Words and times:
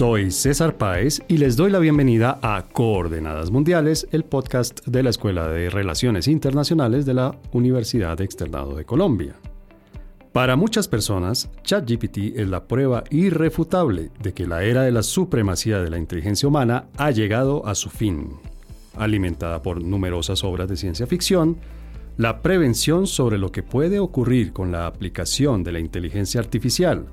Soy 0.00 0.30
César 0.30 0.78
Páez 0.78 1.20
y 1.28 1.36
les 1.36 1.56
doy 1.56 1.70
la 1.70 1.78
bienvenida 1.78 2.38
a 2.40 2.64
Coordenadas 2.72 3.50
Mundiales, 3.50 4.08
el 4.12 4.24
podcast 4.24 4.80
de 4.86 5.02
la 5.02 5.10
Escuela 5.10 5.46
de 5.48 5.68
Relaciones 5.68 6.26
Internacionales 6.26 7.04
de 7.04 7.12
la 7.12 7.38
Universidad 7.52 8.18
Externado 8.22 8.74
de 8.74 8.86
Colombia. 8.86 9.34
Para 10.32 10.56
muchas 10.56 10.88
personas, 10.88 11.50
ChatGPT 11.64 12.16
es 12.36 12.48
la 12.48 12.64
prueba 12.64 13.04
irrefutable 13.10 14.10
de 14.22 14.32
que 14.32 14.46
la 14.46 14.64
era 14.64 14.84
de 14.84 14.90
la 14.90 15.02
supremacía 15.02 15.82
de 15.82 15.90
la 15.90 15.98
inteligencia 15.98 16.48
humana 16.48 16.86
ha 16.96 17.10
llegado 17.10 17.66
a 17.66 17.74
su 17.74 17.90
fin. 17.90 18.38
Alimentada 18.96 19.60
por 19.60 19.82
numerosas 19.82 20.42
obras 20.44 20.70
de 20.70 20.78
ciencia 20.78 21.06
ficción, 21.06 21.58
la 22.16 22.40
prevención 22.40 23.06
sobre 23.06 23.36
lo 23.36 23.52
que 23.52 23.62
puede 23.62 24.00
ocurrir 24.00 24.54
con 24.54 24.72
la 24.72 24.86
aplicación 24.86 25.62
de 25.62 25.72
la 25.72 25.78
inteligencia 25.78 26.40
artificial 26.40 27.04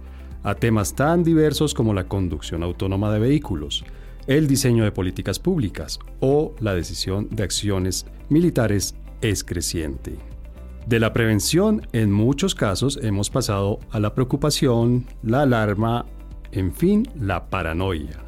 a 0.43 0.55
temas 0.55 0.95
tan 0.95 1.23
diversos 1.23 1.73
como 1.73 1.93
la 1.93 2.07
conducción 2.07 2.63
autónoma 2.63 3.11
de 3.11 3.19
vehículos, 3.19 3.83
el 4.27 4.47
diseño 4.47 4.83
de 4.83 4.91
políticas 4.91 5.39
públicas 5.39 5.99
o 6.19 6.53
la 6.59 6.73
decisión 6.75 7.29
de 7.31 7.43
acciones 7.43 8.05
militares 8.29 8.95
es 9.21 9.43
creciente. 9.43 10.17
De 10.85 10.99
la 10.99 11.11
prevención, 11.11 11.85
en 11.91 12.11
muchos 12.11 12.55
casos 12.55 12.99
hemos 13.01 13.29
pasado 13.29 13.79
a 13.91 13.99
la 13.99 14.13
preocupación, 14.13 15.05
la 15.21 15.41
alarma, 15.41 16.05
en 16.51 16.73
fin, 16.73 17.07
la 17.19 17.49
paranoia. 17.49 18.23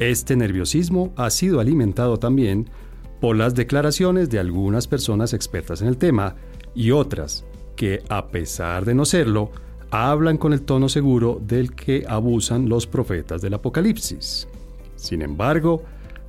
Este 0.00 0.34
nerviosismo 0.34 1.12
ha 1.16 1.30
sido 1.30 1.60
alimentado 1.60 2.18
también 2.18 2.68
por 3.20 3.36
las 3.36 3.54
declaraciones 3.54 4.30
de 4.30 4.38
algunas 4.38 4.88
personas 4.88 5.34
expertas 5.34 5.82
en 5.82 5.88
el 5.88 5.98
tema 5.98 6.36
y 6.74 6.90
otras 6.90 7.44
que, 7.76 8.02
a 8.08 8.28
pesar 8.28 8.84
de 8.84 8.94
no 8.94 9.04
serlo, 9.04 9.52
hablan 9.90 10.38
con 10.38 10.52
el 10.52 10.62
tono 10.62 10.88
seguro 10.88 11.40
del 11.44 11.74
que 11.74 12.04
abusan 12.08 12.68
los 12.68 12.86
profetas 12.86 13.42
del 13.42 13.54
Apocalipsis. 13.54 14.46
Sin 14.96 15.22
embargo, 15.22 15.82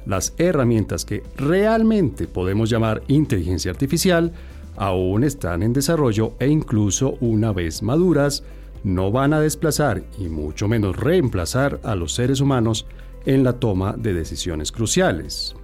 las 0.06 0.34
herramientas 0.38 1.06
que 1.06 1.24
realmente 1.38 2.28
podemos 2.28 2.70
llamar 2.70 3.04
inteligencia 3.08 3.72
artificial 3.72 4.32
aún 4.78 5.24
están 5.24 5.64
en 5.64 5.74
desarrollo 5.74 6.34
e 6.40 6.48
incluso 6.48 7.18
una 7.20 7.52
vez 7.52 7.84
maduras, 7.84 8.44
no 8.84 9.12
van 9.12 9.34
a 9.34 9.40
desplazar 9.40 10.04
y 10.18 10.24
mucho 10.24 10.68
menos 10.68 10.96
reemplazar 10.96 11.80
a 11.84 11.96
los 11.96 12.14
seres 12.14 12.42
humanos 12.42 12.88
en 13.26 13.44
la 13.44 13.54
toma 13.54 13.96
de 13.96 14.14
decisiones 14.14 14.72
cruciales. 14.72 15.56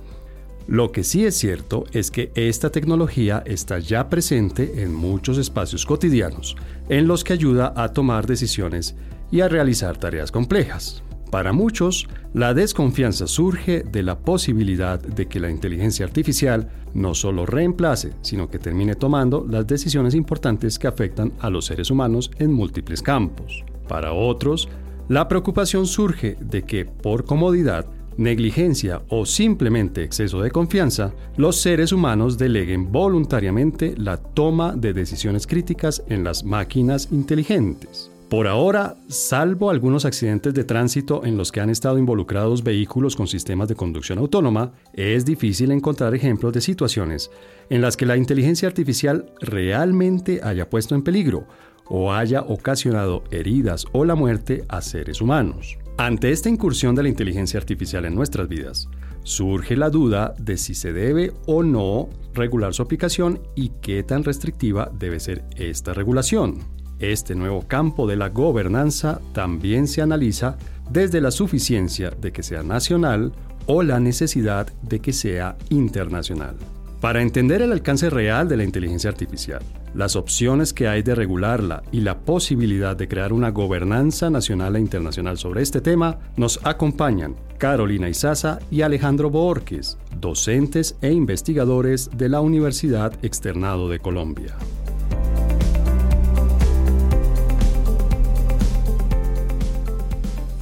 Lo 0.67 0.91
que 0.91 1.05
sí 1.05 1.25
es 1.25 1.35
cierto 1.35 1.85
es 1.93 2.11
que 2.11 2.31
esta 2.35 2.69
tecnología 2.69 3.41
está 3.45 3.79
ya 3.79 4.09
presente 4.09 4.83
en 4.83 4.93
muchos 4.93 5.37
espacios 5.37 5.85
cotidianos, 5.85 6.57
en 6.89 7.07
los 7.07 7.23
que 7.23 7.31
ayuda 7.31 7.71
a 7.75 7.93
tomar 7.93 8.27
decisiones 8.27 8.93
y 9.31 9.39
a 9.39 9.47
realizar 9.47 9.97
tareas 9.97 10.29
complejas. 10.29 11.03
Para 11.31 11.53
muchos, 11.53 12.07
la 12.33 12.53
desconfianza 12.53 13.27
surge 13.27 13.83
de 13.83 14.03
la 14.03 14.19
posibilidad 14.19 14.99
de 14.99 15.27
que 15.27 15.39
la 15.39 15.49
inteligencia 15.49 16.05
artificial 16.05 16.69
no 16.93 17.13
solo 17.15 17.45
reemplace, 17.45 18.11
sino 18.21 18.49
que 18.49 18.59
termine 18.59 18.95
tomando 18.95 19.45
las 19.49 19.67
decisiones 19.67 20.15
importantes 20.15 20.77
que 20.79 20.87
afectan 20.87 21.31
a 21.39 21.49
los 21.49 21.65
seres 21.65 21.91
humanos 21.91 22.29
en 22.39 22.52
múltiples 22.52 23.02
campos. 23.02 23.63
Para 23.87 24.11
otros, 24.11 24.67
la 25.07 25.29
preocupación 25.29 25.85
surge 25.87 26.37
de 26.41 26.63
que, 26.63 26.83
por 26.83 27.23
comodidad, 27.23 27.85
negligencia 28.17 29.01
o 29.09 29.25
simplemente 29.25 30.03
exceso 30.03 30.41
de 30.41 30.51
confianza, 30.51 31.13
los 31.37 31.57
seres 31.61 31.91
humanos 31.91 32.37
deleguen 32.37 32.91
voluntariamente 32.91 33.95
la 33.97 34.17
toma 34.17 34.75
de 34.75 34.93
decisiones 34.93 35.47
críticas 35.47 36.03
en 36.07 36.23
las 36.23 36.43
máquinas 36.43 37.09
inteligentes. 37.11 38.11
Por 38.30 38.47
ahora, 38.47 38.97
salvo 39.08 39.69
algunos 39.69 40.03
accidentes 40.03 40.53
de 40.53 40.65
tránsito 40.65 41.23
en 41.23 41.37
los 41.37 41.49
que 41.49 41.61
han 41.61 41.69
estado 41.69 41.97
involucrados 41.97 42.61
vehículos 42.61 43.15
con 43.15 43.25
sistemas 43.25 43.69
de 43.69 43.75
conducción 43.75 44.19
autónoma, 44.19 44.73
es 44.92 45.23
difícil 45.23 45.71
encontrar 45.71 46.13
ejemplos 46.13 46.52
de 46.52 46.59
situaciones 46.59 47.31
en 47.69 47.80
las 47.81 47.95
que 47.95 48.05
la 48.05 48.17
inteligencia 48.17 48.67
artificial 48.67 49.31
realmente 49.39 50.42
haya 50.43 50.69
puesto 50.69 50.93
en 50.93 51.03
peligro 51.03 51.47
o 51.86 52.11
haya 52.11 52.42
ocasionado 52.42 53.23
heridas 53.31 53.86
o 53.93 54.03
la 54.03 54.15
muerte 54.15 54.65
a 54.67 54.81
seres 54.81 55.21
humanos. 55.21 55.77
Ante 55.99 56.31
esta 56.31 56.47
incursión 56.47 56.93
de 56.93 57.02
la 57.02 57.09
inteligencia 57.09 57.59
artificial 57.59 58.05
en 58.05 58.13
nuestras 58.13 58.47
vidas, 58.47 58.87
surge 59.23 59.75
la 59.75 59.89
duda 59.89 60.35
de 60.37 60.55
si 60.58 60.75
se 60.75 60.93
debe 60.93 61.33
o 61.47 61.63
no 61.63 62.09
regular 62.35 62.75
su 62.75 62.83
aplicación 62.83 63.41
y 63.55 63.69
qué 63.81 64.03
tan 64.03 64.23
restrictiva 64.23 64.91
debe 64.93 65.19
ser 65.19 65.43
esta 65.55 65.95
regulación. 65.95 66.59
Este 66.99 67.33
nuevo 67.33 67.67
campo 67.67 68.05
de 68.05 68.15
la 68.15 68.30
gobernanza 68.30 69.19
también 69.33 69.87
se 69.87 70.03
analiza 70.03 70.57
desde 70.91 71.19
la 71.19 71.31
suficiencia 71.31 72.11
de 72.11 72.31
que 72.31 72.43
sea 72.43 72.61
nacional 72.61 73.33
o 73.65 73.81
la 73.81 73.99
necesidad 73.99 74.71
de 74.83 74.99
que 74.99 75.13
sea 75.13 75.57
internacional. 75.69 76.57
Para 77.02 77.21
entender 77.21 77.61
el 77.61 77.71
alcance 77.71 78.09
real 78.09 78.49
de 78.49 78.58
la 78.58 78.63
inteligencia 78.63 79.11
artificial, 79.11 79.61
las 79.93 80.15
opciones 80.15 80.73
que 80.73 80.87
hay 80.87 81.03
de 81.03 81.13
regularla 81.13 81.83
y 81.91 82.02
la 82.02 82.21
posibilidad 82.21 82.95
de 82.95 83.08
crear 83.08 83.33
una 83.33 83.52
gobernanza 83.52 84.31
nacional 84.31 84.75
e 84.75 84.80
internacional 84.80 85.37
sobre 85.37 85.61
este 85.61 85.80
tema, 85.80 86.17
nos 86.37 86.59
acompañan 86.63 87.36
Carolina 87.59 88.09
Izaza 88.09 88.57
y 88.71 88.81
Alejandro 88.81 89.30
Borges, 89.30 89.99
docentes 90.19 90.97
e 91.03 91.11
investigadores 91.11 92.09
de 92.17 92.30
la 92.30 92.41
Universidad 92.41 93.13
Externado 93.23 93.89
de 93.89 93.99
Colombia. 93.99 94.55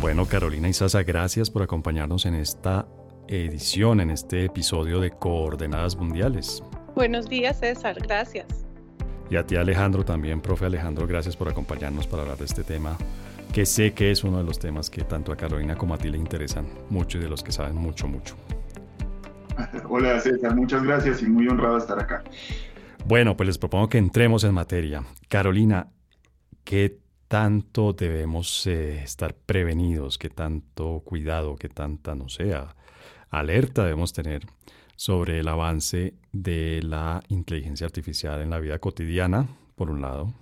Bueno, 0.01 0.25
Carolina 0.25 0.67
Izaza, 0.67 1.01
gracias 1.03 1.49
por 1.49 1.63
acompañarnos 1.63 2.25
en 2.25 2.35
esta 2.35 2.85
edición, 3.27 3.99
en 3.99 4.11
este 4.11 4.45
episodio 4.45 4.99
de 4.99 5.11
Coordenadas 5.11 5.95
Mundiales. 5.95 6.63
Buenos 6.95 7.27
días, 7.27 7.59
César, 7.59 7.97
gracias. 8.01 8.65
Y 9.29 9.37
a 9.37 9.45
ti 9.45 9.55
Alejandro 9.55 10.05
también, 10.05 10.41
profe 10.41 10.65
Alejandro, 10.65 11.07
gracias 11.07 11.35
por 11.35 11.49
acompañarnos 11.49 12.07
para 12.07 12.23
hablar 12.23 12.37
de 12.37 12.45
este 12.45 12.63
tema, 12.63 12.97
que 13.53 13.65
sé 13.65 13.93
que 13.93 14.11
es 14.11 14.23
uno 14.23 14.37
de 14.37 14.43
los 14.43 14.59
temas 14.59 14.89
que 14.89 15.03
tanto 15.03 15.31
a 15.31 15.35
Carolina 15.35 15.75
como 15.75 15.93
a 15.93 15.97
ti 15.97 16.09
le 16.09 16.17
interesan 16.17 16.67
mucho 16.89 17.17
y 17.17 17.21
de 17.21 17.29
los 17.29 17.43
que 17.43 17.51
saben 17.51 17.75
mucho, 17.75 18.07
mucho. 18.07 18.35
Hola 19.89 20.19
César, 20.19 20.55
muchas 20.55 20.83
gracias 20.83 21.21
y 21.21 21.25
muy 21.25 21.47
honrado 21.47 21.77
estar 21.77 21.99
acá. 21.99 22.23
Bueno, 23.05 23.35
pues 23.37 23.47
les 23.47 23.57
propongo 23.57 23.89
que 23.89 23.97
entremos 23.97 24.43
en 24.43 24.53
materia. 24.53 25.03
Carolina, 25.27 25.89
¿qué 26.63 26.99
tanto 27.27 27.93
debemos 27.93 28.65
eh, 28.67 29.01
estar 29.03 29.35
prevenidos? 29.35 30.17
¿Qué 30.17 30.29
tanto 30.29 31.01
cuidado, 31.05 31.55
qué 31.55 31.69
tanta, 31.69 32.15
no 32.15 32.29
sé, 32.29 32.55
alerta 33.39 33.83
debemos 33.83 34.13
tener 34.13 34.45
sobre 34.95 35.39
el 35.39 35.47
avance 35.47 36.13
de 36.31 36.81
la 36.83 37.21
inteligencia 37.27 37.85
artificial 37.85 38.41
en 38.41 38.49
la 38.49 38.59
vida 38.59 38.79
cotidiana, 38.79 39.47
por 39.75 39.89
un 39.89 40.01
lado, 40.01 40.33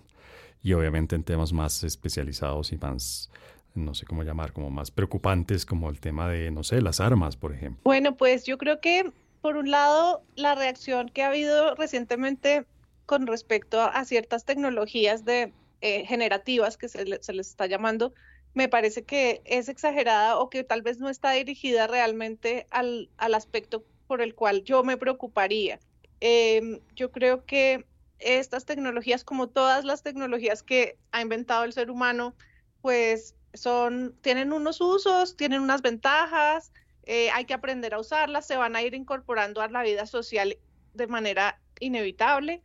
y 0.62 0.74
obviamente 0.74 1.16
en 1.16 1.24
temas 1.24 1.54
más 1.54 1.84
especializados 1.84 2.72
y 2.72 2.78
más, 2.78 3.32
no 3.74 3.96
sé 3.96 4.06
cómo 4.06 4.24
llamar, 4.24 4.54
como 4.54 4.70
más 4.70 4.92
preocupantes, 4.92 5.66
como 5.66 5.90
el 5.90 6.00
tema 6.00 6.30
de, 6.30 6.52
no 6.52 6.64
sé, 6.64 6.82
las 6.82 7.00
armas, 7.00 7.36
por 7.36 7.54
ejemplo. 7.54 7.82
Bueno, 7.84 8.16
pues 8.16 8.46
yo 8.46 8.58
creo 8.58 8.80
que, 8.80 9.12
por 9.42 9.58
un 9.58 9.72
lado, 9.72 10.22
la 10.36 10.56
reacción 10.56 11.10
que 11.10 11.24
ha 11.24 11.28
habido 11.28 11.76
recientemente 11.76 12.66
con 13.06 13.28
respecto 13.28 13.82
a 13.82 14.06
ciertas 14.06 14.46
tecnologías 14.46 15.26
de, 15.26 15.52
eh, 15.86 16.06
generativas 16.06 16.78
que 16.78 16.88
se, 16.88 17.06
se 17.22 17.34
les 17.34 17.50
está 17.50 17.68
llamando, 17.68 18.14
me 18.54 18.70
parece 18.70 19.04
que 19.04 19.42
es 19.46 19.70
exagerada 19.70 20.38
o 20.38 20.50
que 20.50 20.64
tal 20.64 20.82
vez 20.82 21.00
no 21.00 21.10
está 21.10 21.32
dirigida 21.32 21.88
realmente 21.88 22.68
al, 22.70 23.10
al 23.18 23.34
aspecto 23.34 23.84
por 24.08 24.22
el 24.22 24.36
cual 24.36 24.64
yo 24.64 24.84
me 24.84 24.98
preocuparía. 24.98 25.80
Em, 26.20 26.80
yo 26.96 27.12
creo 27.12 27.46
que 27.46 27.86
estas 28.20 28.66
tecnologías, 28.66 29.24
como 29.24 29.50
todas 29.50 29.86
las 29.86 30.04
tecnologías 30.04 30.64
que 30.64 30.98
ha 31.12 31.22
inventado 31.22 31.64
el 31.64 31.74
ser 31.74 31.90
humano, 31.90 32.36
pues 32.82 33.36
son, 33.54 34.16
tienen 34.22 34.54
unos 34.54 34.82
usos, 34.82 35.36
tienen 35.36 35.62
unas 35.62 35.82
ventajas, 35.82 36.72
eh, 37.06 37.30
hay 37.32 37.46
que 37.46 37.54
aprender 37.54 37.94
a 37.94 38.00
usarlas, 38.00 38.48
se 38.48 38.56
van 38.56 38.76
a 38.76 38.82
ir 38.82 38.94
incorporando 38.94 39.62
a 39.62 39.68
la 39.68 39.84
vida 39.84 40.06
social 40.06 40.58
de 40.94 41.08
manera 41.08 41.60
inevitable, 41.80 42.62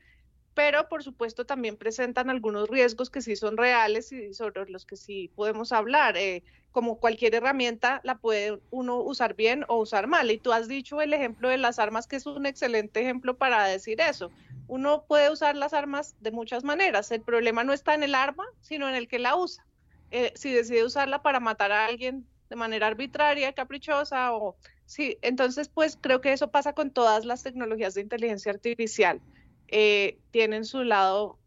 pero 0.58 0.88
por 0.88 1.04
supuesto 1.04 1.46
también 1.46 1.76
presentan 1.76 2.30
algunos 2.30 2.68
riesgos 2.68 3.10
que 3.10 3.22
sí 3.22 3.36
son 3.36 3.56
reales 3.56 4.10
y 4.10 4.34
sobre 4.34 4.68
los 4.68 4.84
que 4.84 4.96
sí 4.96 5.30
podemos 5.36 5.70
hablar. 5.70 6.16
Eh, 6.16 6.42
como 6.72 6.98
cualquier 6.98 7.36
herramienta, 7.36 8.00
la 8.02 8.18
puede 8.18 8.58
uno 8.72 8.96
usar 8.96 9.36
bien 9.36 9.64
o 9.68 9.76
usar 9.76 10.08
mal. 10.08 10.32
Y 10.32 10.38
tú 10.38 10.52
has 10.52 10.66
dicho 10.66 11.00
el 11.00 11.14
ejemplo 11.14 11.48
de 11.48 11.58
las 11.58 11.78
armas, 11.78 12.08
que 12.08 12.16
es 12.16 12.26
un 12.26 12.44
excelente 12.44 13.00
ejemplo 13.00 13.36
para 13.36 13.68
decir 13.68 14.00
eso. 14.00 14.32
Uno 14.66 15.04
puede 15.06 15.30
usar 15.30 15.54
las 15.54 15.74
armas 15.74 16.16
de 16.18 16.32
muchas 16.32 16.64
maneras. 16.64 17.12
El 17.12 17.22
problema 17.22 17.62
no 17.62 17.72
está 17.72 17.94
en 17.94 18.02
el 18.02 18.16
arma, 18.16 18.44
sino 18.60 18.88
en 18.88 18.96
el 18.96 19.06
que 19.06 19.20
la 19.20 19.36
usa. 19.36 19.64
Eh, 20.10 20.32
si 20.34 20.52
decide 20.52 20.82
usarla 20.82 21.22
para 21.22 21.38
matar 21.38 21.70
a 21.70 21.86
alguien 21.86 22.26
de 22.50 22.56
manera 22.56 22.88
arbitraria, 22.88 23.52
caprichosa 23.52 24.34
o... 24.34 24.56
Sí, 24.86 25.18
entonces 25.22 25.68
pues 25.68 25.96
creo 26.00 26.20
que 26.20 26.32
eso 26.32 26.50
pasa 26.50 26.72
con 26.72 26.90
todas 26.90 27.24
las 27.24 27.44
tecnologías 27.44 27.94
de 27.94 28.00
inteligencia 28.00 28.50
artificial. 28.50 29.20
Eh, 29.68 30.18
tienen 30.30 30.64
su 30.64 30.82
lado 30.82 31.38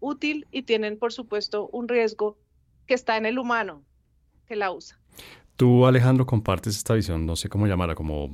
útil 0.00 0.46
y 0.50 0.62
tienen 0.62 0.98
por 0.98 1.12
supuesto 1.12 1.68
un 1.72 1.88
riesgo 1.88 2.38
que 2.86 2.94
está 2.94 3.16
en 3.16 3.26
el 3.26 3.38
humano, 3.38 3.82
que 4.46 4.56
la 4.56 4.70
usa. 4.72 4.98
Tú, 5.56 5.86
Alejandro, 5.86 6.24
compartes 6.24 6.76
esta 6.76 6.94
visión, 6.94 7.26
no 7.26 7.34
sé 7.34 7.48
cómo 7.48 7.66
llamarla, 7.66 7.94
como 7.94 8.30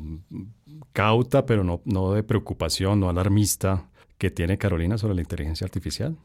cauta, 0.92 1.46
pero 1.46 1.64
no, 1.64 1.80
no 1.84 2.12
de 2.12 2.22
preocupación, 2.22 3.00
no 3.00 3.08
alarmista, 3.08 3.88
que 4.18 4.30
tiene 4.30 4.58
Carolina 4.58 4.98
sobre 4.98 5.14
la 5.14 5.22
inteligencia 5.22 5.64
artificial. 5.64 6.16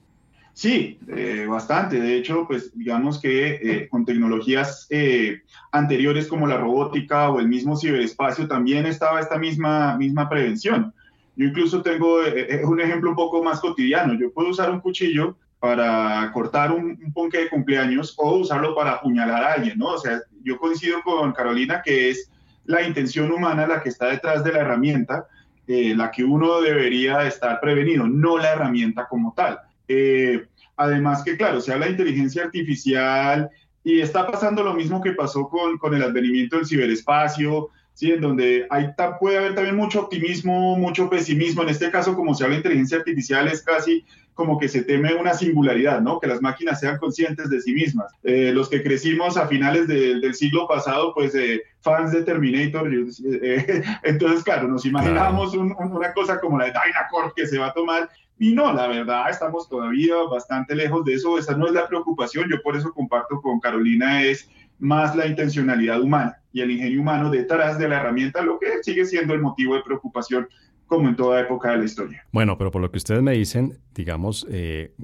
Sí, 0.54 1.00
eh, 1.08 1.46
bastante. 1.48 2.02
De 2.02 2.18
hecho, 2.18 2.46
pues 2.46 2.78
digamos 2.78 3.22
que 3.22 3.60
eh, 3.62 3.88
con 3.88 4.04
tecnologías 4.04 4.88
eh, 4.90 5.44
anteriores 5.72 6.28
como 6.28 6.48
la 6.48 6.58
robótica 6.58 7.30
o 7.30 7.40
el 7.40 7.48
mismo 7.48 7.78
ciberespacio 7.78 8.46
también 8.48 8.86
estaba 8.86 9.22
esta 9.22 9.38
misma, 9.38 9.98
misma 9.98 10.28
prevención. 10.28 10.94
Yo 11.40 11.48
incluso 11.48 11.82
tengo 11.82 12.18
un 12.66 12.82
ejemplo 12.82 13.12
un 13.12 13.16
poco 13.16 13.42
más 13.42 13.62
cotidiano. 13.62 14.14
Yo 14.14 14.30
puedo 14.34 14.50
usar 14.50 14.70
un 14.70 14.82
cuchillo 14.82 15.38
para 15.60 16.30
cortar 16.34 16.70
un, 16.70 17.00
un 17.02 17.14
ponque 17.14 17.38
de 17.38 17.50
cumpleaños 17.50 18.14
o 18.18 18.36
usarlo 18.36 18.76
para 18.76 18.96
apuñalar 18.96 19.44
a 19.46 19.54
alguien, 19.54 19.78
¿no? 19.78 19.94
O 19.94 19.98
sea, 19.98 20.20
yo 20.44 20.58
coincido 20.58 21.02
con 21.02 21.32
Carolina 21.32 21.82
que 21.82 22.10
es 22.10 22.30
la 22.66 22.82
intención 22.82 23.32
humana 23.32 23.66
la 23.68 23.82
que 23.82 23.88
está 23.88 24.08
detrás 24.08 24.44
de 24.44 24.52
la 24.52 24.60
herramienta, 24.60 25.28
la 25.66 26.12
que 26.12 26.26
uno 26.26 26.60
debería 26.60 27.26
estar 27.26 27.62
prevenido, 27.62 28.06
no 28.06 28.38
la 28.38 28.52
herramienta 28.52 29.08
como 29.08 29.34
tal. 29.34 29.60
Eh, 29.88 30.46
además 30.76 31.24
que, 31.24 31.38
claro, 31.38 31.62
se 31.62 31.72
habla 31.72 31.86
de 31.86 31.94
inteligencia 31.94 32.44
artificial 32.44 33.50
y 33.84 34.02
está 34.02 34.28
pasando 34.28 34.62
lo 34.62 34.74
mismo 34.74 35.02
que 35.02 35.14
pasó 35.14 35.48
con, 35.48 35.78
con 35.78 35.94
el 35.94 36.04
advenimiento 36.04 36.58
del 36.58 36.66
ciberespacio, 36.66 37.70
¿sí? 38.00 38.14
en 38.14 38.22
donde 38.22 38.66
hay, 38.70 38.92
puede 39.20 39.38
haber 39.38 39.56
también 39.56 39.76
mucho 39.76 40.00
optimismo, 40.00 40.78
mucho 40.78 41.10
pesimismo. 41.10 41.64
En 41.64 41.70
este 41.70 41.92
caso, 41.92 42.16
como 42.16 42.34
se 42.34 42.46
habla 42.46 42.54
de 42.54 42.60
inteligencia 42.60 42.98
artificial, 42.98 43.50
es 43.50 43.62
casi 43.62 44.06
como 44.34 44.58
que 44.58 44.70
se 44.70 44.84
teme 44.84 45.16
una 45.16 45.34
singularidad, 45.34 46.00
¿no? 46.00 46.18
Que 46.18 46.28
las 46.28 46.42
máquinas 46.42 46.80
sean 46.80 46.98
conscientes 46.98 47.50
de 47.50 47.60
sí 47.60 47.74
mismas. 47.74 48.14
Eh, 48.24 48.54
los 48.54 48.70
que 48.70 48.82
crecimos 48.82 49.36
a 49.36 49.48
finales 49.48 49.90
del 49.90 50.34
siglo 50.34 50.66
pasado, 50.66 51.14
pues 51.14 51.36
eh, 51.36 51.62
fans 51.82 52.14
de 52.14 52.24
Terminator, 52.24 52.90
eh, 52.90 53.84
entonces, 54.04 54.46
claro, 54.46 54.70
nos 54.70 54.86
imaginábamos 54.86 55.54
una 55.54 56.14
cosa 56.14 56.40
como 56.40 56.58
la 56.58 56.68
de 56.68 56.72
Dynacorp 56.72 57.36
que 57.36 57.48
se 57.48 57.58
va 57.58 57.68
a 57.68 57.74
tomar. 57.74 58.10
Y 58.40 58.54
no, 58.54 58.72
la 58.72 58.88
verdad, 58.88 59.30
estamos 59.30 59.68
todavía 59.68 60.16
bastante 60.32 60.74
lejos 60.74 61.04
de 61.04 61.16
eso. 61.16 61.38
Esa 61.38 61.58
no 61.58 61.68
es 61.68 61.74
la 61.74 61.90
preocupación. 61.90 62.50
Yo 62.50 62.62
por 62.62 62.78
eso 62.78 62.94
comparto 62.94 63.42
con 63.42 63.60
Carolina, 63.60 64.24
es 64.24 64.50
más 64.80 65.18
la 65.18 65.28
intencionalidad 65.28 66.00
humana 66.00 66.39
y 66.52 66.62
el 66.62 66.72
ingenio 66.72 67.02
humano 67.02 67.30
detrás 67.30 67.78
de 67.78 67.88
la 67.88 68.00
herramienta, 68.00 68.42
lo 68.42 68.60
que 68.60 68.84
sigue 68.84 69.06
siendo 69.06 69.34
el 69.34 69.42
motivo 69.42 69.76
de 69.76 69.84
preocupación 69.84 70.48
como 70.88 71.08
en 71.08 71.16
toda 71.16 71.40
época 71.40 71.72
de 71.72 71.78
la 71.78 71.86
historia. 71.86 72.26
Bueno, 72.32 72.58
pero 72.58 72.72
por 72.72 72.82
lo 72.82 72.90
que 72.90 72.98
ustedes 72.98 73.22
me 73.22 73.34
dicen, 73.34 73.78
digamos, 73.94 74.48
eh, 74.50 74.96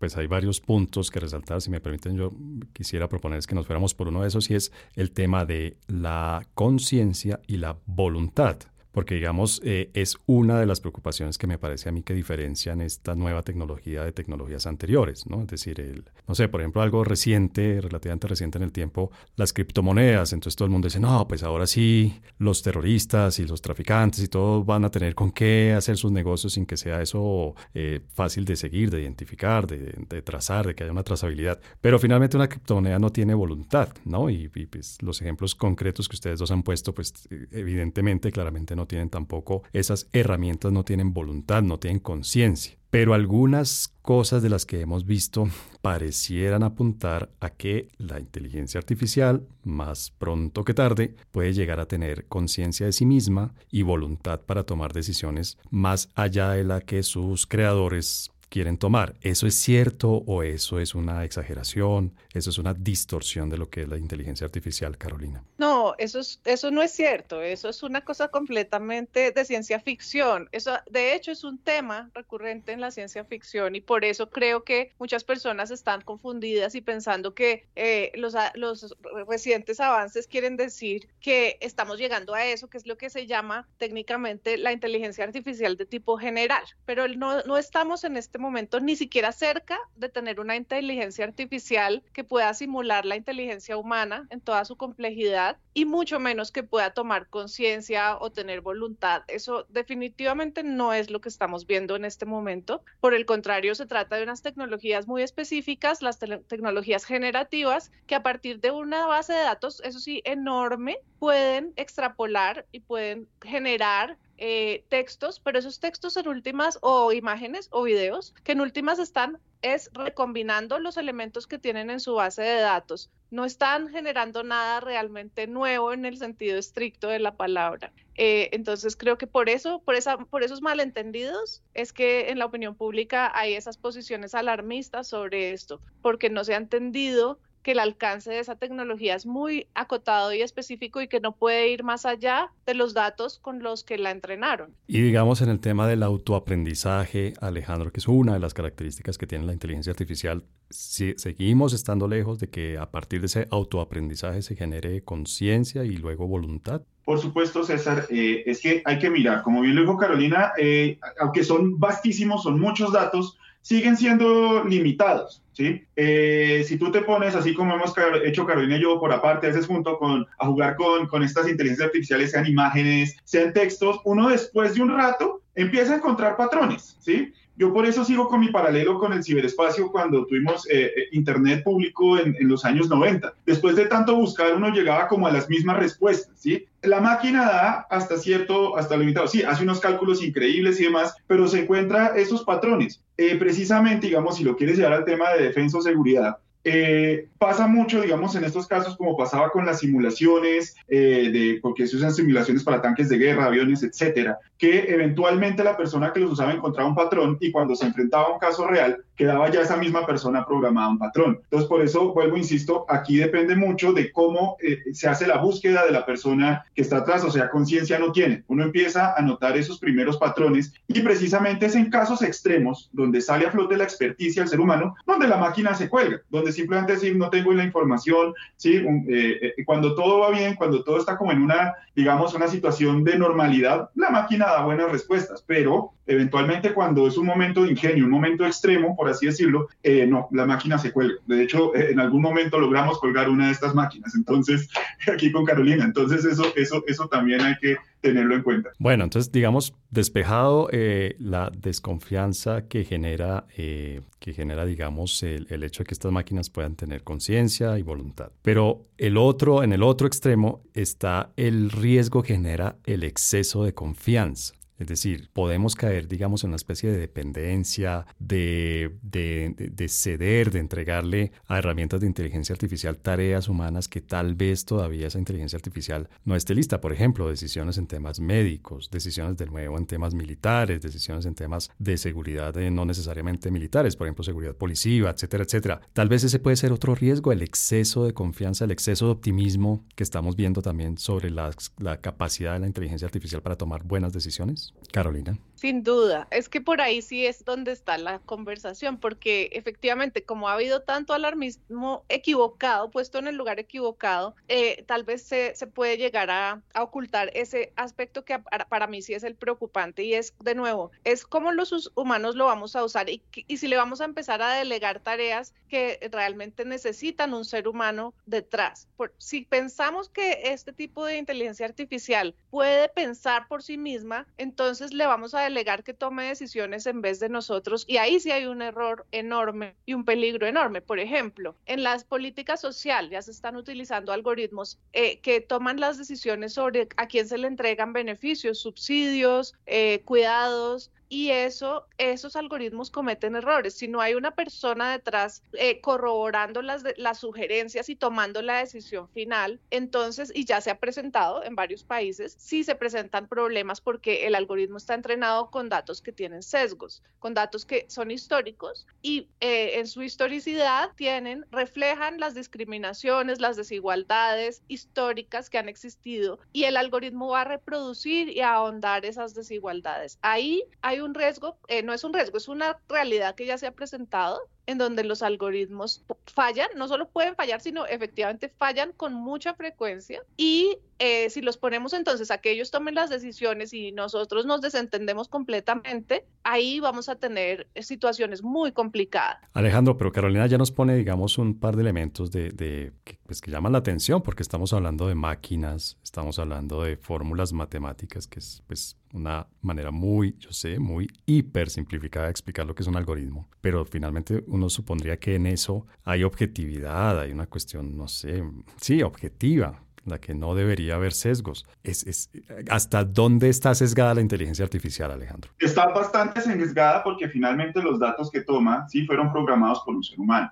pues 0.00 0.16
hay 0.16 0.26
varios 0.26 0.60
puntos 0.60 1.10
que 1.10 1.20
resaltar. 1.20 1.60
Si 1.60 1.70
me 1.70 1.80
permiten, 1.80 2.16
yo 2.16 2.32
quisiera 2.72 3.08
proponerles 3.08 3.46
que 3.46 3.54
nos 3.54 3.66
fuéramos 3.66 3.94
por 3.94 4.08
uno 4.08 4.22
de 4.22 4.28
esos 4.28 4.50
y 4.50 4.56
es 4.56 4.72
el 4.96 5.12
tema 5.12 5.44
de 5.44 5.76
la 5.86 6.44
conciencia 6.54 7.40
y 7.46 7.58
la 7.58 7.76
voluntad 7.86 8.58
porque 8.94 9.16
digamos 9.16 9.60
eh, 9.64 9.90
es 9.92 10.16
una 10.26 10.58
de 10.58 10.66
las 10.66 10.80
preocupaciones 10.80 11.36
que 11.36 11.48
me 11.48 11.58
parece 11.58 11.88
a 11.88 11.92
mí 11.92 12.02
que 12.02 12.14
diferencian 12.14 12.80
esta 12.80 13.14
nueva 13.16 13.42
tecnología 13.42 14.04
de 14.04 14.12
tecnologías 14.12 14.66
anteriores, 14.66 15.26
¿no? 15.26 15.42
Es 15.42 15.48
decir, 15.48 15.80
el, 15.80 16.04
no 16.28 16.34
sé, 16.34 16.48
por 16.48 16.60
ejemplo, 16.60 16.80
algo 16.80 17.02
reciente, 17.02 17.80
relativamente 17.80 18.28
reciente 18.28 18.58
en 18.58 18.64
el 18.64 18.72
tiempo, 18.72 19.10
las 19.34 19.52
criptomonedas, 19.52 20.32
entonces 20.32 20.56
todo 20.56 20.66
el 20.66 20.72
mundo 20.72 20.86
dice, 20.86 21.00
no, 21.00 21.26
pues 21.26 21.42
ahora 21.42 21.66
sí, 21.66 22.20
los 22.38 22.62
terroristas 22.62 23.40
y 23.40 23.46
los 23.46 23.60
traficantes 23.60 24.22
y 24.22 24.28
todos 24.28 24.64
van 24.64 24.84
a 24.84 24.90
tener 24.90 25.16
con 25.16 25.32
qué 25.32 25.74
hacer 25.76 25.96
sus 25.96 26.12
negocios 26.12 26.52
sin 26.52 26.64
que 26.64 26.76
sea 26.76 27.02
eso 27.02 27.54
eh, 27.74 28.00
fácil 28.14 28.44
de 28.44 28.54
seguir, 28.54 28.90
de 28.90 29.02
identificar, 29.02 29.66
de, 29.66 30.22
trazar, 30.22 30.68
de 30.68 30.74
que 30.76 30.84
haya 30.84 30.92
una 30.92 31.02
trazabilidad, 31.02 31.60
pero 31.80 31.98
finalmente 31.98 32.36
una 32.36 32.48
criptomoneda 32.48 33.00
no 33.00 33.10
tiene 33.10 33.34
voluntad, 33.34 33.88
¿no? 34.04 34.30
Y, 34.30 34.48
y 34.54 34.66
pues, 34.66 34.98
los 35.02 35.20
ejemplos 35.20 35.56
concretos 35.56 36.08
que 36.08 36.14
ustedes 36.14 36.38
dos 36.38 36.52
han 36.52 36.62
puesto, 36.62 36.94
pues 36.94 37.12
evidentemente, 37.50 38.30
claramente 38.30 38.76
no 38.76 38.83
tienen 38.86 39.10
tampoco 39.10 39.62
esas 39.72 40.08
herramientas, 40.12 40.72
no 40.72 40.84
tienen 40.84 41.12
voluntad, 41.12 41.62
no 41.62 41.78
tienen 41.78 42.00
conciencia. 42.00 42.76
Pero 42.90 43.12
algunas 43.12 43.92
cosas 44.02 44.40
de 44.40 44.50
las 44.50 44.66
que 44.66 44.80
hemos 44.80 45.04
visto 45.04 45.48
parecieran 45.82 46.62
apuntar 46.62 47.28
a 47.40 47.50
que 47.50 47.88
la 47.98 48.20
inteligencia 48.20 48.78
artificial, 48.78 49.48
más 49.64 50.12
pronto 50.16 50.64
que 50.64 50.74
tarde, 50.74 51.16
puede 51.32 51.52
llegar 51.52 51.80
a 51.80 51.88
tener 51.88 52.26
conciencia 52.26 52.86
de 52.86 52.92
sí 52.92 53.04
misma 53.04 53.52
y 53.68 53.82
voluntad 53.82 54.42
para 54.42 54.62
tomar 54.62 54.92
decisiones 54.92 55.58
más 55.70 56.08
allá 56.14 56.50
de 56.50 56.62
la 56.62 56.82
que 56.82 57.02
sus 57.02 57.48
creadores 57.48 58.30
quieren 58.54 58.78
tomar. 58.78 59.16
¿Eso 59.20 59.48
es 59.48 59.56
cierto 59.56 60.22
o 60.28 60.44
eso 60.44 60.78
es 60.78 60.94
una 60.94 61.24
exageración? 61.24 62.14
¿Eso 62.32 62.50
es 62.50 62.58
una 62.58 62.72
distorsión 62.72 63.50
de 63.50 63.58
lo 63.58 63.68
que 63.68 63.82
es 63.82 63.88
la 63.88 63.98
inteligencia 63.98 64.44
artificial, 64.44 64.96
Carolina? 64.96 65.42
No, 65.58 65.96
eso, 65.98 66.20
es, 66.20 66.40
eso 66.44 66.70
no 66.70 66.80
es 66.80 66.92
cierto. 66.92 67.42
Eso 67.42 67.68
es 67.68 67.82
una 67.82 68.04
cosa 68.04 68.28
completamente 68.28 69.32
de 69.32 69.44
ciencia 69.44 69.80
ficción. 69.80 70.48
Eso, 70.52 70.70
de 70.88 71.16
hecho, 71.16 71.32
es 71.32 71.42
un 71.42 71.58
tema 71.58 72.12
recurrente 72.14 72.70
en 72.70 72.80
la 72.80 72.92
ciencia 72.92 73.24
ficción 73.24 73.74
y 73.74 73.80
por 73.80 74.04
eso 74.04 74.30
creo 74.30 74.62
que 74.62 74.92
muchas 75.00 75.24
personas 75.24 75.72
están 75.72 76.02
confundidas 76.02 76.76
y 76.76 76.80
pensando 76.80 77.34
que 77.34 77.66
eh, 77.74 78.12
los, 78.14 78.36
los 78.54 78.94
recientes 79.26 79.80
avances 79.80 80.28
quieren 80.28 80.56
decir 80.56 81.08
que 81.20 81.58
estamos 81.60 81.98
llegando 81.98 82.34
a 82.34 82.46
eso, 82.46 82.68
que 82.68 82.78
es 82.78 82.86
lo 82.86 82.96
que 82.96 83.10
se 83.10 83.26
llama 83.26 83.66
técnicamente 83.78 84.58
la 84.58 84.70
inteligencia 84.70 85.24
artificial 85.24 85.76
de 85.76 85.86
tipo 85.86 86.16
general. 86.18 86.62
Pero 86.84 87.08
no, 87.08 87.42
no 87.42 87.58
estamos 87.58 88.04
en 88.04 88.16
este 88.16 88.43
momento 88.44 88.80
ni 88.80 88.96
siquiera 88.96 89.32
cerca 89.32 89.78
de 89.96 90.08
tener 90.08 90.40
una 90.40 90.56
inteligencia 90.56 91.24
artificial 91.24 92.02
que 92.12 92.24
pueda 92.24 92.54
simular 92.54 93.04
la 93.04 93.16
inteligencia 93.16 93.76
humana 93.76 94.26
en 94.30 94.40
toda 94.40 94.64
su 94.64 94.76
complejidad 94.76 95.58
y 95.72 95.84
mucho 95.86 96.20
menos 96.20 96.52
que 96.52 96.62
pueda 96.62 96.90
tomar 96.90 97.28
conciencia 97.28 98.16
o 98.18 98.30
tener 98.30 98.60
voluntad. 98.60 99.22
Eso 99.28 99.66
definitivamente 99.68 100.62
no 100.62 100.92
es 100.92 101.10
lo 101.10 101.20
que 101.20 101.28
estamos 101.28 101.66
viendo 101.66 101.96
en 101.96 102.04
este 102.04 102.26
momento. 102.26 102.82
Por 103.00 103.14
el 103.14 103.26
contrario, 103.26 103.74
se 103.74 103.86
trata 103.86 104.16
de 104.16 104.22
unas 104.22 104.42
tecnologías 104.42 105.08
muy 105.08 105.22
específicas, 105.22 106.02
las 106.02 106.18
tecnologías 106.18 107.04
generativas, 107.04 107.90
que 108.06 108.14
a 108.14 108.22
partir 108.22 108.60
de 108.60 108.70
una 108.70 109.06
base 109.06 109.32
de 109.32 109.40
datos, 109.40 109.80
eso 109.84 109.98
sí, 109.98 110.22
enorme, 110.24 110.98
pueden 111.18 111.72
extrapolar 111.76 112.66
y 112.70 112.80
pueden 112.80 113.28
generar 113.42 114.18
eh, 114.36 114.84
textos, 114.88 115.40
pero 115.40 115.58
esos 115.58 115.80
textos 115.80 116.16
en 116.16 116.28
últimas 116.28 116.78
o 116.82 117.12
imágenes 117.12 117.68
o 117.70 117.82
videos 117.82 118.34
que 118.42 118.52
en 118.52 118.60
últimas 118.60 118.98
están 118.98 119.38
es 119.62 119.90
recombinando 119.94 120.78
los 120.78 120.96
elementos 120.96 121.46
que 121.46 121.58
tienen 121.58 121.88
en 121.88 122.00
su 122.00 122.14
base 122.14 122.42
de 122.42 122.60
datos. 122.60 123.10
No 123.30 123.44
están 123.44 123.88
generando 123.88 124.42
nada 124.42 124.80
realmente 124.80 125.46
nuevo 125.46 125.92
en 125.92 126.04
el 126.04 126.18
sentido 126.18 126.58
estricto 126.58 127.08
de 127.08 127.18
la 127.18 127.36
palabra. 127.36 127.92
Eh, 128.16 128.50
entonces 128.52 128.96
creo 128.96 129.16
que 129.16 129.26
por 129.26 129.48
eso, 129.48 129.80
por, 129.82 129.94
esa, 129.94 130.18
por 130.18 130.42
esos 130.42 130.60
malentendidos, 130.60 131.62
es 131.72 131.92
que 131.92 132.30
en 132.30 132.38
la 132.38 132.46
opinión 132.46 132.74
pública 132.74 133.32
hay 133.34 133.54
esas 133.54 133.78
posiciones 133.78 134.34
alarmistas 134.34 135.08
sobre 135.08 135.52
esto, 135.52 135.80
porque 136.02 136.28
no 136.28 136.44
se 136.44 136.54
ha 136.54 136.58
entendido 136.58 137.38
que 137.64 137.72
el 137.72 137.80
alcance 137.80 138.30
de 138.30 138.38
esa 138.38 138.56
tecnología 138.56 139.16
es 139.16 139.26
muy 139.26 139.66
acotado 139.74 140.32
y 140.32 140.42
específico 140.42 141.00
y 141.00 141.08
que 141.08 141.18
no 141.18 141.34
puede 141.34 141.70
ir 141.70 141.82
más 141.82 142.04
allá 142.04 142.52
de 142.66 142.74
los 142.74 142.94
datos 142.94 143.38
con 143.40 143.62
los 143.62 143.82
que 143.82 143.98
la 143.98 144.10
entrenaron. 144.10 144.76
Y 144.86 145.00
digamos 145.00 145.40
en 145.40 145.48
el 145.48 145.58
tema 145.58 145.88
del 145.88 146.02
autoaprendizaje, 146.02 147.32
Alejandro, 147.40 147.90
que 147.90 148.00
es 148.00 148.06
una 148.06 148.34
de 148.34 148.38
las 148.38 148.54
características 148.54 149.18
que 149.18 149.26
tiene 149.26 149.46
la 149.46 149.54
inteligencia 149.54 149.90
artificial, 149.90 150.44
si 150.68 151.14
seguimos 151.16 151.72
estando 151.72 152.06
lejos 152.06 152.38
de 152.38 152.50
que 152.50 152.76
a 152.78 152.90
partir 152.90 153.20
de 153.20 153.26
ese 153.26 153.48
autoaprendizaje 153.50 154.42
se 154.42 154.56
genere 154.56 155.02
conciencia 155.02 155.84
y 155.84 155.96
luego 155.96 156.26
voluntad. 156.26 156.82
Por 157.04 157.18
supuesto, 157.18 157.64
César, 157.64 158.06
eh, 158.10 158.42
es 158.46 158.60
que 158.60 158.82
hay 158.84 158.98
que 158.98 159.08
mirar, 159.08 159.42
como 159.42 159.62
bien 159.62 159.74
lo 159.74 159.82
dijo 159.82 159.96
Carolina, 159.96 160.52
eh, 160.58 160.98
aunque 161.18 161.44
son 161.44 161.78
vastísimos, 161.78 162.42
son 162.42 162.60
muchos 162.60 162.92
datos, 162.92 163.38
siguen 163.64 163.96
siendo 163.96 164.62
limitados, 164.64 165.42
¿sí? 165.52 165.82
Eh, 165.96 166.62
si 166.68 166.76
tú 166.76 166.92
te 166.92 167.00
pones, 167.00 167.34
así 167.34 167.54
como 167.54 167.74
hemos 167.74 167.94
hecho 168.22 168.44
Carolina 168.44 168.76
y 168.76 168.82
yo 168.82 169.00
por 169.00 169.10
aparte, 169.10 169.46
a 169.46 169.50
veces 169.50 169.66
junto 169.66 169.96
con, 169.96 170.26
a 170.38 170.46
jugar 170.46 170.76
con, 170.76 171.06
con 171.06 171.22
estas 171.22 171.48
inteligencias 171.48 171.86
artificiales, 171.86 172.30
sean 172.30 172.44
imágenes, 172.44 173.16
sean 173.24 173.54
textos, 173.54 174.00
uno 174.04 174.28
después 174.28 174.74
de 174.74 174.82
un 174.82 174.94
rato 174.94 175.40
empieza 175.54 175.94
a 175.94 175.96
encontrar 175.96 176.36
patrones, 176.36 176.98
¿sí? 177.00 177.32
Yo 177.56 177.72
por 177.72 177.86
eso 177.86 178.04
sigo 178.04 178.28
con 178.28 178.40
mi 178.40 178.48
paralelo 178.48 178.98
con 178.98 179.12
el 179.12 179.22
ciberespacio 179.22 179.90
cuando 179.92 180.26
tuvimos 180.26 180.68
eh, 180.68 180.86
eh, 180.96 181.08
Internet 181.12 181.62
público 181.62 182.18
en, 182.18 182.36
los 182.40 182.64
años 182.64 182.88
90. 182.88 183.32
Después 183.46 183.76
de 183.76 183.86
tanto 183.86 184.16
buscar, 184.16 184.54
uno 184.54 184.70
llegaba 184.70 185.06
como 185.06 185.28
a 185.28 185.32
las 185.32 185.48
mismas 185.48 185.78
respuestas, 185.78 186.32
¿sí? 186.38 186.66
La 186.82 187.00
máquina 187.00 187.44
da 187.44 187.86
hasta 187.90 188.16
cierto, 188.18 188.76
hasta 188.76 188.96
limitado, 188.96 189.28
sí, 189.28 189.42
hace 189.42 189.62
unos 189.62 189.80
cálculos 189.80 190.22
increíbles 190.22 190.80
y 190.80 190.84
demás, 190.84 191.14
pero 191.26 191.46
se 191.46 191.60
encuentra 191.60 192.08
esos 192.16 192.44
patrones. 192.44 193.02
Eh, 193.16 193.36
precisamente, 193.36 194.08
digamos, 194.08 194.36
si 194.36 194.44
lo 194.44 194.56
quieres 194.56 194.76
llevar 194.76 194.94
al 194.94 195.04
tema 195.04 195.30
de 195.30 195.44
defensa 195.44 195.78
o 195.78 195.82
seguridad, 195.82 196.38
eh, 196.64 197.28
pasa 197.38 197.66
mucho, 197.66 198.00
digamos, 198.00 198.34
en 198.36 198.44
estos 198.44 198.66
casos, 198.66 198.96
como 198.96 199.16
pasaba 199.16 199.50
con 199.50 199.66
las 199.66 199.80
simulaciones, 199.80 200.74
eh, 200.88 201.58
porque 201.60 201.86
se 201.86 201.96
usan 201.96 202.14
simulaciones 202.14 202.64
para 202.64 202.80
tanques 202.80 203.10
de 203.10 203.18
guerra, 203.18 203.44
aviones, 203.44 203.82
etcétera, 203.82 204.38
que 204.56 204.86
eventualmente 204.88 205.62
la 205.62 205.76
persona 205.76 206.10
que 206.12 206.20
los 206.20 206.32
usaba 206.32 206.52
encontraba 206.52 206.88
un 206.88 206.94
patrón 206.94 207.36
y 207.40 207.52
cuando 207.52 207.74
se 207.76 207.84
enfrentaba 207.84 208.28
a 208.28 208.32
un 208.32 208.38
caso 208.38 208.66
real, 208.66 209.04
quedaba 209.14 209.50
ya 209.50 209.60
esa 209.60 209.76
misma 209.76 210.06
persona 210.06 210.46
programada 210.46 210.88
un 210.88 210.98
patrón. 210.98 211.38
Entonces, 211.44 211.68
por 211.68 211.82
eso, 211.82 212.14
vuelvo, 212.14 212.38
insisto, 212.38 212.86
aquí 212.88 213.18
depende 213.18 213.54
mucho 213.54 213.92
de 213.92 214.10
cómo 214.10 214.56
eh, 214.62 214.78
se 214.94 215.06
hace 215.06 215.26
la 215.26 215.36
búsqueda 215.36 215.84
de 215.84 215.92
la 215.92 216.06
persona 216.06 216.64
que 216.74 216.80
está 216.80 216.98
atrás, 216.98 217.24
o 217.24 217.30
sea, 217.30 217.50
conciencia 217.50 217.98
no 217.98 218.10
tiene. 218.10 218.42
Uno 218.48 218.64
empieza 218.64 219.14
a 219.14 219.20
notar 219.20 219.56
esos 219.58 219.78
primeros 219.78 220.16
patrones 220.16 220.72
y 220.88 221.00
precisamente 221.00 221.66
es 221.66 221.74
en 221.74 221.90
casos 221.90 222.22
extremos 222.22 222.88
donde 222.92 223.20
sale 223.20 223.46
a 223.46 223.50
flote 223.50 223.76
la 223.76 223.84
experticia 223.84 224.42
del 224.42 224.48
ser 224.48 224.60
humano, 224.60 224.94
donde 225.06 225.28
la 225.28 225.36
máquina 225.36 225.74
se 225.74 225.90
cuelga, 225.90 226.22
donde 226.30 226.53
simplemente 226.54 226.94
decir 226.94 227.16
no 227.16 227.30
tengo 227.30 227.52
la 227.52 227.64
información, 227.64 228.34
¿sí? 228.56 228.76
Eh, 228.76 229.54
eh, 229.58 229.64
cuando 229.64 229.94
todo 229.94 230.20
va 230.20 230.30
bien, 230.30 230.54
cuando 230.54 230.82
todo 230.82 230.98
está 230.98 231.16
como 231.18 231.32
en 231.32 231.42
una, 231.42 231.74
digamos, 231.94 232.34
una 232.34 232.48
situación 232.48 233.04
de 233.04 233.18
normalidad, 233.18 233.90
la 233.94 234.10
máquina 234.10 234.46
da 234.46 234.64
buenas 234.64 234.90
respuestas, 234.90 235.44
pero 235.46 235.92
eventualmente 236.06 236.72
cuando 236.72 237.06
es 237.06 237.16
un 237.16 237.26
momento 237.26 237.62
de 237.62 237.70
ingenio, 237.70 238.04
un 238.04 238.10
momento 238.10 238.44
extremo, 238.44 238.94
por 238.96 239.08
así 239.08 239.26
decirlo, 239.26 239.68
eh, 239.82 240.06
no, 240.06 240.28
la 240.32 240.46
máquina 240.46 240.78
se 240.78 240.92
cuelga. 240.92 241.16
De 241.26 241.42
hecho, 241.42 241.74
en 241.74 242.00
algún 242.00 242.22
momento 242.22 242.58
logramos 242.58 242.98
colgar 242.98 243.28
una 243.28 243.46
de 243.46 243.52
estas 243.52 243.74
máquinas, 243.74 244.14
entonces, 244.14 244.68
aquí 245.12 245.32
con 245.32 245.44
Carolina, 245.44 245.84
entonces 245.84 246.24
eso, 246.24 246.52
eso, 246.56 246.84
eso 246.86 247.08
también 247.08 247.40
hay 247.40 247.54
que 247.60 247.76
tenerlo 248.00 248.34
en 248.34 248.42
cuenta. 248.42 248.70
Bueno, 248.78 249.04
entonces, 249.04 249.32
digamos, 249.32 249.74
despejado 249.90 250.68
eh, 250.72 251.16
la 251.18 251.50
desconfianza 251.56 252.68
que 252.68 252.84
genera, 252.84 253.46
eh, 253.56 254.02
que 254.18 254.34
genera 254.34 254.66
digamos, 254.66 255.22
el, 255.22 255.46
el, 255.48 255.62
hecho 255.62 255.82
de 255.82 255.86
que 255.86 255.94
estas 255.94 256.12
máquinas 256.12 256.50
puedan 256.50 256.76
tener 256.76 257.02
conciencia 257.02 257.78
y 257.78 257.82
voluntad. 257.82 258.30
Pero 258.42 258.86
el 258.98 259.16
otro, 259.16 259.62
en 259.62 259.72
el 259.72 259.82
otro 259.82 260.06
extremo 260.06 260.62
está 260.74 261.30
el 261.36 261.70
riesgo 261.70 262.22
que 262.22 262.34
genera 262.34 262.76
el 262.84 263.04
exceso 263.04 263.64
de 263.64 263.72
confianza. 263.72 264.54
Es 264.78 264.88
decir, 264.88 265.30
podemos 265.32 265.76
caer, 265.76 266.08
digamos, 266.08 266.42
en 266.42 266.48
una 266.48 266.56
especie 266.56 266.90
de 266.90 266.98
dependencia, 266.98 268.06
de, 268.18 268.96
de, 269.02 269.88
ceder, 269.88 270.50
de 270.50 270.58
entregarle 270.58 271.32
a 271.46 271.58
herramientas 271.58 272.00
de 272.00 272.08
inteligencia 272.08 272.54
artificial 272.54 272.98
tareas 272.98 273.48
humanas 273.48 273.88
que 273.88 274.00
tal 274.00 274.34
vez 274.34 274.64
todavía 274.64 275.06
esa 275.06 275.18
inteligencia 275.18 275.56
artificial 275.56 276.08
no 276.24 276.34
esté 276.34 276.54
lista. 276.54 276.80
Por 276.80 276.92
ejemplo, 276.92 277.28
decisiones 277.28 277.78
en 277.78 277.86
temas 277.86 278.18
médicos, 278.18 278.90
decisiones 278.90 279.36
de 279.36 279.46
nuevo 279.46 279.78
en 279.78 279.86
temas 279.86 280.14
militares, 280.14 280.80
decisiones 280.80 281.26
en 281.26 281.34
temas 281.34 281.70
de 281.78 281.96
seguridad 281.96 282.54
no 282.54 282.84
necesariamente 282.84 283.50
militares, 283.50 283.96
por 283.96 284.06
ejemplo, 284.06 284.24
seguridad 284.24 284.54
policiva, 284.54 285.10
etcétera, 285.10 285.44
etcétera. 285.44 285.80
Tal 285.92 286.08
vez 286.08 286.24
ese 286.24 286.38
puede 286.38 286.56
ser 286.56 286.72
otro 286.72 286.94
riesgo, 286.94 287.32
el 287.32 287.42
exceso 287.42 288.04
de 288.04 288.12
confianza, 288.12 288.64
el 288.64 288.70
exceso 288.70 289.06
de 289.06 289.12
optimismo 289.12 289.84
que 289.94 290.02
estamos 290.02 290.36
viendo 290.36 290.62
también 290.62 290.98
sobre 290.98 291.30
la 291.30 291.52
capacidad 292.00 292.54
de 292.54 292.60
la 292.60 292.66
inteligencia 292.66 293.06
artificial 293.06 293.42
para 293.42 293.56
tomar 293.56 293.84
buenas 293.84 294.12
decisiones. 294.12 294.63
Carolina. 294.92 295.36
Sin 295.64 295.82
duda, 295.82 296.28
es 296.30 296.50
que 296.50 296.60
por 296.60 296.82
ahí 296.82 297.00
sí 297.00 297.24
es 297.24 297.42
donde 297.42 297.72
está 297.72 297.96
la 297.96 298.18
conversación, 298.18 298.98
porque 298.98 299.48
efectivamente, 299.54 300.22
como 300.22 300.50
ha 300.50 300.52
habido 300.52 300.82
tanto 300.82 301.14
alarmismo 301.14 302.04
equivocado, 302.10 302.90
puesto 302.90 303.18
en 303.18 303.28
el 303.28 303.36
lugar 303.36 303.58
equivocado, 303.58 304.36
eh, 304.48 304.84
tal 304.86 305.04
vez 305.04 305.22
se, 305.22 305.54
puede 305.68 305.96
llegar 305.96 306.30
a, 306.30 306.60
ocultar 306.78 307.30
ese 307.32 307.72
aspecto 307.76 308.26
que 308.26 308.40
para, 308.40 308.86
mí 308.88 309.00
sí 309.00 309.14
es 309.14 309.24
el 309.24 309.36
preocupante 309.36 310.04
y 310.04 310.12
es, 310.12 310.34
de 310.38 310.54
nuevo, 310.54 310.90
es 311.02 311.24
cómo 311.24 311.50
los 311.50 311.90
humanos 311.94 312.36
lo 312.36 312.44
vamos 312.44 312.76
a 312.76 312.84
usar 312.84 313.08
y, 313.08 313.22
y 313.34 313.56
si 313.56 313.66
le 313.66 313.78
vamos 313.78 314.02
a 314.02 314.04
empezar 314.04 314.42
a 314.42 314.52
delegar 314.52 315.00
tareas 315.00 315.54
que 315.70 315.98
realmente 316.12 316.66
necesitan 316.66 317.32
un 317.32 317.46
ser 317.46 317.68
humano 317.68 318.12
detrás. 318.26 318.86
Por, 318.98 319.14
si 319.16 319.46
pensamos 319.46 320.10
que 320.10 320.40
este 320.44 320.74
tipo 320.74 321.06
de 321.06 321.16
inteligencia 321.16 321.64
artificial 321.64 322.34
puede 322.50 322.90
pensar 322.90 323.48
por 323.48 323.62
sí 323.62 323.78
misma, 323.78 324.26
entonces 324.36 324.92
le 324.92 325.06
vamos 325.06 325.32
a 325.32 325.40
delegar 325.40 325.53
que 325.84 325.94
tome 325.94 326.24
decisiones 326.24 326.86
en 326.86 327.00
vez 327.00 327.20
de 327.20 327.28
nosotros 327.28 327.84
y 327.86 327.98
ahí 327.98 328.18
sí 328.18 328.30
hay 328.30 328.46
un 328.46 328.62
error 328.62 329.06
enorme 329.12 329.76
y 329.86 329.94
un 329.94 330.04
peligro 330.04 330.46
enorme. 330.46 330.80
Por 330.80 330.98
ejemplo, 330.98 331.56
en 331.66 331.82
las 331.82 332.04
políticas 332.04 332.60
sociales 332.60 333.10
ya 333.10 333.22
se 333.22 333.30
están 333.30 333.56
utilizando 333.56 334.12
algoritmos 334.12 334.78
eh, 334.92 335.20
que 335.20 335.40
toman 335.40 335.78
las 335.78 335.98
decisiones 335.98 336.54
sobre 336.54 336.88
a 336.96 337.06
quién 337.06 337.28
se 337.28 337.38
le 337.38 337.46
entregan 337.46 337.92
beneficios, 337.92 338.58
subsidios, 338.58 339.54
eh, 339.66 340.02
cuidados, 340.04 340.90
y 341.08 341.30
eso, 341.30 341.86
esos 341.98 342.36
algoritmos 342.36 342.90
cometen 342.90 343.36
errores. 343.36 343.74
Si 343.74 343.88
no 343.88 344.00
hay 344.00 344.14
una 344.14 344.32
persona 344.32 344.92
detrás 344.92 345.42
eh, 345.52 345.80
corroborando 345.80 346.62
las, 346.62 346.84
las 346.96 347.18
sugerencias 347.18 347.88
y 347.88 347.96
tomando 347.96 348.42
la 348.42 348.58
decisión 348.58 349.08
final, 349.08 349.60
entonces, 349.70 350.32
y 350.34 350.44
ya 350.44 350.60
se 350.60 350.70
ha 350.70 350.78
presentado 350.78 351.44
en 351.44 351.54
varios 351.54 351.84
países, 351.84 352.34
sí 352.38 352.64
se 352.64 352.74
presentan 352.74 353.28
problemas 353.28 353.80
porque 353.80 354.26
el 354.26 354.34
algoritmo 354.34 354.78
está 354.78 354.94
entrenado 354.94 355.50
con 355.50 355.68
datos 355.68 356.00
que 356.00 356.12
tienen 356.12 356.42
sesgos, 356.42 357.02
con 357.18 357.34
datos 357.34 357.64
que 357.64 357.86
son 357.88 358.10
históricos 358.10 358.86
y 359.02 359.28
eh, 359.40 359.78
en 359.78 359.86
su 359.86 360.02
historicidad 360.02 360.90
tienen, 360.96 361.44
reflejan 361.50 362.18
las 362.18 362.34
discriminaciones, 362.34 363.40
las 363.40 363.56
desigualdades 363.56 364.62
históricas 364.68 365.50
que 365.50 365.58
han 365.58 365.68
existido 365.68 366.38
y 366.52 366.64
el 366.64 366.76
algoritmo 366.76 367.28
va 367.28 367.42
a 367.42 367.44
reproducir 367.44 368.28
y 368.28 368.40
a 368.40 368.54
ahondar 368.54 369.04
esas 369.04 369.34
desigualdades. 369.34 370.18
Ahí 370.22 370.64
hay 370.82 370.93
un 371.00 371.14
riesgo, 371.14 371.58
eh, 371.68 371.82
no 371.82 371.92
es 371.92 372.04
un 372.04 372.12
riesgo, 372.12 372.38
es 372.38 372.48
una 372.48 372.80
realidad 372.88 373.34
que 373.34 373.46
ya 373.46 373.58
se 373.58 373.66
ha 373.66 373.72
presentado 373.72 374.40
en 374.66 374.78
donde 374.78 375.04
los 375.04 375.22
algoritmos 375.22 376.04
fallan, 376.26 376.68
no 376.76 376.88
solo 376.88 377.08
pueden 377.08 377.34
fallar, 377.34 377.60
sino 377.60 377.86
efectivamente 377.86 378.48
fallan 378.48 378.92
con 378.92 379.14
mucha 379.14 379.54
frecuencia 379.54 380.22
y 380.36 380.78
eh, 380.98 381.28
si 381.30 381.42
los 381.42 381.56
ponemos 381.56 381.92
entonces 381.92 382.30
a 382.30 382.38
que 382.38 382.52
ellos 382.52 382.70
tomen 382.70 382.94
las 382.94 383.10
decisiones 383.10 383.74
y 383.74 383.90
nosotros 383.90 384.46
nos 384.46 384.60
desentendemos 384.60 385.28
completamente, 385.28 386.24
ahí 386.44 386.78
vamos 386.78 387.08
a 387.08 387.16
tener 387.16 387.66
situaciones 387.80 388.42
muy 388.42 388.72
complicadas. 388.72 389.38
Alejandro, 389.54 389.96
pero 389.98 390.12
Carolina 390.12 390.46
ya 390.46 390.56
nos 390.56 390.70
pone, 390.70 390.94
digamos, 390.94 391.36
un 391.38 391.58
par 391.58 391.74
de 391.74 391.82
elementos 391.82 392.30
de, 392.30 392.92
que, 393.02 393.18
pues, 393.26 393.40
que 393.40 393.50
llaman 393.50 393.72
la 393.72 393.78
atención 393.78 394.22
porque 394.22 394.42
estamos 394.42 394.72
hablando 394.72 395.08
de 395.08 395.16
máquinas, 395.16 395.98
estamos 396.02 396.38
hablando 396.38 396.82
de 396.82 396.96
fórmulas 396.96 397.52
matemáticas, 397.52 398.28
que 398.28 398.38
es 398.38 398.62
pues 398.66 398.96
una 399.12 399.46
manera 399.62 399.90
muy, 399.90 400.36
yo 400.38 400.52
sé, 400.52 400.78
muy 400.78 401.08
hiper 401.26 401.70
simplificada 401.70 402.26
de 402.26 402.30
explicar 402.32 402.66
lo 402.66 402.74
que 402.74 402.82
es 402.82 402.88
un 402.88 402.96
algoritmo, 402.96 403.48
pero 403.60 403.84
finalmente 403.84 404.44
uno 404.54 404.70
supondría 404.70 405.18
que 405.18 405.34
en 405.34 405.46
eso 405.46 405.86
hay 406.04 406.24
objetividad, 406.24 407.20
hay 407.20 407.32
una 407.32 407.46
cuestión, 407.46 407.96
no 407.96 408.08
sé, 408.08 408.42
sí, 408.80 409.02
objetiva, 409.02 409.80
la 410.06 410.18
que 410.18 410.34
no 410.34 410.54
debería 410.54 410.96
haber 410.96 411.12
sesgos. 411.12 411.66
Es, 411.82 412.06
es, 412.06 412.30
¿Hasta 412.70 413.04
dónde 413.04 413.48
está 413.48 413.74
sesgada 413.74 414.14
la 414.14 414.20
inteligencia 414.20 414.64
artificial, 414.64 415.10
Alejandro? 415.10 415.50
Está 415.58 415.88
bastante 415.88 416.40
sesgada 416.40 417.02
porque 417.02 417.28
finalmente 417.28 417.82
los 417.82 417.98
datos 417.98 418.30
que 418.30 418.42
toma 418.42 418.88
sí 418.88 419.06
fueron 419.06 419.32
programados 419.32 419.80
por 419.84 419.94
un 419.94 420.02
ser 420.02 420.18
humano. 420.20 420.50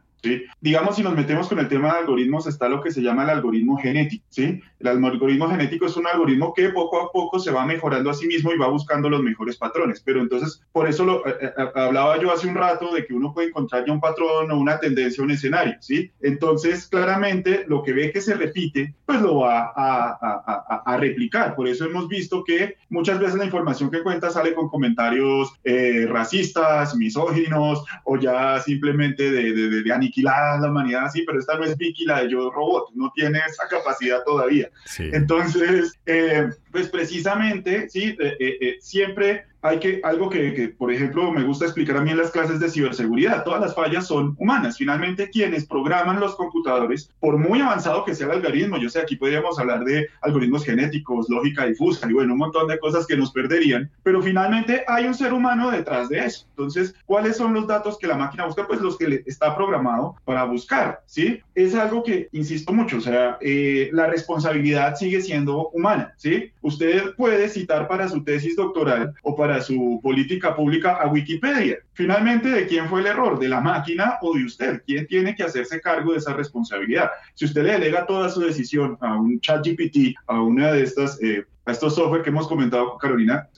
Digamos, 0.61 0.97
si 0.97 1.03
nos 1.03 1.17
metemos 1.17 1.49
con 1.49 1.59
el 1.59 1.69
tema 1.69 1.93
de 1.93 2.01
algoritmos, 2.01 2.47
está 2.47 2.69
lo 2.69 2.81
que 2.81 2.93
se 2.93 3.03
llama 3.03 3.25
el 3.25 3.31
algoritmo 3.31 3.77
genético. 3.77 4.25
¿sí? 4.29 4.61
El 4.79 4.87
algoritmo 4.87 5.49
genético 5.49 5.87
es 5.87 5.97
un 5.97 6.07
algoritmo 6.07 6.55
que 6.55 6.69
poco 6.69 7.01
a 7.03 7.11
poco 7.11 7.41
se 7.41 7.51
va 7.51 7.67
mejorando 7.67 8.11
a 8.11 8.15
sí 8.15 8.27
mismo 8.27 8.53
y 8.53 8.59
va 8.59 8.69
buscando 8.69 9.11
los 9.11 9.23
mejores 9.23 9.57
patrones. 9.57 10.01
Pero 10.05 10.21
entonces, 10.21 10.63
por 10.71 10.89
eso 10.89 11.05
lo, 11.05 11.27
eh, 11.27 11.35
eh, 11.41 11.51
hablaba 11.75 12.21
yo 12.21 12.33
hace 12.33 12.47
un 12.47 12.55
rato 12.55 12.95
de 12.95 13.05
que 13.05 13.15
uno 13.15 13.35
puede 13.35 13.49
encontrar 13.49 13.85
ya 13.85 13.93
un 13.93 14.01
patrón 14.01 14.51
o 14.51 14.59
una 14.59 14.79
tendencia, 14.79 15.25
un 15.25 15.33
escenario. 15.33 15.75
¿sí? 15.81 16.11
Entonces, 16.21 16.87
claramente, 16.87 17.65
lo 17.67 17.83
que 17.83 17.93
ve 17.93 18.13
que 18.13 18.21
se 18.21 18.35
repite, 18.35 18.95
pues 19.05 19.21
lo 19.21 19.41
va 19.41 19.73
a, 19.75 20.83
a, 20.87 20.97
replicar. 20.97 21.57
Por 21.57 21.67
eso 21.67 21.85
hemos 21.85 22.07
visto 22.07 22.45
que 22.45 22.77
muchas 22.91 23.19
veces 23.19 23.37
la 23.37 23.45
información 23.45 23.91
que 23.91 24.03
cuenta 24.03 24.31
sale 24.31 24.55
con 24.55 24.69
comentarios 24.69 25.53
eh, 25.65 26.07
racistas, 26.09 26.95
misóginos 26.95 27.85
o 28.05 28.17
ya 28.19 28.61
simplemente 28.61 29.31
de, 29.31 29.53
de, 29.53 29.69
de, 29.69 29.83
de 29.83 29.93
la 30.21 30.59
humanidad 30.69 31.07
así, 31.07 31.23
pero 31.27 31.39
esta 31.39 31.57
no 31.57 31.65
es 31.65 31.77
Vicky, 31.79 32.05
la 32.05 32.23
de 32.23 32.31
Yo 32.31 32.51
Robot, 32.51 32.91
no 32.95 33.11
tiene 33.15 33.39
esa 33.39 33.67
capacidad 33.69 34.23
todavía. 34.25 34.71
Entonces, 34.99 35.99
eh, 36.05 36.51
pues 36.73 36.89
precisamente, 36.89 37.89
sí, 37.89 38.17
eh, 38.19 38.37
eh, 38.41 38.77
siempre 38.81 39.45
hay 39.63 39.79
que, 39.79 40.01
algo 40.03 40.29
que, 40.29 40.75
por 40.77 40.93
ejemplo, 40.93 41.31
me 41.31 41.45
gusta 41.45 41.67
explicar 41.67 41.97
a 41.97 42.01
mí 42.01 42.11
en 42.11 42.19
las 42.19 42.33
clases 42.33 42.59
de 42.59 42.69
ciberseguridad, 42.69 43.45
todas 43.45 43.61
las 43.61 43.75
fallas 43.77 44.09
son 44.09 44.35
humanas. 44.39 44.77
Finalmente, 44.77 45.31
quienes 45.31 45.67
programan 45.67 46.19
los 46.19 46.35
computadores, 46.35 47.11
por 47.21 47.39
muy 47.39 47.61
avanzado 47.61 48.05
que 48.05 48.15
sea 48.15 48.27
el 48.27 48.33
algoritmo, 48.33 48.77
yo 48.79 48.89
sé, 48.89 49.01
aquí 49.01 49.15
podríamos 49.15 49.61
hablar 49.61 49.85
de 49.85 50.09
algoritmos 50.21 50.65
genéticos, 50.65 51.31
lógica 51.31 51.65
difusa 51.65 52.11
y 52.11 52.13
bueno, 52.13 52.33
un 52.33 52.41
montón 52.41 52.67
de 52.67 52.79
cosas 52.81 53.07
que 53.07 53.17
nos 53.17 53.31
perderían, 53.31 53.89
pero 54.03 54.21
finalmente 54.21 54.83
hay 54.89 55.07
un 55.07 55.15
ser 55.15 55.33
humano 55.33 55.71
detrás 55.71 56.09
de 56.09 56.25
eso. 56.25 56.45
Entonces, 56.51 56.97
¿cuáles 57.07 57.37
son 57.37 57.55
los 57.55 57.69
datos 57.69 57.99
que 57.99 58.09
la 58.09 58.17
máquina 58.17 58.47
busca? 58.47 58.67
Pues 58.67 58.81
los 58.81 58.99
que 58.99 59.07
le 59.07 59.23
está 59.27 59.55
programado 59.55 60.17
para 60.25 60.43
buscar, 60.43 61.03
¿sí? 61.07 61.41
Es 61.55 61.77
algo 61.77 62.03
que 62.03 62.29
insisto 62.33 62.73
mucho, 62.73 62.97
o 62.97 63.01
sea, 63.01 63.39
eh, 63.41 63.91
la 63.93 64.09
responsabilidad 64.09 64.97
sigue 64.97 65.21
siendo 65.21 65.69
humana, 65.69 66.15
¿sí? 66.17 66.51
Usted 66.63 67.15
puede 67.17 67.49
citar 67.49 67.89
para 67.89 68.09
su 68.09 68.25
tesis 68.25 68.57
doctoral 68.57 69.15
o 69.23 69.37
para 69.37 69.61
su 69.61 70.01
política 70.03 70.55
pública 70.57 70.95
a 70.95 71.09
Wikipedia. 71.09 71.79
Finalmente, 71.93 72.49
¿de 72.49 72.67
quién 72.67 72.89
fue 72.89 73.01
el 73.01 73.07
error? 73.07 73.39
¿De 73.39 73.49
la 73.49 73.61
máquina 73.61 74.19
o 74.23 74.35
de 74.35 74.45
usted? 74.45 74.83
¿Quién 74.87 75.07
tiene 75.07 75.35
que 75.35 75.43
hacerse 75.43 75.81
cargo 75.81 76.13
de 76.13 76.19
esa 76.19 76.33
responsabilidad? 76.33 77.11
Si 77.35 77.45
usted 77.45 77.65
le 77.65 77.73
delega 77.73 78.07
toda 78.07 78.29
su 78.29 78.41
decisión 78.41 78.97
a 79.01 79.17
un 79.17 79.41
chat 79.41 79.65
GPT, 79.67 80.15
a 80.27 80.41
una 80.41 80.73
de 80.73 80.83
estas 80.83 81.23
eh, 81.23 81.45
a 81.65 81.73
estos 81.73 81.95
software 81.95 82.23
que 82.23 82.31
hemos 82.31 82.49
comentado 82.49 82.99
Carolina, 82.99 83.49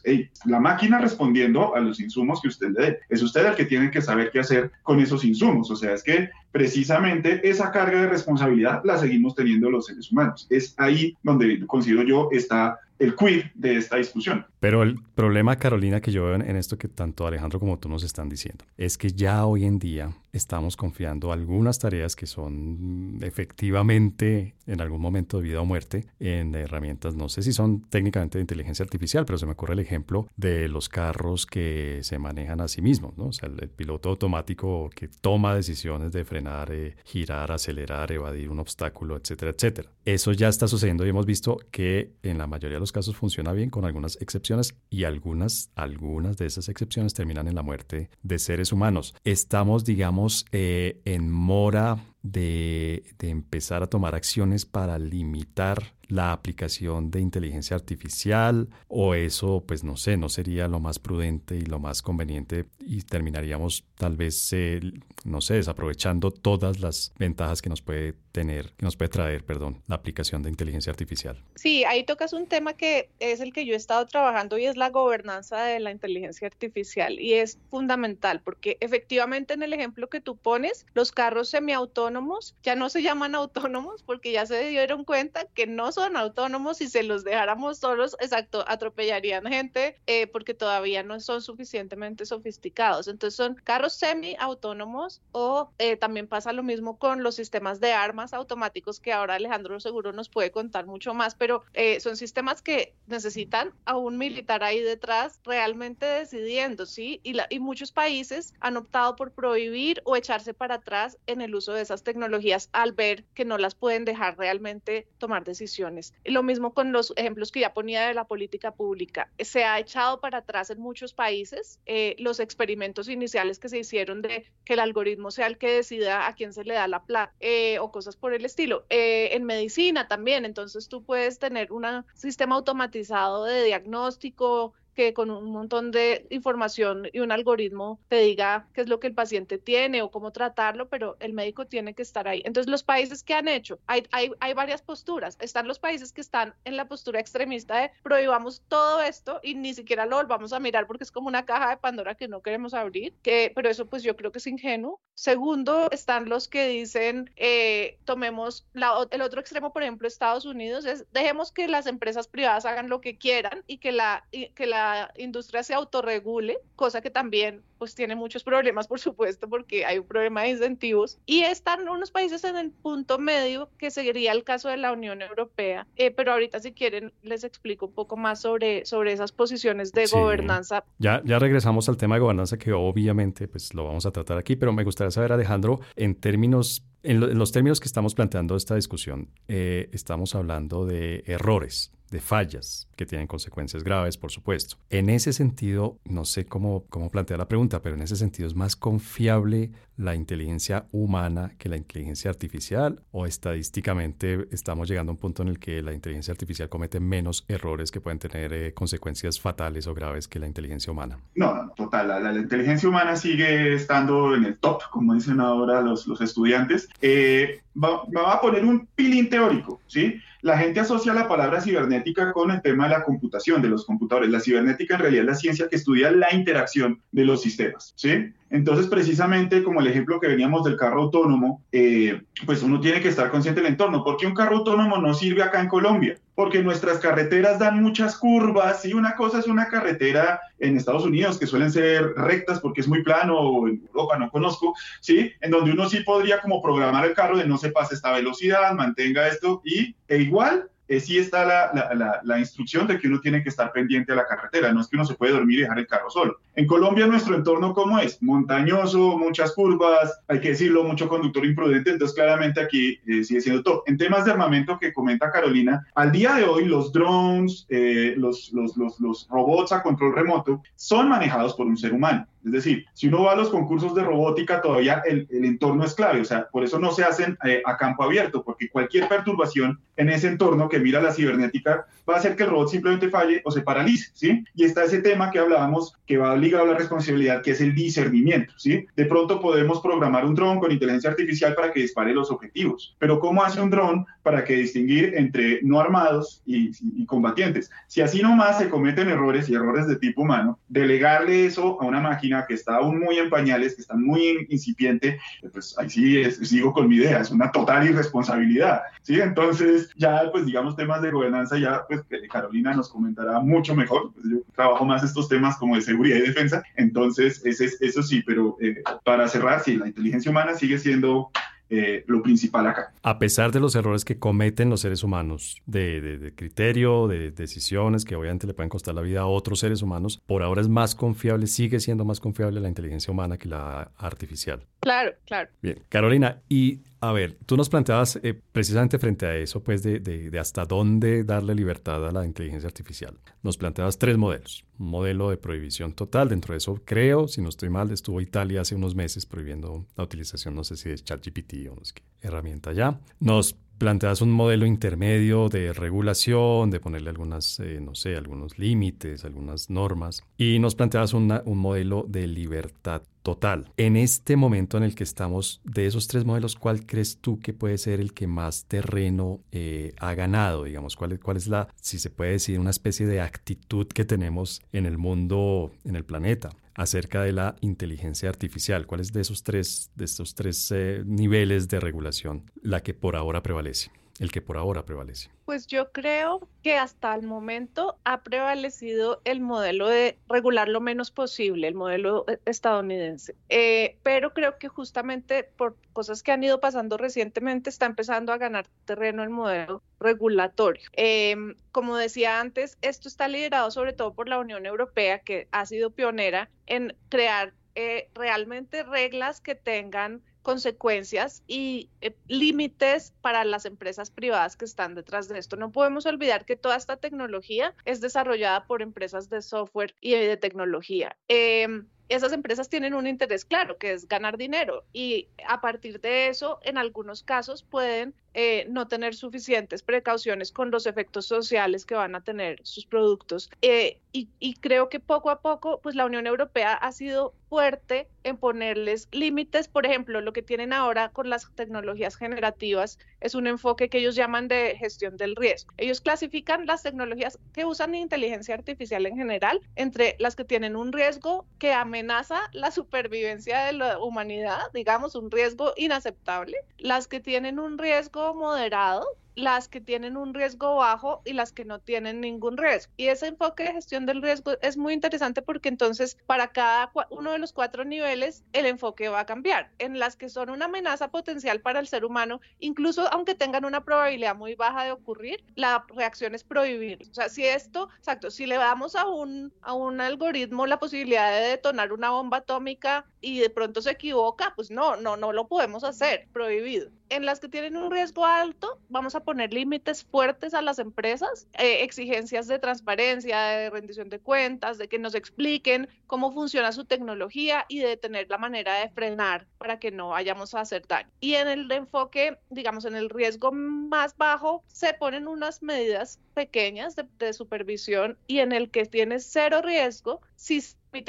la 0.45 0.61
máquina 0.61 0.99
respondiendo 0.99 1.75
a 1.75 1.81
los 1.81 2.01
insumos 2.01 2.41
que 2.43 2.49
usted 2.49 2.69
le 2.71 2.87
dé. 2.87 2.99
Es 3.09 3.23
usted 3.23 3.47
el 3.47 3.55
que 3.55 3.65
tiene 3.65 3.91
que 3.91 4.03
saber 4.03 4.31
qué 4.31 4.41
hacer 4.41 4.73
con 4.83 5.01
esos 5.01 5.25
insumos. 5.25 5.71
O 5.71 5.77
sea, 5.77 5.95
es 5.95 6.03
que 6.03 6.29
precisamente 6.53 7.49
esa 7.49 7.71
carga 7.73 8.03
de 8.03 8.09
responsabilidad 8.09 8.83
la 8.85 8.99
seguimos 8.99 9.35
teniendo 9.35 9.71
los 9.71 9.87
seres 9.87 10.13
humanos. 10.13 10.47
Es 10.51 10.75
ahí 10.79 11.17
donde 11.23 11.67
considero 11.67 12.03
yo 12.03 12.29
está 12.31 12.79
el 12.99 13.15
quid 13.17 13.45
de 13.55 13.77
esta 13.77 13.97
discusión. 13.97 14.47
Pero 14.64 14.83
el 14.83 14.99
problema, 15.14 15.56
Carolina, 15.56 16.00
que 16.00 16.11
yo 16.11 16.25
veo 16.25 16.37
en 16.37 16.56
esto 16.56 16.78
que 16.78 16.88
tanto 16.88 17.26
Alejandro 17.26 17.61
como 17.61 17.78
tú 17.78 17.90
nos 17.90 18.02
están 18.02 18.30
diciendo, 18.30 18.64
es 18.78 18.97
que 18.97 19.12
ya 19.12 19.44
hoy 19.44 19.66
en 19.66 19.78
día 19.78 20.16
estamos 20.33 20.76
confiando 20.76 21.33
algunas 21.33 21.78
tareas 21.78 22.16
que 22.16 22.26
son 22.26 23.18
efectivamente 23.21 24.54
en 24.66 24.80
algún 24.80 25.00
momento 25.00 25.37
de 25.37 25.44
vida 25.44 25.61
o 25.61 25.64
muerte 25.64 26.06
en 26.18 26.54
herramientas, 26.54 27.14
no 27.14 27.28
sé 27.28 27.42
si 27.42 27.52
son 27.52 27.83
técnicamente 27.83 28.38
de 28.38 28.42
inteligencia 28.42 28.83
artificial, 28.83 29.26
pero 29.26 29.38
se 29.38 29.47
me 29.47 29.52
ocurre 29.52 29.75
el 29.75 29.80
ejemplo 29.80 30.28
de 30.37 30.66
los 30.68 30.88
carros 30.88 31.47
que 31.47 32.00
se 32.02 32.18
manejan 32.18 32.61
a 32.61 32.68
sí 32.68 32.80
mismos, 32.80 33.16
¿no? 33.16 33.26
O 33.26 33.33
sea, 33.33 33.49
el, 33.49 33.68
piloto 33.68 34.09
automático 34.09 34.88
que 34.94 35.09
toma 35.09 35.54
decisiones 35.54 36.12
de 36.12 36.25
frenar, 36.25 36.71
eh, 36.73 36.97
girar, 37.04 37.52
acelerar, 37.52 38.11
evadir 38.12 38.49
un 38.49 38.61
obstáculo, 38.61 39.16
etcétera, 39.16 39.50
etcétera. 39.50 39.90
Eso 40.04 40.33
ya 40.33 40.49
está 40.49 40.68
sucediendo 40.68 41.04
y 41.04 41.11
hemos 41.11 41.26
visto 41.26 41.59
que 41.71 42.12
en 42.23 42.38
la 42.38 42.47
mayoría 42.47 42.76
de 42.76 42.80
los 42.80 42.92
casos 42.92 43.16
funciona 43.16 43.52
bien 43.52 43.68
con 43.68 43.85
algunas 43.85 44.16
excepciones 44.21 44.54
y 44.91 45.05
algunas, 45.05 45.71
algunas 45.75 46.37
de 46.37 46.47
esas 46.47 46.69
excepciones 46.69 47.15
terminan 47.15 47.49
en 47.49 47.55
la 47.55 47.63
muerte 47.63 48.11
de 48.23 48.39
seres 48.39 48.73
humanos. 48.73 49.15
Estamos, 49.25 49.85
digamos, 49.85 50.47
eh, 50.53 51.01
en 51.05 51.31
mora 51.31 51.99
de, 52.25 53.04
empezar 53.21 53.83
a 53.83 53.87
tomar 53.87 54.14
acciones 54.14 54.66
para 54.66 54.99
limitar 54.99 55.95
la 56.09 56.33
aplicación 56.33 57.11
de 57.11 57.21
inteligencia 57.21 57.76
artificial 57.76 58.69
o 58.88 59.14
eso, 59.14 59.64
pues 59.66 59.85
no 59.85 59.97
sé, 59.97 60.19
no 60.19 60.28
sería 60.28 60.69
lo 60.69 60.78
más 60.78 60.99
prudente 60.99 61.57
y 61.57 61.62
lo 61.62 61.78
más 61.78 62.02
conveniente 62.02 62.66
y 62.78 63.00
terminaríamos 63.02 63.85
tal 63.97 64.16
vez, 64.16 64.52
eh, 64.52 64.81
no 65.25 65.40
sé, 65.40 65.54
desaprovechando 65.54 66.31
todas 66.31 66.81
las 66.81 67.12
ventajas 67.19 67.62
que 67.62 67.71
nos 67.71 67.81
puede 67.81 68.14
tener, 68.33 68.73
que 68.76 68.85
nos 68.85 68.97
puede 68.97 69.09
traer, 69.09 69.45
perdón, 69.45 69.83
la 69.87 69.97
aplicación 69.97 70.43
de 70.43 70.50
inteligencia 70.50 70.90
artificial. 70.90 71.43
Sí, 71.54 71.85
ahí 71.85 72.04
tocas 72.04 72.35
un 72.35 72.47
tema 72.47 72.75
que 72.75 73.09
es 73.19 73.40
el 73.40 73.54
que 73.54 73.64
yo 73.64 73.73
he 73.73 73.76
estado 73.76 74.04
trabajando 74.04 74.59
y 74.59 74.66
es 74.66 74.76
la 74.76 74.90
gobernanza 74.90 75.62
de 75.62 75.81
la 75.81 75.90
inteligencia 75.90 76.47
artificial 76.47 77.19
y 77.19 77.33
es 77.35 77.59
fundamental 77.71 78.43
porque 78.45 78.76
efectivamente 78.81 79.54
en 79.54 79.62
el 79.62 79.73
ejemplo 79.73 80.11
que 80.11 80.21
tú 80.21 80.37
pones, 80.37 80.87
los 80.93 81.12
carros 81.12 81.49
semiautónomos 81.49 82.13
ya 82.62 82.76
no 82.76 82.88
se 82.88 83.02
llaman 83.02 83.35
autónomos 83.35 84.02
porque 84.02 84.33
ya 84.33 84.47
se 84.47 84.68
dieron 84.68 85.04
cuenta 85.04 85.47
que 85.54 85.66
no 85.66 85.92
son 85.92 86.16
autónomos 86.16 86.80
y 86.80 86.88
se 86.88 87.02
los 87.02 87.25
dejáramos 87.25 87.78
solos, 87.78 88.16
exacto, 88.21 88.64
atropellarían 88.66 89.47
gente 89.47 89.97
eh, 90.06 90.26
porque 90.26 90.54
todavía 90.54 91.02
no 91.02 91.21
son 91.21 91.42
suficientemente 91.42 92.26
sofisticados. 92.26 93.09
Entonces 93.09 93.37
son 93.37 93.54
carros 93.54 93.94
semi-autónomos 93.94 95.23
o 95.33 95.71
eh, 95.78 95.97
también 95.97 96.28
pasa 96.28 96.52
lo 96.52 96.62
mismo 96.62 96.99
con 96.99 97.23
los 97.23 97.35
sistemas 97.35 97.80
de 97.80 97.92
armas 97.92 98.33
automáticos 98.33 99.00
que 99.00 99.12
ahora 99.12 99.35
Alejandro 99.35 99.80
seguro 99.80 100.12
nos 100.12 100.28
puede 100.28 100.50
contar 100.50 100.87
mucho 100.87 101.14
más, 101.14 101.35
pero 101.35 101.64
eh, 101.73 102.00
son 102.00 102.16
sistemas 102.16 102.62
que 102.62 102.94
necesitan 103.06 103.73
a 103.85 103.97
un 103.97 104.18
militar 104.18 104.62
ahí 104.62 104.80
detrás 104.80 105.40
realmente 105.44 106.06
decidiendo, 106.06 106.87
¿sí? 106.87 107.21
Y, 107.23 107.33
la, 107.35 107.47
y 107.50 107.59
muchos 107.59 107.92
países 107.92 108.54
han 108.61 108.76
optado 108.76 109.16
por 109.16 109.33
prohibir 109.33 110.00
o 110.04 110.16
echarse 110.16 110.54
para 110.54 110.76
atrás 110.76 111.18
en 111.26 111.40
el 111.40 111.54
uso 111.54 111.73
de 111.73 111.83
esas 111.83 112.02
tecnologías 112.05 112.69
al 112.73 112.93
ver 112.93 113.25
que 113.35 113.45
no 113.45 113.59
las 113.59 113.75
pueden 113.75 114.05
dejar 114.05 114.39
realmente 114.39 115.07
tomar 115.19 115.45
decisiones 115.45 116.15
lo 116.25 116.43
mismo 116.43 116.75
con 116.75 116.93
los 116.93 117.13
ejemplos 117.17 117.53
que 117.53 117.61
ya 117.61 117.73
ponía 117.73 118.07
de 118.07 118.15
la 118.15 118.25
política 118.25 118.73
pública. 118.73 119.31
Se 119.39 119.65
ha 119.65 119.79
echado 119.79 120.21
para 120.21 120.39
atrás 120.39 120.71
en 120.71 120.81
muchos 120.81 121.15
países 121.15 121.81
eh, 121.87 122.17
los 122.19 122.41
experimentos 122.41 123.09
iniciales 123.09 123.59
que 123.59 123.69
se 123.69 123.79
hicieron 123.79 124.21
de 124.21 124.51
que 124.64 124.75
el 124.75 124.81
algoritmo 124.81 125.31
sea 125.31 125.47
el 125.47 125.59
que 125.59 125.71
decida 125.71 126.27
a 126.27 126.35
quién 126.35 126.53
se 126.53 126.64
le 126.64 126.75
da 126.75 126.88
la 126.88 127.05
plata 127.05 127.33
eh, 127.40 127.79
o 127.79 127.90
cosas 127.90 128.17
por 128.17 128.35
el 128.35 128.45
estilo. 128.45 128.85
Eh, 128.90 129.31
en 129.33 129.45
medicina 129.45 130.09
también, 130.09 130.45
entonces 130.45 130.88
tú 130.88 131.05
puedes 131.05 131.38
tener 131.38 131.73
un 131.73 131.85
sistema 132.14 132.57
automatizado 132.57 133.45
de 133.45 133.64
diagnóstico, 133.64 134.75
que 134.94 135.12
con 135.12 135.30
un 135.30 135.50
montón 135.50 135.90
de 135.90 136.26
información 136.30 137.09
y 137.12 137.20
un 137.20 137.33
algoritmo 137.33 138.00
te 138.09 138.20
diga 138.20 138.68
qué 138.72 138.80
es 138.80 138.88
lo 138.88 139.00
que 139.00 139.09
el 139.09 139.14
paciente 139.14 139.59
tiene 139.59 140.02
o 140.02 140.11
cómo 140.11 140.33
tratarlo, 140.33 140.88
pero 140.88 141.16
el 141.20 141.33
médico 141.33 141.66
tiene 141.66 141.94
que 141.94 142.02
estar 142.02 142.28
ahí. 142.28 142.42
Entonces, 142.44 142.70
los 142.70 142.83
países 142.83 143.22
que 143.22 143.35
han 143.35 143.48
hecho, 143.48 143.78
hay, 143.87 144.07
hay, 144.12 144.30
hay 144.40 144.54
varias 144.54 144.83
posturas. 144.83 145.37
Están 145.40 145.68
los 145.68 145.78
países 145.78 146.12
que 146.12 146.20
están 146.20 146.54
en 146.64 146.76
la 146.76 146.88
postura 146.88 147.20
extremista 147.20 147.78
de 147.78 147.90
prohibamos 148.02 148.62
todo 148.68 149.02
esto 149.02 149.40
y 149.42 149.54
ni 149.54 149.74
siquiera 149.74 150.07
lo 150.07 150.16
volvamos 150.16 150.52
a 150.52 150.61
mirar 150.61 150.87
porque 150.87 151.04
es 151.04 151.11
como 151.11 151.28
una 151.28 151.44
caja 151.44 151.70
de 151.70 151.76
Pandora 151.76 152.14
que 152.14 152.28
no 152.28 152.42
queremos 152.42 152.74
abrir, 152.74 153.14
pero 153.22 153.68
eso 153.68 153.87
pues 153.87 154.02
yo 154.02 154.16
creo 154.16 154.33
que 154.33 154.38
es 154.38 154.46
ingenuo. 154.46 155.00
Segundo, 155.14 155.88
están 155.90 156.28
los 156.28 156.48
que 156.48 156.68
dicen 156.68 157.30
eh, 157.37 157.98
tomemos 158.04 158.66
la, 158.72 159.07
el 159.11 159.22
otro 159.22 159.40
extremo, 159.40 159.72
por 159.72 159.83
ejemplo, 159.83 160.09
Estados 160.09 160.44
Unidos, 160.44 160.85
es 160.85 161.07
dejemos 161.12 161.52
que 161.52 161.68
las 161.68 161.87
empresas 161.87 162.28
privadas 162.28 162.64
hagan 162.64 162.88
lo 162.88 163.00
que 163.00 163.16
quieran 163.16 163.62
y 163.66 163.78
que 163.78 163.92
la, 163.92 164.26
y 164.30 164.48
que 164.50 164.66
la 164.66 164.84
industria 165.16 165.62
se 165.62 165.75
autorregule, 165.75 166.59
cosa 166.77 167.01
que 167.01 167.11
también 167.11 167.62
pues 167.79 167.94
tiene 167.94 168.16
muchos 168.16 168.42
problemas, 168.42 168.87
por 168.87 168.99
supuesto, 168.99 169.49
porque 169.49 169.85
hay 169.85 169.99
un 169.99 170.07
problema 170.07 170.42
de 170.42 170.51
incentivos. 170.51 171.18
Y 171.27 171.40
están 171.40 171.88
unos 171.88 172.11
países 172.11 172.42
en 172.44 172.57
el 172.57 172.70
punto 172.70 173.18
medio, 173.18 173.68
que 173.79 173.90
sería 173.90 174.33
el 174.33 174.42
caso 174.44 174.68
de 174.68 174.77
la 174.77 174.92
Unión 174.92 175.20
Europea. 175.23 175.87
Eh, 175.97 176.11
pero 176.11 176.33
ahorita, 176.33 176.61
si 176.61 176.73
quieren, 176.73 177.12
les 177.23 177.44
explico 177.44 177.87
un 177.87 177.92
poco 177.92 178.16
más 178.16 178.40
sobre, 178.40 178.87
sobre 178.87 179.12
esas 179.12 179.33
posiciones 179.33 179.92
de 179.92 180.07
gobernanza. 180.07 180.85
Ya, 180.99 181.20
ya 181.25 181.38
regresamos 181.38 181.88
al 181.88 181.97
tema 181.97 182.14
de 182.14 182.23
gobernanza, 182.23 182.57
que 182.57 182.73
obviamente 182.73 183.49
pues 183.49 183.75
lo 183.75 183.85
vamos 183.85 184.07
a 184.07 184.12
tratar 184.12 184.38
aquí, 184.38 184.57
pero 184.57 184.73
me 184.73 184.85
gustaría 184.85 185.11
saber, 185.11 185.33
Alejandro, 185.33 185.81
en 185.97 186.14
términos 186.14 186.85
en, 187.05 187.38
los 187.38 187.53
términos 187.53 187.81
que 187.81 187.87
estamos 187.87 188.14
planteando 188.14 188.57
esta 188.57 188.75
discusión, 188.75 189.29
eh, 189.47 189.90
estamos 189.92 190.35
hablando 190.35 190.87
de 190.87 191.23
errores, 191.27 191.92
de 192.11 192.21
fallas 192.21 192.88
que 192.97 193.07
tienen 193.07 193.27
consecuencias 193.27 193.83
graves, 193.83 194.17
por 194.17 194.31
supuesto. 194.31 194.77
En 194.90 195.09
ese 195.09 195.33
sentido, 195.33 195.99
no 196.05 196.25
sé 196.25 196.47
cómo, 196.47 196.85
cómo 196.88 197.11
plantear 197.11 197.38
la 197.38 197.49
pregunta, 197.49 197.83
pero 197.83 197.97
en 197.97 198.03
ese 198.03 198.17
sentido 198.17 198.47
es 198.47 198.55
más 198.55 198.77
confiable 198.77 199.73
la 199.97 200.14
inteligencia 200.14 200.87
humana 200.93 201.53
que 201.59 201.69
la 201.69 201.77
inteligencia 201.77 202.31
artificial 202.31 203.01
o 203.12 203.27
estadísticamente 203.27 204.49
estamos 204.51 204.88
llegando 204.88 205.11
a 205.11 205.14
un 205.14 205.19
punto 205.19 205.43
en 205.43 205.49
el 205.49 205.59
que 205.59 205.83
la 205.83 205.93
inteligencia 205.93 206.33
artificial 206.33 206.69
comete 206.69 207.01
menos 207.01 207.45
errores 207.49 207.90
que 207.90 208.01
pueden 208.01 208.19
tener 208.19 208.53
eh, 208.53 208.75
consecuencias 208.75 209.40
fatales 209.40 209.87
o 209.87 209.95
graves 209.95 210.29
que 210.29 210.38
la 210.38 210.47
inteligencia 210.47 210.93
humana. 210.93 211.19
No, 211.35 211.73
total, 211.77 212.09
la, 212.09 212.33
inteligencia 212.33 212.88
humana 212.88 213.17
sigue 213.17 213.75
estando 213.75 214.35
en 214.35 214.45
el 214.45 214.59
top, 214.59 214.83
como 214.90 215.14
dicen 215.14 215.40
ahora 215.40 215.81
los, 215.81 216.07
los 216.07 216.21
estudiantes. 216.21 216.88
Eh, 217.01 217.61
me 217.75 218.21
va 218.21 218.35
a 218.35 218.40
poner 218.40 218.64
un 218.64 218.87
pilín 218.95 219.29
teórico, 219.29 219.81
¿sí? 219.87 220.21
La 220.44 220.59
gente 220.59 220.78
asocia 220.78 221.14
la 221.14 221.26
palabra 221.26 221.62
cibernética 221.62 222.30
con 222.30 222.50
el 222.50 222.61
tema 222.61 222.85
de 222.85 222.90
la 222.90 223.02
computación, 223.02 223.62
de 223.62 223.68
los 223.70 223.87
computadores. 223.87 224.28
La 224.28 224.40
cibernética 224.40 224.96
en 224.96 225.00
realidad 225.00 225.22
es 225.22 225.28
la 225.28 225.35
ciencia 225.37 225.68
que 225.70 225.76
estudia 225.76 226.11
la 226.11 226.35
interacción 226.35 227.00
de 227.12 227.24
los 227.24 227.40
sistemas, 227.40 227.94
¿sí? 227.96 228.30
Entonces, 228.55 228.87
precisamente 228.87 229.64
como 229.64 229.81
el 229.81 229.88
ejemplo 229.88 230.21
que 230.21 230.29
veníamos 230.29 230.62
del 230.62 230.77
carro 230.77 231.03
autónomo, 231.03 231.64
eh, 231.73 232.23
pues 232.47 232.62
uno 232.62 232.79
tiene 232.79 233.01
que 233.01 233.09
estar 233.09 233.29
consciente 233.29 233.61
del 233.61 233.73
entorno. 233.73 234.05
¿Por 234.05 234.17
qué 234.17 234.29
un 234.29 234.35
carro 234.35 234.59
autónomo 234.59 234.97
no 234.99 235.12
sirve 235.12 235.43
acá 235.43 235.61
en 235.61 235.67
Colombia? 235.67 236.21
Porque 236.37 236.62
nuestras 236.62 236.99
carreteras 236.99 237.59
dan 237.59 237.83
muchas 237.83 238.17
curvas 238.17 238.85
y 238.85 238.95
una 238.95 239.17
cosa 239.17 239.40
es 239.40 239.49
una 239.49 239.67
carretera 239.67 240.38
en 240.61 240.77
Estados 240.77 241.05
Unidos 241.05 241.37
que 241.37 241.49
suelen 241.49 241.73
ser 241.73 242.14
rectas 242.14 242.61
porque 242.61 242.81
es 242.81 242.87
muy 242.87 243.03
plano 243.03 243.37
o 243.37 243.67
en 243.67 243.83
Europa 243.88 244.19
no 244.19 244.31
conozco, 244.31 244.73
¿sí? 245.01 245.33
En 245.40 245.51
donde 245.51 245.73
uno 245.73 245.88
sí 245.88 246.05
podría 246.05 246.40
como 246.40 246.62
programar 246.62 247.05
el 247.07 247.14
carro 247.14 247.37
de 247.37 247.49
no 247.49 247.59
se 247.59 247.73
pase 247.73 247.97
esta 247.97 248.12
velocidad, 248.12 248.73
mantenga 248.75 249.27
esto 249.27 249.62
y 249.64 249.97
e 250.07 250.19
igual 250.19 250.71
eh, 250.88 251.01
sí 251.01 251.18
está 251.18 251.44
la, 251.44 252.20
la, 252.23 252.38
instrucción 252.38 252.87
de 252.87 252.99
que 252.99 253.09
uno 253.09 253.20
tiene 253.20 253.42
que 253.42 253.49
estar 253.49 253.73
pendiente 253.73 254.12
a 254.12 254.16
la 254.16 254.27
carretera, 254.27 254.73
no 254.73 254.81
es 254.81 254.88
que 254.88 254.97
uno 254.97 255.05
se 255.05 255.14
puede 255.14 255.33
dormir 255.33 255.59
y 255.59 255.62
dejar 255.62 255.79
el 255.79 255.87
carro 255.87 256.11
solo. 256.11 256.38
En 256.57 256.66
Colombia 256.66 257.07
nuestro 257.07 257.35
entorno, 257.35 257.73
¿cómo 257.73 257.99
es? 257.99 258.23
Montañoso, 258.23 259.16
muchas 259.18 259.53
curvas, 259.53 260.20
hay 260.29 260.40
que 260.40 260.51
decirlo, 260.51 260.85
mucho 260.85 261.09
conductor 261.09 261.44
imprudente, 261.44 261.90
entonces 261.90 262.14
claramente 262.14 262.61
aquí 262.61 262.99
eh, 263.07 263.25
sigue 263.25 263.40
siendo 263.40 263.62
todo. 263.62 263.83
En 263.87 263.97
temas 263.97 264.25
de 264.25 264.33
armamento 264.33 264.79
que 264.79 264.92
comenta 264.92 265.31
Carolina, 265.31 265.87
al 265.94 266.12
día 266.12 266.35
de 266.35 266.44
hoy 266.44 266.66
los 266.66 266.92
drones, 266.92 267.66
eh, 267.70 268.14
los, 268.16 268.53
los, 268.53 268.77
los, 268.77 269.01
los 269.01 269.29
robots 269.31 269.73
a 269.73 269.83
control 269.83 270.14
remoto 270.14 270.62
son 270.77 271.09
manejados 271.09 271.55
por 271.55 271.66
un 271.66 271.77
ser 271.77 271.92
humano. 271.92 272.27
Es 272.44 272.53
decir, 272.53 272.85
si 272.92 273.09
uno 273.09 273.23
va 273.23 273.33
a 273.33 273.37
los 273.37 273.49
concursos 273.49 273.94
de 273.94 274.05
robótica, 274.05 274.61
todavía 274.61 275.03
el, 275.07 275.27
entorno 275.31 275.83
es 275.85 275.94
clave, 275.94 276.20
o 276.20 276.25
sea, 276.25 276.47
por 276.49 276.62
eso 276.62 276.79
no 276.79 276.92
se 276.92 277.03
hacen 277.03 277.38
a 277.64 277.77
campo 277.79 278.05
abierto, 278.05 278.44
porque 278.44 278.68
cualquier 278.68 279.09
perturbación 279.09 279.81
en 279.97 280.11
ese 280.11 280.29
entorno 280.29 280.68
que 280.75 280.81
mira 280.81 281.01
la 281.01 281.13
cibernética 281.13 281.87
va 282.09 282.15
a 282.15 282.19
hacer 282.19 282.35
que 282.35 282.43
el 282.43 282.51
robot 282.51 282.69
simplemente 282.69 283.09
falle 283.09 283.41
o 283.45 283.51
se 283.53 283.63
paralice, 283.63 284.11
¿sí? 284.13 284.45
Y 284.57 284.65
está 284.65 284.85
ese 284.85 285.01
tema 285.01 285.31
que 285.31 285.39
hablábamos 285.39 285.95
que 286.05 286.17
va 286.19 286.37
ligado 286.37 286.65
a 286.65 286.73
la 286.73 286.79
responsabilidad, 286.79 287.43
que 287.43 287.53
es 287.53 287.61
el 287.61 287.75
discernimiento, 287.75 288.53
¿sí? 288.59 288.85
De 288.97 289.07
pronto 289.07 289.41
podemos 289.41 289.81
programar 289.81 290.25
un 290.25 290.35
dron 290.35 290.59
con 290.59 290.73
inteligencia 290.73 291.11
artificial 291.11 291.55
para 291.55 291.73
que 291.73 291.81
dispare 291.81 292.13
los 292.13 292.31
objetivos, 292.31 292.97
pero 292.99 293.21
¿cómo 293.21 293.45
hace 293.45 293.61
un 293.61 293.71
dron 293.71 294.05
para 294.23 294.45
que 294.45 294.57
distinguir 294.57 295.15
entre 295.17 295.61
no 295.63 295.79
armados 295.79 296.43
y, 296.45 296.73
y 297.01 297.07
combatientes? 297.07 297.71
Si 297.87 298.01
así 298.01 298.21
nomás 298.21 298.59
se 298.59 298.69
cometen 298.69 299.09
errores 299.09 299.49
y 299.49 299.55
errores 299.55 299.87
de 299.87 299.97
tipo 299.97 300.23
humano, 300.23 300.59
delegarle 300.69 301.47
eso 301.47 301.81
a 301.81 301.87
una 301.87 302.01
máquina 302.01 302.47
que 302.47 302.55
está 302.55 302.77
aún 302.77 302.99
muy 302.99 303.19
en 303.19 303.31
pañales, 303.31 303.77
que 303.77 303.83
está 303.83 303.95
muy 303.95 304.47
incipiente, 304.51 305.21
pues 305.53 305.75
ahí 305.79 305.89
sí 305.89 306.31
sigo 306.45 306.73
con 306.73 306.89
mi 306.89 306.97
idea, 306.97 307.21
es 307.21 307.31
una 307.31 307.53
total 307.53 307.89
irresponsabilidad, 307.89 308.81
¿sí? 309.03 309.21
Entonces, 309.21 309.91
ya 309.97 310.29
pues 310.33 310.45
digamos 310.47 310.63
temas 310.72 311.03
de 311.03 311.11
gobernanza 311.11 311.59
ya 311.59 311.85
pues 311.87 312.03
Carolina 312.31 312.74
nos 312.74 312.88
comentará 312.88 313.40
mucho 313.40 313.74
mejor, 313.74 314.12
pues, 314.14 314.27
yo 314.31 314.38
trabajo 314.55 314.85
más 314.85 315.05
estos 315.05 315.29
temas 315.29 315.57
como 315.57 315.77
de 315.77 315.83
seguridad 315.83 316.16
y 316.16 316.22
defensa, 316.22 316.62
entonces 316.77 317.44
ese, 317.44 317.70
eso 317.81 318.03
sí, 318.03 318.22
pero 318.27 318.57
eh, 318.61 318.83
para 319.05 319.29
cerrar, 319.29 319.61
sí, 319.61 319.77
la 319.77 319.87
inteligencia 319.87 320.31
humana 320.31 320.55
sigue 320.55 320.79
siendo 320.79 321.31
eh, 321.70 322.05
lo 322.07 322.22
principal 322.22 322.66
acá. 322.66 322.92
A 323.03 323.18
pesar 323.18 323.50
de 323.50 323.59
los 323.59 323.74
errores 323.74 324.05
que 324.05 324.18
cometen 324.18 324.68
los 324.68 324.83
seres 324.83 325.03
humanos, 325.03 325.62
de, 325.64 326.33
criterio, 326.37 327.09
de 327.09 327.31
decisiones 327.31 328.05
que 328.05 328.14
obviamente 328.16 328.46
le 328.46 328.53
pueden 328.53 328.68
costar 328.68 328.94
la 328.94 329.00
vida 329.00 329.22
a 329.22 329.27
otros 329.27 329.61
seres 329.61 329.81
humanos, 329.81 330.22
por 330.27 330.42
ahora 330.42 330.61
es 330.61 330.68
más 330.68 330.94
confiable, 330.94 331.46
sigue 331.46 331.81
siendo 331.81 332.05
más 332.05 332.20
confiable 332.20 332.61
la 332.61 332.68
inteligencia 332.68 333.11
humana 333.11 333.38
que 333.38 333.48
la 333.48 333.90
artificial. 333.96 334.66
Claro, 334.81 335.12
claro. 335.24 335.48
Bien, 335.62 335.81
Carolina, 335.88 336.42
y 336.48 336.81
a 337.09 337.12
ver, 337.12 337.37
tú 337.47 337.57
nos 337.57 337.69
planteabas 337.69 338.19
eh, 338.23 338.35
precisamente 338.53 338.99
frente 338.99 339.27
a 339.27 339.37
eso, 339.37 339.62
pues 339.62 339.83
de, 339.83 340.01
de, 340.01 340.38
hasta 340.38 340.64
dónde 340.64 341.25
darle 341.25 341.55
libertad 341.55 342.07
a 342.07 342.12
la 342.12 342.25
inteligencia 342.25 342.67
artificial. 342.67 343.19
Nos 343.43 343.57
planteabas 343.57 343.99
tres 343.99 344.17
modelos. 344.17 344.64
Un 344.79 344.88
modelo 344.88 345.31
de 345.31 345.37
prohibición 345.37 345.93
total, 345.93 346.29
dentro 346.29 346.53
de 346.53 346.59
eso 346.59 346.81
creo, 346.85 347.29
si 347.29 347.43
no 347.43 347.49
estoy 347.49 347.69
mal, 347.69 347.90
estuvo 347.90 348.21
Italia 348.21 348.62
hace 348.62 348.75
unos 348.75 348.95
meses 348.95 349.27
prohibiendo 349.27 349.87
la 349.97 350.05
utilización, 350.05 350.55
no 350.55 350.64
sé 350.64 350.77
si 350.77 350.88
de 350.88 350.97
ChatGPT 350.97 351.69
o 351.71 351.75
no 351.75 351.85
sé 351.85 351.95
qué 351.95 352.03
herramienta 352.21 352.73
ya. 352.73 353.01
Nos 353.21 353.57
planteas 353.79 354.21
un 354.21 354.31
modelo 354.31 354.67
intermedio 354.67 355.49
de 355.49 355.73
regulación, 355.73 356.71
de 356.71 356.81
ponerle 356.81 357.11
algunas, 357.11 357.61
eh, 357.61 357.81
no 357.81 357.95
sé, 357.95 358.17
algunos 358.17 358.59
límites, 358.59 359.25
algunas 359.25 359.71
normas, 359.71 360.23
y 360.37 360.59
nos 360.59 360.75
planteas 360.75 361.15
un 361.15 361.59
modelo 361.59 362.05
de 362.09 362.27
libertad 362.27 363.03
total. 363.23 363.73
En 363.79 363.97
este 363.97 364.37
momento 364.37 364.77
en 364.77 364.83
el 364.85 364.95
que 364.95 365.03
estamos, 365.03 365.61
de 365.65 365.87
esos 365.87 366.07
tres 366.07 366.25
modelos, 366.25 366.57
¿cuál 366.57 366.87
crees 366.87 367.19
tú 367.19 367.41
que 367.41 367.55
puede 367.55 367.79
ser 367.79 367.99
el 367.99 368.13
que 368.13 368.27
más 368.27 368.67
terreno 368.67 369.41
eh, 369.51 369.95
ha 369.99 370.15
ganado? 370.15 370.65
Digamos, 370.65 370.95
¿cuál, 370.95 371.19
¿cuál 371.19 371.39
es 371.39 371.49
la, 371.49 371.69
si 371.81 371.99
se 371.99 372.11
puede 372.11 372.33
decir, 372.33 372.61
una 372.61 372.71
especie 372.71 373.07
de 373.07 373.21
actitud 373.23 373.87
que 373.87 374.05
tenemos 374.05 374.63
en 374.73 374.85
el 374.87 374.99
mundo, 374.99 375.73
en 375.85 375.97
el 375.97 376.05
planeta? 376.05 376.51
Acerca 376.75 377.23
de 377.23 377.33
la 377.33 377.57
inteligencia 377.61 378.29
artificial. 378.29 378.87
¿Cuál 378.87 379.01
es 379.01 379.13
de 379.13 379.21
esos 379.21 379.43
tres, 379.43 379.91
de 379.95 380.05
estos 380.05 380.35
tres 380.35 380.71
eh, 380.75 381.03
niveles 381.07 381.69
de 381.69 381.81
regulación 381.81 382.51
la 382.63 382.83
que 382.83 382.95
por 382.95 383.17
ahora 383.17 383.43
prevalece? 383.43 383.91
El 384.20 384.31
que 384.31 384.40
por 384.40 384.57
ahora 384.57 384.85
prevalece? 384.85 385.31
Pues 385.44 385.66
yo 385.66 385.90
creo 385.92 386.48
que 386.62 386.77
hasta 386.77 387.14
el 387.14 387.22
momento 387.22 387.98
ha 388.05 388.22
prevalecido 388.22 389.20
el 389.24 389.40
modelo 389.40 389.88
de 389.88 390.18
regular 390.29 390.68
lo 390.68 390.81
menos 390.81 391.11
posible, 391.11 391.68
el 391.68 391.74
modelo 391.74 392.24
eh, 392.29 392.38
estadounidense. 392.44 393.35
Eh, 393.48 393.98
pero 394.03 394.33
creo 394.33 394.59
que 394.59 394.68
justamente 394.68 395.44
por 395.44 395.77
cosas 395.92 396.22
que 396.22 396.33
han 396.33 396.44
ido 396.44 396.61
pasando 396.61 396.96
recientemente 396.96 397.70
está 397.70 397.87
empezando 397.87 398.33
a 398.33 398.38
ganar 398.38 398.66
terreno 398.85 399.22
el 399.22 399.31
modelo 399.31 399.83
regulatorio. 400.00 400.88
Em, 400.92 401.57
como 401.72 401.96
decía 401.96 402.40
antes, 402.40 402.79
esto 402.83 403.09
está 403.09 403.29
liderado 403.29 403.70
sobre 403.70 403.92
todo 403.92 404.14
por 404.14 404.29
la 404.29 404.38
Unión 404.38 404.66
Europea, 404.66 405.18
que 405.18 405.48
ha 405.50 405.66
sido 405.66 405.90
pionera 405.90 406.50
en 406.66 406.96
crear 407.09 407.53
eh, 407.74 408.09
realmente 408.14 408.85
reglas 408.85 409.40
que 409.40 409.57
tengan 409.57 410.22
consecuencias 410.44 411.42
y 411.48 411.88
eh, 412.00 412.14
límites 412.28 413.12
para 413.22 413.44
las 413.44 413.64
empresas 413.64 414.12
privadas 414.12 414.57
que 414.57 414.66
están 414.66 414.94
detrás 414.94 415.26
de 415.26 415.38
esto. 415.38 415.57
No 415.57 415.72
podemos 415.72 416.07
olvidar 416.07 416.44
que 416.44 416.54
toda 416.54 416.76
esta 416.76 416.98
tecnología 416.98 417.74
es 417.85 418.00
desarrollada 418.00 418.66
por 418.66 418.83
empresas 418.83 419.28
de 419.28 419.42
software 419.42 419.96
y 420.00 420.12
de 420.12 420.37
tecnología. 420.37 421.16
Em, 421.26 421.88
esas 422.09 422.33
empresas 422.33 422.68
tienen 422.68 422.94
un 422.94 423.07
interés 423.07 423.44
claro, 423.44 423.78
que 423.78 423.92
es 423.92 424.07
ganar 424.07 424.37
dinero 424.37 424.85
y 424.92 425.28
a 425.48 425.61
partir 425.61 426.00
de 426.00 426.28
eso, 426.28 426.61
en 426.62 426.76
algunos 426.76 427.22
casos 427.22 427.62
pueden 427.62 428.14
eh, 428.35 428.66
no 428.68 428.88
tener 428.88 429.14
suficientes 429.14 429.83
precauciones 429.83 430.53
con 430.53 430.70
los 430.70 430.87
efectos 430.87 431.27
sociales 431.27 431.87
que 431.87 431.94
van 431.94 432.14
a 432.14 432.23
tener 432.23 432.61
sus 432.64 432.85
productos. 432.85 433.51
Eh, 433.62 433.99
y, 434.12 434.29
y, 434.38 434.55
creo 434.55 434.88
que 434.88 435.01
poco 435.01 435.31
a 435.31 435.40
poco, 435.40 435.81
pues 435.81 435.97
la 435.97 436.07
Unión 436.07 436.27
Europea 436.27 436.75
ha 436.75 436.92
sido 436.92 437.35
fuerte 437.49 438.09
en 438.25 438.37
ponerles 438.37 439.09
límites. 439.12 439.68
Por 439.68 439.87
ejemplo, 439.87 440.20
lo 440.20 440.33
que 440.33 440.42
tienen 440.42 440.73
ahora 440.73 441.11
con 441.11 441.31
las 441.31 441.51
tecnologías 441.55 442.16
generativas 442.16 442.99
es 443.20 443.35
un 443.35 443.47
enfoque 443.47 443.88
que 443.88 443.99
ellos 443.99 444.14
llaman 444.14 444.49
de 444.49 444.77
gestión 444.77 445.16
del 445.16 445.37
riesgo. 445.37 445.73
Ellos 445.77 446.01
clasifican 446.01 446.66
las 446.66 446.83
tecnologías 446.83 447.38
que 447.53 447.64
usan 447.64 447.94
inteligencia 447.94 448.55
artificial 448.55 449.07
en 449.07 449.16
general 449.16 449.61
entre 449.77 450.16
las 450.18 450.37
que 450.37 450.44
tienen 450.44 450.77
un 450.77 450.92
riesgo 450.92 451.47
que 451.59 451.73
amenaza 451.73 452.40
la 452.53 452.70
supervivencia 452.70 453.66
de 453.66 453.75
la 453.75 453.99
humanidad, 453.99 454.61
digamos, 454.73 455.14
un 455.14 455.31
riesgo 455.31 455.73
inaceptable, 455.77 456.57
las 456.79 457.09
que 457.09 457.20
tienen 457.20 457.59
un 457.59 457.79
riesgo 457.79 458.24
moderado 458.33 459.05
las 459.35 459.68
que 459.68 459.81
tienen 459.81 460.16
un 460.16 460.35
riesgo 460.35 460.77
bajo 460.77 461.23
y 461.25 461.33
las 461.33 461.53
que 461.53 461.64
no 461.64 461.81
tienen 461.81 462.20
ningún 462.20 462.57
riesgo. 462.57 462.92
Y 462.97 463.09
ese 463.09 463.27
enfoque 463.27 463.64
de 463.64 463.73
gestión 463.73 464.07
del 464.07 464.23
riesgo 464.23 464.53
es 464.62 464.77
muy 464.77 464.92
interesante 464.92 465.42
porque 465.42 465.68
entonces 465.68 466.18
para 466.27 466.49
cada 466.49 466.92
uno 467.11 467.33
de 467.33 467.38
los 467.38 467.53
cuatro 467.53 467.85
niveles 467.85 468.44
el 468.53 468.66
enfoque 468.66 469.09
va 469.09 469.20
a 469.20 469.27
cambiar. 469.27 469.70
En 469.79 469.99
las 469.99 470.16
que 470.16 470.29
son 470.29 470.51
una 470.51 470.66
amenaza 470.66 471.11
potencial 471.11 471.61
para 471.61 471.81
el 471.81 471.88
ser 471.88 472.05
humano, 472.05 472.40
incluso 472.59 473.12
aunque 473.12 473.35
tengan 473.35 473.64
una 473.64 473.85
probabilidad 473.85 474.37
muy 474.37 474.55
baja 474.55 474.85
de 474.85 474.92
ocurrir, 474.92 475.44
la 475.55 475.85
reacción 475.88 476.35
es 476.35 476.44
prohibir. 476.44 476.99
O 477.11 477.14
sea, 477.14 477.29
si 477.29 477.44
esto, 477.44 477.88
exacto, 477.99 478.31
si 478.31 478.47
le 478.47 478.57
damos 478.57 478.94
a 478.94 479.07
un, 479.07 479.53
a 479.62 479.75
un 479.75 480.01
algoritmo 480.01 480.66
la 480.66 480.79
posibilidad 480.79 481.33
de 481.33 481.49
detonar 481.49 481.92
una 481.92 482.11
bomba 482.11 482.38
atómica 482.38 483.07
y 483.20 483.40
de 483.40 483.51
pronto 483.51 483.83
se 483.83 483.90
equivoca, 483.90 484.53
pues 484.55 484.70
no, 484.70 484.97
no, 484.97 485.16
no 485.16 485.33
lo 485.33 485.49
podemos 485.49 485.85
hacer, 485.85 486.29
prohibido. 486.33 486.90
En 487.09 487.27
las 487.27 487.40
que 487.40 487.49
tienen 487.49 487.77
un 487.77 487.90
riesgo 487.90 488.25
alto, 488.25 488.81
vamos 488.88 489.14
a 489.14 489.24
poner 489.25 489.53
límites 489.53 490.05
fuertes 490.05 490.55
a 490.55 490.63
las 490.63 490.79
empresas, 490.79 491.49
eh, 491.55 491.83
exigencias 491.83 492.47
de 492.47 492.59
transparencia, 492.59 493.41
de 493.41 493.71
rendición 493.71 494.09
de 494.09 494.21
cuentas, 494.21 494.79
de 494.79 494.89
que 494.89 494.99
nos 494.99 495.15
expliquen 495.15 495.89
cómo 496.07 496.33
funciona 496.33 496.73
su 496.73 496.85
tecnología 496.85 497.65
y 497.69 497.81
de 497.81 497.97
tener 497.97 498.29
la 498.31 498.39
manera 498.39 498.75
de 498.81 498.91
frenar 498.91 499.47
para 499.59 499.79
que 499.79 499.91
no 499.91 500.11
vayamos 500.11 500.55
a 500.55 500.61
hacer 500.61 500.87
daño. 500.87 501.09
Y 501.21 501.35
en 501.35 501.49
el 501.49 501.71
enfoque, 501.73 502.39
digamos, 502.51 502.85
en 502.85 502.97
el 502.97 503.11
riesgo 503.11 503.53
más 503.53 504.17
bajo, 504.17 504.63
se 504.67 504.95
ponen 504.95 505.27
unas 505.27 505.63
medidas 505.63 506.21
pequeñas 506.35 506.97
de, 506.97 507.07
de 507.19 507.33
supervisión 507.33 508.19
y 508.27 508.41
en 508.41 508.53
el 508.53 508.71
que 508.71 508.85
tiene 508.87 509.21
cero 509.21 509.63
riesgo, 509.63 510.21
si 510.37 510.61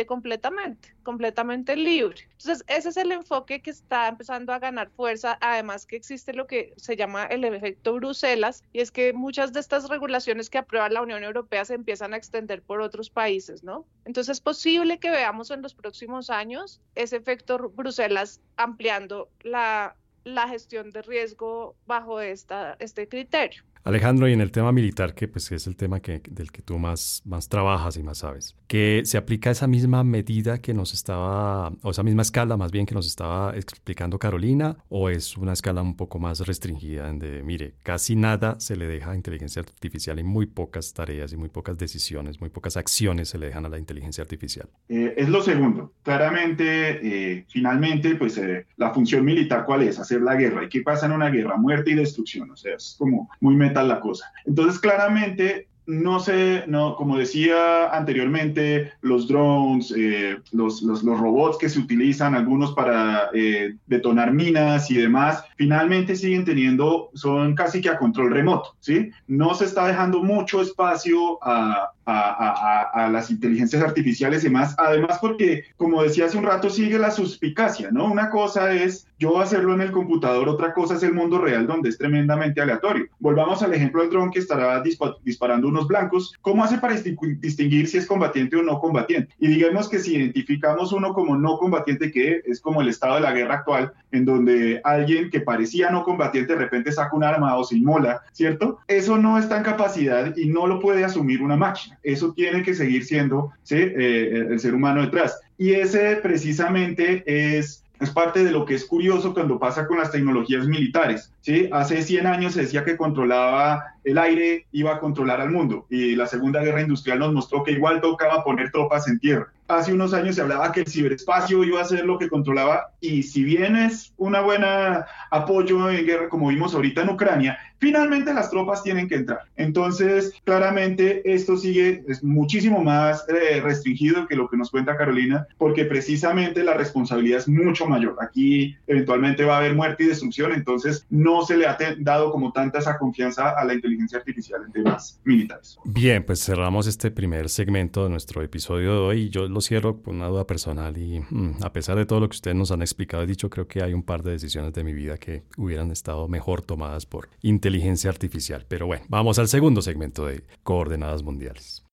completamente, 0.05 0.95
completamente 1.03 1.75
libre. 1.75 2.27
Entonces, 2.31 2.63
ese 2.67 2.89
es 2.89 2.97
el 2.97 3.11
enfoque 3.11 3.61
que 3.61 3.69
está 3.69 4.07
empezando 4.07 4.51
a 4.53 4.59
ganar 4.59 4.89
fuerza, 4.89 5.37
además 5.41 5.85
que 5.85 5.95
existe 5.95 6.33
lo 6.33 6.47
que 6.47 6.73
se 6.77 6.95
llama 6.95 7.25
el 7.25 7.43
efecto 7.43 7.93
Bruselas, 7.93 8.63
y 8.73 8.79
es 8.79 8.91
que 8.91 9.13
muchas 9.13 9.53
de 9.53 9.59
estas 9.59 9.87
regulaciones 9.89 10.49
que 10.49 10.57
aprueba 10.57 10.89
la 10.89 11.01
Unión 11.01 11.23
Europea 11.23 11.65
se 11.65 11.75
empiezan 11.75 12.13
a 12.13 12.17
extender 12.17 12.61
por 12.61 12.81
otros 12.81 13.09
países, 13.09 13.63
¿no? 13.63 13.85
Entonces, 14.05 14.37
es 14.37 14.41
posible 14.41 14.97
que 14.97 15.11
veamos 15.11 15.51
en 15.51 15.61
los 15.61 15.75
próximos 15.75 16.29
años 16.29 16.81
ese 16.95 17.17
efecto 17.17 17.69
Bruselas 17.69 18.41
ampliando 18.57 19.29
la, 19.41 19.95
la 20.23 20.47
gestión 20.47 20.89
de 20.91 21.01
riesgo 21.01 21.75
bajo 21.85 22.19
esta, 22.21 22.75
este 22.79 23.07
criterio. 23.07 23.63
Alejandro, 23.85 24.27
y 24.27 24.33
en 24.33 24.41
el 24.41 24.51
tema 24.51 24.71
militar, 24.71 25.13
que 25.13 25.27
pues 25.27 25.51
es 25.51 25.67
el 25.67 25.75
tema 25.75 25.99
que, 25.99 26.21
del 26.29 26.51
que 26.51 26.61
tú 26.63 26.79
más, 26.79 27.21
más 27.23 27.47
trabajas 27.49 27.97
y 27.97 28.03
más 28.03 28.17
sabes, 28.17 28.55
que 28.67 29.03
se 29.05 29.17
aplica 29.17 29.51
esa 29.51 29.67
misma 29.67 30.03
medida 30.03 30.57
que 30.57 30.73
nos 30.73 30.93
estaba, 30.93 31.71
o 31.83 31.91
esa 31.91 32.01
misma 32.01 32.23
escala 32.23 32.57
más 32.57 32.71
bien 32.71 32.87
que 32.87 32.95
nos 32.95 33.05
estaba 33.05 33.55
explicando 33.55 34.17
Carolina, 34.17 34.77
o 34.89 35.09
es 35.09 35.37
una 35.37 35.53
escala 35.53 35.83
un 35.83 35.95
poco 35.95 36.17
más 36.17 36.39
restringida, 36.47 37.05
donde, 37.05 37.43
mire, 37.43 37.75
casi 37.83 38.15
nada 38.15 38.59
se 38.59 38.75
le 38.75 38.87
deja 38.87 39.11
a 39.11 39.15
inteligencia 39.15 39.61
artificial 39.61 40.19
y 40.19 40.23
muy 40.23 40.47
pocas 40.47 40.91
tareas 40.93 41.31
y 41.33 41.37
muy 41.37 41.49
pocas 41.49 41.77
decisiones, 41.77 42.41
muy 42.41 42.49
pocas 42.49 42.77
acciones 42.77 43.29
se 43.29 43.37
le 43.37 43.45
dejan 43.47 43.67
a 43.67 43.69
la 43.69 43.77
inteligencia 43.77 44.23
artificial. 44.23 44.67
Eh, 44.89 45.13
es 45.15 45.29
lo 45.29 45.41
segundo. 45.41 45.93
Claramente, 46.03 47.35
eh, 47.35 47.45
finalmente, 47.49 48.15
pues 48.15 48.37
eh, 48.37 48.65
la 48.77 48.91
función 48.91 49.23
militar, 49.23 49.63
¿cuál 49.65 49.83
es? 49.83 49.99
Hacer 49.99 50.21
la 50.21 50.35
guerra. 50.35 50.63
¿Y 50.63 50.69
qué 50.69 50.81
pasa 50.81 51.05
en 51.05 51.11
una 51.11 51.29
guerra? 51.29 51.55
Muerte 51.57 51.91
y 51.91 51.95
destrucción. 51.95 52.49
O 52.49 52.55
sea, 52.55 52.75
es 52.75 52.95
como 52.97 53.29
muy 53.39 53.55
la 53.83 53.99
cosa. 53.99 54.31
Entonces, 54.45 54.79
claramente, 54.79 55.67
no 55.87 56.19
sé, 56.19 56.63
no, 56.67 56.95
como 56.95 57.17
decía 57.17 57.89
anteriormente, 57.95 58.91
los 59.01 59.27
drones, 59.27 59.93
eh, 59.95 60.37
los, 60.51 60.81
los, 60.81 61.03
robots 61.03 61.57
que 61.57 61.69
se 61.69 61.79
utilizan, 61.79 62.35
algunos 62.35 62.73
para 62.73 63.29
eh, 63.33 63.75
detonar 63.85 64.33
minas 64.33 64.89
y 64.89 64.95
demás, 64.95 65.43
finalmente 65.55 66.15
siguen 66.15 66.45
teniendo, 66.45 67.09
son 67.13 67.55
casi 67.55 67.81
que 67.81 67.89
a 67.89 67.97
control 67.97 68.31
remoto, 68.31 68.75
¿sí? 68.79 69.11
No 69.27 69.53
se 69.53 69.65
está 69.65 69.87
dejando 69.87 70.23
mucho 70.23 70.61
espacio 70.61 71.37
a, 71.43 71.91
a, 72.05 73.09
las 73.11 73.31
inteligencias 73.31 73.81
artificiales 73.81 74.43
y 74.43 74.49
más, 74.49 74.75
además 74.77 75.17
porque, 75.19 75.65
como 75.77 76.03
decía 76.03 76.25
hace 76.25 76.37
un 76.37 76.43
rato, 76.43 76.69
sigue 76.69 76.99
la 76.99 77.11
suspicacia, 77.11 77.89
¿no? 77.91 78.05
Una 78.05 78.29
cosa 78.29 78.73
es 78.73 79.07
yo 79.17 79.39
hacerlo 79.39 79.73
en 79.73 79.81
el 79.81 79.91
computador, 79.91 80.49
otra 80.49 80.73
cosa 80.73 80.95
es 80.95 81.03
el 81.03 81.13
mundo 81.13 81.39
real 81.39 81.65
donde 81.67 81.89
es 81.89 81.97
tremendamente 81.97 82.61
aleatorio. 82.61 83.07
Volvamos 83.19 83.63
al 83.63 83.73
ejemplo 83.73 84.01
del 84.01 84.11
dron 84.11 84.31
que 84.31 84.39
estará 84.39 84.83
disparando 85.23 85.67
blancos. 85.87 86.33
¿Cómo 86.41 86.63
hace 86.63 86.77
para 86.77 86.95
distinguir 86.95 87.87
si 87.87 87.97
es 87.97 88.07
combatiente 88.07 88.55
o 88.55 88.63
no 88.63 88.79
combatiente? 88.79 89.33
Y 89.39 89.47
digamos 89.47 89.89
que 89.89 89.99
si 89.99 90.15
identificamos 90.15 90.93
uno 90.93 91.13
como 91.13 91.37
no 91.37 91.57
combatiente, 91.57 92.11
que 92.11 92.41
es 92.45 92.61
como 92.61 92.81
el 92.81 92.89
estado 92.89 93.15
de 93.15 93.21
la 93.21 93.33
guerra 93.33 93.55
actual, 93.55 93.93
en 94.11 94.25
donde 94.25 94.81
alguien 94.83 95.29
que 95.29 95.41
parecía 95.41 95.89
no 95.89 96.03
combatiente 96.03 96.53
de 96.53 96.59
repente 96.59 96.91
saca 96.91 97.15
un 97.15 97.23
arma 97.23 97.57
o 97.57 97.63
se 97.63 97.77
inmola, 97.77 98.21
¿cierto? 98.31 98.79
Eso 98.87 99.17
no 99.17 99.37
está 99.37 99.57
en 99.57 99.63
capacidad 99.63 100.35
y 100.35 100.47
no 100.47 100.67
lo 100.67 100.79
puede 100.79 101.03
asumir 101.03 101.41
una 101.41 101.57
máquina. 101.57 101.99
Eso 102.03 102.33
tiene 102.33 102.63
que 102.63 102.73
seguir 102.73 103.05
siendo 103.05 103.51
eh, 103.69 104.45
el 104.49 104.59
ser 104.59 104.73
humano 104.73 105.01
detrás. 105.01 105.39
Y 105.57 105.71
ese 105.71 106.17
precisamente 106.17 107.23
es 107.25 107.84
es 108.05 108.11
parte 108.11 108.43
de 108.43 108.51
lo 108.51 108.65
que 108.65 108.75
es 108.75 108.85
curioso 108.85 109.33
cuando 109.33 109.59
pasa 109.59 109.87
con 109.87 109.97
las 109.97 110.11
tecnologías 110.11 110.67
militares. 110.67 111.33
¿sí? 111.41 111.67
Hace 111.71 112.01
100 112.01 112.27
años 112.27 112.53
se 112.53 112.61
decía 112.61 112.85
que 112.85 112.97
controlaba 112.97 113.95
el 114.03 114.17
aire, 114.17 114.67
iba 114.71 114.95
a 114.95 114.99
controlar 114.99 115.41
al 115.41 115.51
mundo. 115.51 115.85
Y 115.89 116.15
la 116.15 116.27
Segunda 116.27 116.61
Guerra 116.61 116.81
Industrial 116.81 117.19
nos 117.19 117.33
mostró 117.33 117.63
que 117.63 117.71
igual 117.71 118.01
tocaba 118.01 118.43
poner 118.43 118.71
tropas 118.71 119.07
en 119.07 119.19
tierra 119.19 119.51
hace 119.67 119.93
unos 119.93 120.13
años 120.13 120.35
se 120.35 120.41
hablaba 120.41 120.71
que 120.71 120.81
el 120.81 120.87
ciberespacio 120.87 121.63
iba 121.63 121.81
a 121.81 121.85
ser 121.85 122.05
lo 122.05 122.17
que 122.17 122.29
controlaba 122.29 122.91
y 122.99 123.23
si 123.23 123.43
bien 123.43 123.75
es 123.75 124.13
una 124.17 124.41
buena 124.41 125.05
apoyo 125.31 125.89
en 125.89 126.05
guerra 126.05 126.29
como 126.29 126.49
vimos 126.49 126.73
ahorita 126.73 127.01
en 127.01 127.09
Ucrania, 127.09 127.57
finalmente 127.79 128.33
las 128.33 128.49
tropas 128.49 128.83
tienen 128.83 129.07
que 129.07 129.15
entrar. 129.15 129.39
Entonces, 129.55 130.33
claramente 130.43 131.21
esto 131.31 131.57
sigue 131.57 132.03
es 132.07 132.23
muchísimo 132.23 132.83
más 132.83 133.25
eh, 133.29 133.61
restringido 133.61 134.27
que 134.27 134.35
lo 134.35 134.49
que 134.49 134.57
nos 134.57 134.71
cuenta 134.71 134.97
Carolina, 134.97 135.47
porque 135.57 135.85
precisamente 135.85 136.63
la 136.63 136.73
responsabilidad 136.73 137.39
es 137.39 137.47
mucho 137.47 137.85
mayor. 137.87 138.15
Aquí 138.21 138.75
eventualmente 138.87 139.45
va 139.45 139.55
a 139.55 139.59
haber 139.59 139.75
muerte 139.75 140.03
y 140.03 140.07
destrucción, 140.07 140.53
entonces 140.53 141.05
no 141.09 141.45
se 141.45 141.57
le 141.57 141.67
ha 141.67 141.77
dado 141.99 142.31
como 142.31 142.51
tanta 142.51 142.79
esa 142.79 142.97
confianza 142.97 143.49
a 143.49 143.63
la 143.65 143.73
inteligencia 143.73 144.19
artificial 144.19 144.61
en 144.65 144.71
temas 144.71 145.19
militares. 145.23 145.77
Bien, 145.85 146.23
pues 146.23 146.43
cerramos 146.43 146.87
este 146.87 147.11
primer 147.11 147.49
segmento 147.49 148.03
de 148.03 148.09
nuestro 148.09 148.41
episodio 148.41 148.93
de 148.93 148.99
hoy. 148.99 149.29
Yo 149.29 149.47
lo 149.55 149.61
cierro 149.61 150.03
con 150.03 150.17
una 150.17 150.27
duda 150.27 150.45
personal 150.45 150.95
y 150.97 151.19
mm, 151.19 151.63
a 151.63 151.73
pesar 151.73 151.97
de 151.97 152.05
todo 152.05 152.19
lo 152.19 152.29
que 152.29 152.35
ustedes 152.35 152.55
nos 152.55 152.71
han 152.71 152.81
explicado 152.81 153.23
y 153.23 153.27
dicho, 153.27 153.49
creo 153.49 153.67
que 153.67 153.81
hay 153.81 153.93
un 153.93 154.03
par 154.03 154.21
de 154.21 154.31
decisiones 154.31 154.73
de 154.73 154.83
mi 154.83 154.93
vida 154.93 155.17
que 155.17 155.43
hubieran 155.57 155.89
estado 155.89 156.27
mejor 156.27 156.61
tomadas 156.61 157.07
por 157.07 157.29
inteligencia 157.41 158.09
artificial. 158.09 158.65
Pero 158.67 158.85
bueno, 158.85 159.05
vamos 159.09 159.39
al 159.39 159.47
segundo 159.47 159.81
segmento 159.81 160.27
de 160.27 160.43
coordenadas 160.63 161.23
mundiales. 161.23 161.83